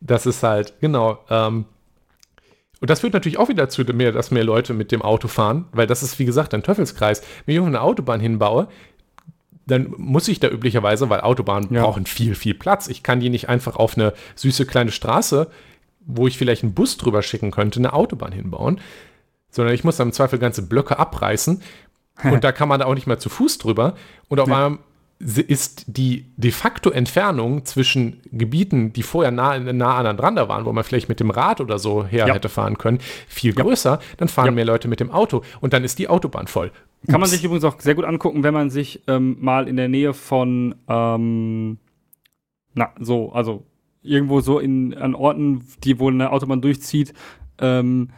[0.00, 1.18] Das ist halt, genau.
[1.28, 1.64] Ähm,
[2.80, 5.88] und das führt natürlich auch wieder dazu, dass mehr Leute mit dem Auto fahren, weil
[5.88, 7.22] das ist, wie gesagt, ein Teufelskreis.
[7.44, 8.68] Wenn ich eine Autobahn hinbaue,
[9.68, 11.82] dann muss ich da üblicherweise, weil Autobahnen Ja.
[11.84, 12.88] brauchen viel, viel Platz.
[12.88, 15.48] Ich kann die nicht einfach auf eine süße kleine Straße,
[16.06, 18.80] wo ich vielleicht einen Bus drüber schicken könnte, eine Autobahn hinbauen,
[19.50, 21.62] sondern ich muss dann im Zweifel ganze Blöcke abreißen
[22.24, 23.94] und da kann man da auch nicht mehr zu Fuß drüber.
[24.28, 24.66] Und auf Ja.
[24.66, 24.78] einmal
[25.20, 30.84] ist die de facto Entfernung zwischen Gebieten, die vorher nah, nah aneinander waren, wo man
[30.84, 32.34] vielleicht mit dem Rad oder so her Ja.
[32.34, 33.62] hätte fahren können, viel Ja.
[33.62, 33.98] größer.
[34.16, 34.52] Dann fahren Ja.
[34.52, 36.70] mehr Leute mit dem Auto und dann ist die Autobahn voll.
[37.06, 39.88] Kann man sich übrigens auch sehr gut angucken, wenn man sich ähm, mal in der
[39.88, 41.78] Nähe von, ähm,
[42.74, 43.64] na, so, also
[44.02, 47.14] irgendwo so in, an Orten, die wo eine Autobahn durchzieht,
[47.58, 48.10] ähm,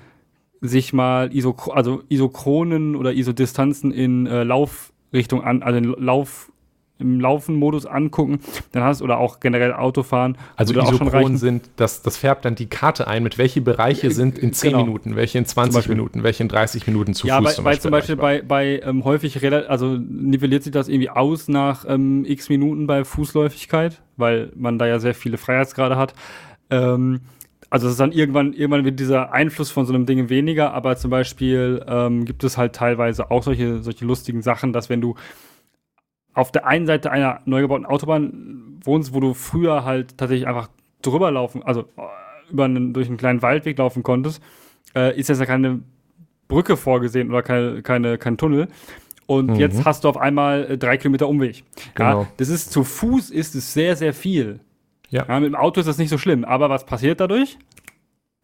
[0.61, 6.53] sich mal Iso, also Isochronen oder Isodistanzen in äh, Laufrichtung an, also in Lauf,
[7.01, 8.41] im Laufen-Modus angucken,
[8.73, 10.37] dann hast oder auch generell Autofahren.
[10.57, 11.37] Also würde auch schon Isochron reichen.
[11.39, 14.73] sind, das, das färbt dann die Karte ein, mit welche Bereiche Äh, sind in 10
[14.73, 14.85] genau.
[14.85, 15.95] Minuten, welche in 20 Beispiel.
[15.95, 18.43] Minuten, welche in 30 Minuten zu ja, Fuß bei, zum bei Beispiel zum Beispiel bei,
[18.43, 24.03] bei ähm, häufig, also nivelliert sich das irgendwie aus nach ähm, x Minuten bei Fußläufigkeit,
[24.17, 26.15] weil man da ja sehr viele Freiheitsgrade hat.
[26.71, 27.21] Ähm,
[27.71, 30.97] also es ist dann irgendwann, irgendwann wird dieser Einfluss von so einem Ding weniger, aber
[30.97, 35.15] zum Beispiel ähm, gibt es halt teilweise auch solche, solche lustigen Sachen, dass wenn du
[36.41, 40.69] auf der einen Seite einer neu gebauten Autobahn wohnst, wo du früher halt tatsächlich einfach
[41.03, 44.43] drüber laufen, also äh, über einen, durch einen kleinen Waldweg laufen konntest,
[44.95, 45.81] äh, ist jetzt ja keine
[46.49, 48.69] Brücke vorgesehen oder keine, keine, kein Tunnel.
[49.27, 49.57] Und Mhm.
[49.57, 51.63] jetzt hast du auf einmal äh, drei Kilometer Umweg.
[51.95, 52.23] Genau.
[52.23, 54.61] Ja, das ist zu Fuß ist es sehr, sehr viel.
[55.11, 55.27] Ja.
[55.29, 56.45] Ja, mit dem Auto ist das nicht so schlimm.
[56.45, 57.57] Aber was passiert dadurch?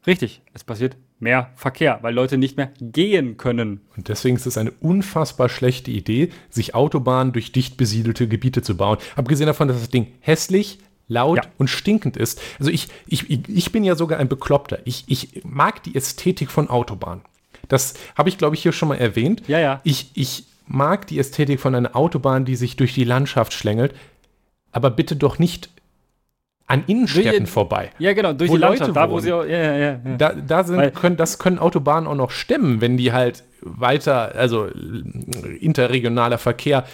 [0.07, 3.81] Richtig, es passiert mehr Verkehr, weil Leute nicht mehr gehen können.
[3.97, 8.77] Und deswegen ist es eine unfassbar schlechte Idee, sich Autobahnen durch dicht besiedelte Gebiete zu
[8.77, 8.99] bauen.
[9.16, 10.78] Abgesehen davon, dass das Ding hässlich,
[11.09, 11.51] laut Ja.
[11.59, 12.41] und stinkend ist.
[12.59, 14.81] Also ich, ich, ich- bin ja sogar ein Bekloppter.
[14.85, 17.23] Ich, ich mag die Ästhetik von Autobahnen.
[17.69, 19.43] Das habe ich, glaube ich, hier schon mal erwähnt.
[19.49, 19.81] Ja, ja.
[19.85, 23.95] Ich, ich mag die Ästhetik von einer Autobahn, die sich durch die Landschaft schlängelt,
[24.73, 25.70] aber bitte doch nicht
[26.68, 27.90] an Innenstädten Durch- vorbei.
[27.98, 30.01] Ja, genau, durch Wo die Landschaft, Leute da wo sie auch, ja, ja, ja.
[30.18, 34.34] Da, da sind, Weil- können, das können Autobahnen auch noch stemmen, wenn die halt weiter,
[34.34, 34.68] also
[35.60, 36.84] interregionaler Verkehr,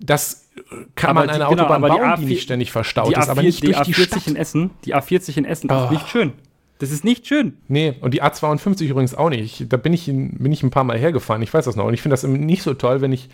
[0.00, 0.48] das
[0.94, 3.18] kann Aber man die- eine genau, Autobahn die bauen, die A4 nicht ständig verstaut Die
[3.18, 4.26] ist, aber A4, nicht die durch die A40 Stadt.
[4.28, 5.84] in Essen, die A40 in Essen Oh.
[5.84, 6.32] ist nicht schön.
[6.78, 7.54] Das ist nicht schön.
[7.66, 9.72] Nee, und die A52 übrigens auch nicht.
[9.72, 11.84] Da bin ich, in, bin ich ein paar Mal hergefahren, ich weiß das noch.
[11.86, 13.28] Und ich finde das nicht so toll, wenn ich,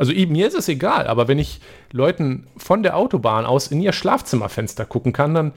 [0.00, 1.60] also eben, mir ist es egal, aber wenn ich
[1.92, 5.52] Leuten von der Autobahn aus in ihr Schlafzimmerfenster gucken kann, dann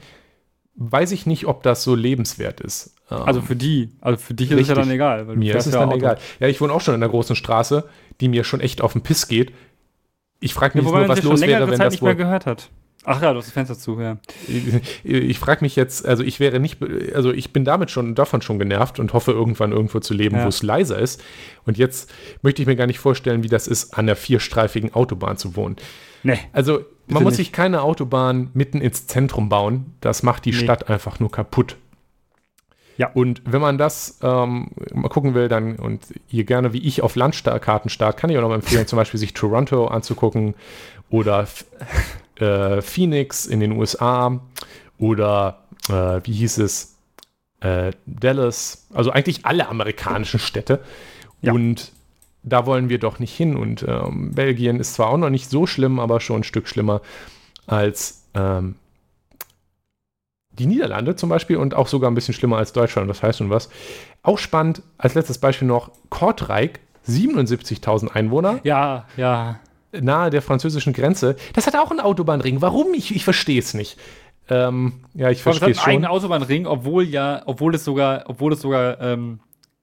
[0.76, 2.94] weiß ich nicht, ob das so lebenswert ist.
[3.10, 3.90] Ähm, Also für die.
[4.02, 4.84] Also für dich ist es ja Richtig.
[4.84, 5.26] dann egal.
[5.28, 5.98] weil mir ist es ja dann Auto.
[5.98, 6.18] egal.
[6.40, 7.88] Ja, ich wohne auch schon in einer großen Straße,
[8.20, 9.52] die mir schon echt auf den Piss geht.
[10.40, 12.44] Ich frage Ja, mich wobei nur, was los wäre, wenn Zeit das nicht mehr gehört
[12.44, 12.68] hat.
[13.04, 14.16] Ach ja, du hast das Fenster zu, ja.
[14.48, 14.64] Ich,
[15.04, 16.78] ich frage mich jetzt, also ich wäre nicht,
[17.14, 20.44] also ich bin damit schon, davon schon genervt und hoffe irgendwann irgendwo zu leben, Ja.
[20.44, 21.22] wo es leiser ist.
[21.66, 22.10] Und jetzt
[22.42, 25.76] möchte ich mir gar nicht vorstellen, wie das ist, an der vierstreifigen Autobahn zu wohnen.
[26.22, 26.38] Nee.
[26.52, 27.36] Also man muss nicht.
[27.48, 29.92] sich keine Autobahn mitten ins Zentrum bauen.
[30.00, 30.56] Das macht die Nee.
[30.56, 31.76] Stadt einfach nur kaputt.
[32.96, 33.10] Ja.
[33.12, 36.00] Und wenn man das ähm, mal gucken will, dann und
[36.30, 39.34] ihr gerne wie ich auf Landkarten starrt, kann ich auch noch empfehlen, zum Beispiel sich
[39.34, 40.54] Toronto anzugucken
[41.10, 41.46] oder
[42.38, 44.40] äh, Phoenix in den USA
[44.98, 46.96] oder äh, wie hieß es
[47.60, 50.80] äh, Dallas, also eigentlich alle amerikanischen Städte.
[51.40, 51.52] Ja.
[51.52, 51.92] Und
[52.42, 53.56] da wollen wir doch nicht hin.
[53.56, 57.00] Und ähm, Belgien ist zwar auch noch nicht so schlimm, aber schon ein Stück schlimmer
[57.66, 58.76] als ähm,
[60.58, 63.08] die Niederlande zum Beispiel und auch sogar ein bisschen schlimmer als Deutschland.
[63.10, 63.70] Das heißt schon was.
[64.22, 69.60] Auch spannend, als letztes Beispiel noch Kortrijk, 77.000 Einwohner, Ja, ja.
[70.00, 71.36] Nahe der französischen Grenze.
[71.52, 72.60] Das hat auch einen Autobahnring.
[72.60, 72.94] Warum?
[72.94, 73.98] Ich, ich verstehe es nicht.
[74.48, 76.16] Ähm, ja, ich verstehe es hat einen eigenen schon.
[76.16, 79.40] Autobahnring, obwohl ja, obwohl es sogar, obwohl es sogar, ähm,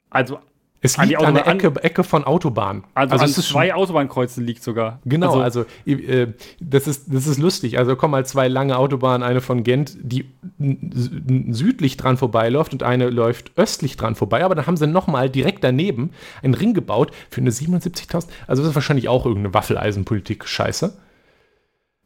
[0.09, 0.39] also,
[0.83, 2.83] Es an liegt an der Autobahn- Ecke, Ecke von Autobahn.
[2.95, 4.99] also, an es ist zwei Autobahnkreuzen liegt sogar.
[5.05, 6.27] Genau, Also, also, äh,
[6.59, 7.77] das, ist, das ist lustig.
[7.77, 10.25] Also kommen halt zwei lange Autobahnen, eine von Gent, die
[10.57, 14.43] südlich dran vorbeiläuft und eine läuft östlich dran vorbei.
[14.43, 18.27] Aber dann haben sie nochmal direkt daneben einen Ring gebaut für eine 77.000.
[18.47, 20.97] Also das ist wahrscheinlich auch irgendeine Waffeleisen-Politik-Scheiße.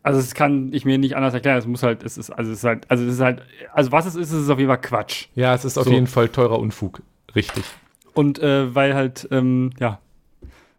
[0.03, 1.57] also das kann ich mir nicht anders erklären.
[1.57, 3.41] Es muss halt, es ist, also es ist halt, also es ist halt,
[3.73, 5.27] also was es ist, ist es auf jeden Fall Quatsch.
[5.35, 5.91] Ja, es ist auf So.
[5.91, 7.01] jeden Fall teurer Unfug.
[7.35, 7.63] Richtig.
[8.15, 9.99] Und äh, weil halt, ähm, ja,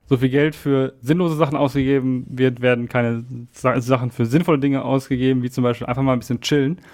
[0.08, 4.84] so viel Geld für sinnlose Sachen ausgegeben wird, werden keine Sa Sachen für sinnvolle Dinge
[4.84, 6.80] ausgegeben, wie zum Beispiel einfach mal ein bisschen chillen.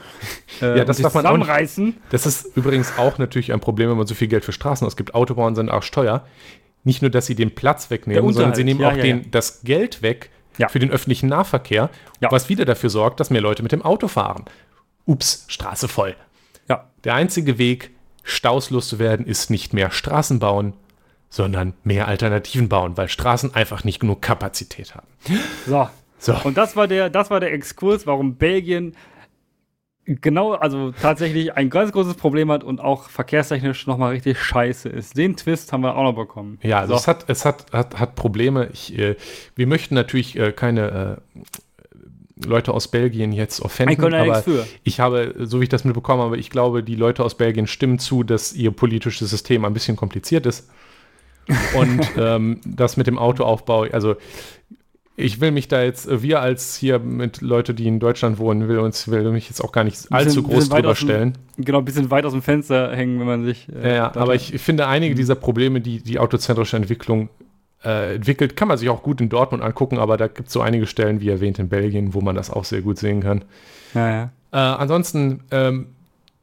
[0.60, 1.94] Äh, Ja, das darf man zusammenreißen.
[2.10, 5.14] Das ist übrigens auch natürlich ein Problem, wenn man so viel Geld für Straßen ausgibt.
[5.14, 6.26] Autobahnen sind auch teuer.
[6.84, 9.62] Nicht nur, dass sie den Platz wegnehmen, sondern sie nehmen ja, auch ja, den, das
[9.62, 10.30] Geld weg
[10.68, 11.90] für den öffentlichen Nahverkehr,
[12.20, 14.44] was wieder dafür sorgt, dass mehr Leute mit dem Auto fahren.
[15.06, 16.14] Ups, Straße voll.
[16.68, 16.90] Ja.
[17.04, 17.90] Der einzige Weg,
[18.22, 20.74] Staus loszuwerden, ist nicht mehr Straßen bauen,
[21.28, 25.08] sondern mehr Alternativen bauen, weil Straßen einfach nicht genug Kapazität haben.
[25.66, 25.88] So.
[26.18, 26.36] So.
[26.44, 28.94] Und das war der, das war der Exkurs, warum Belgien
[30.04, 35.16] genau, also tatsächlich ein ganz großes Problem hat und auch verkehrstechnisch nochmal richtig scheiße ist.
[35.16, 36.58] Den Twist haben wir auch noch bekommen.
[36.62, 37.00] Ja, also So.
[37.00, 38.68] es, hat, es hat, hat, hat Probleme.
[38.72, 39.16] Ich, äh,
[39.54, 41.40] wir möchten natürlich äh, keine äh,
[42.46, 44.66] Leute aus Belgien jetzt Ich offenden, da aber nichts für.
[44.84, 47.98] ich habe, so wie ich das mitbekommen habe, ich glaube, die Leute aus Belgien stimmen
[47.98, 50.68] zu, dass ihr politisches System ein bisschen kompliziert ist.
[51.74, 54.14] Und ähm, das mit dem Autoaufbau, also
[55.16, 58.78] ich will mich da jetzt, wir als hier mit Leute, die in Deutschland wohnen, will
[58.78, 61.38] uns, will mich jetzt auch gar nicht allzu sind- wir groß drüber aus dem- stellen.
[61.58, 63.68] Genau, ein bisschen weit aus dem Fenster hängen, wenn man sich.
[63.74, 67.28] äh, Ja, aber ich finde, einige dieser Probleme, die die autozentrische Entwicklung
[67.84, 70.60] äh, entwickelt, kann man sich auch gut in Dortmund angucken, aber da gibt es so
[70.60, 73.44] einige Stellen, wie erwähnt, in Belgien, wo man das auch sehr gut sehen kann.
[73.94, 74.22] Ja, ja.
[74.52, 75.86] Äh, ansonsten, ähm,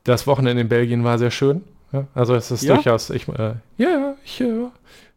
[0.03, 1.61] das Wochenende in Belgien war sehr schön.
[1.91, 2.07] Ja?
[2.13, 4.67] Also es ist durchaus, ich, äh, ja, ja, ich, äh,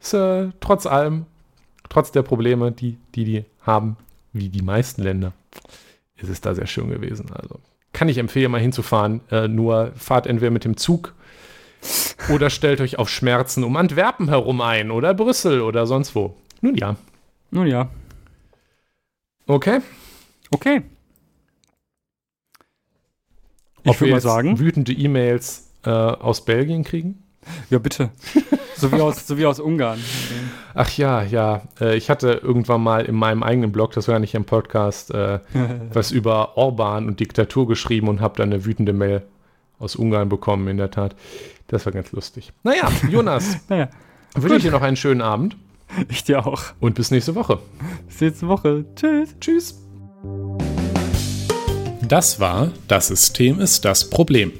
[0.00, 1.26] ist, äh, trotz allem,
[1.88, 3.96] trotz der Probleme, die, die die haben,
[4.32, 5.32] wie die meisten Länder,
[6.16, 7.26] ist es da sehr schön gewesen.
[7.34, 7.60] Also
[7.92, 9.20] kann ich empfehlen, mal hinzufahren.
[9.30, 11.14] Äh, nur fahrt entweder mit dem Zug
[12.28, 16.36] oder stellt euch auf Schmerzen um Antwerpen herum ein oder Brüssel oder sonst wo.
[16.60, 16.96] Nun ja.
[17.50, 17.88] Nun ja.
[19.46, 19.80] Okay.
[20.50, 20.82] Okay.
[23.84, 24.58] Ob Ich würde wir mal jetzt sagen.
[24.58, 27.22] wütende E-Mails äh, aus Belgien kriegen?
[27.70, 28.10] Ja, bitte.
[28.76, 29.98] so, wie aus, so wie aus Ungarn.
[30.74, 31.62] Ach ja, ja.
[31.80, 35.12] Äh, ich hatte irgendwann mal in meinem eigenen Blog, das war ja nicht im Podcast,
[35.12, 35.40] äh,
[35.92, 39.22] was über Orban und Diktatur geschrieben und habe dann eine wütende Mail
[39.82, 41.14] aus Ungarn bekommen, in der Tat.
[41.66, 42.52] Das war ganz lustig.
[42.62, 43.88] Naja, Jonas, naja,
[44.34, 45.56] wünsche ich dir noch einen schönen Abend
[46.08, 46.62] ich dir auch.
[46.80, 47.58] und bis nächste Woche.
[48.08, 48.84] Bis nächste Woche.
[48.96, 49.34] Tschüss.
[49.40, 49.78] Tschüss.
[52.06, 54.52] Das war Das System ist das Problem.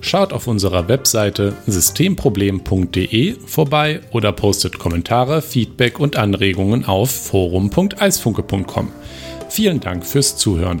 [0.00, 8.92] Schaut auf unserer Webseite systemproblem.de vorbei oder postet Kommentare, Feedback und Anregungen auf forum.eisfunke.com.
[9.48, 10.80] Vielen Dank fürs Zuhören.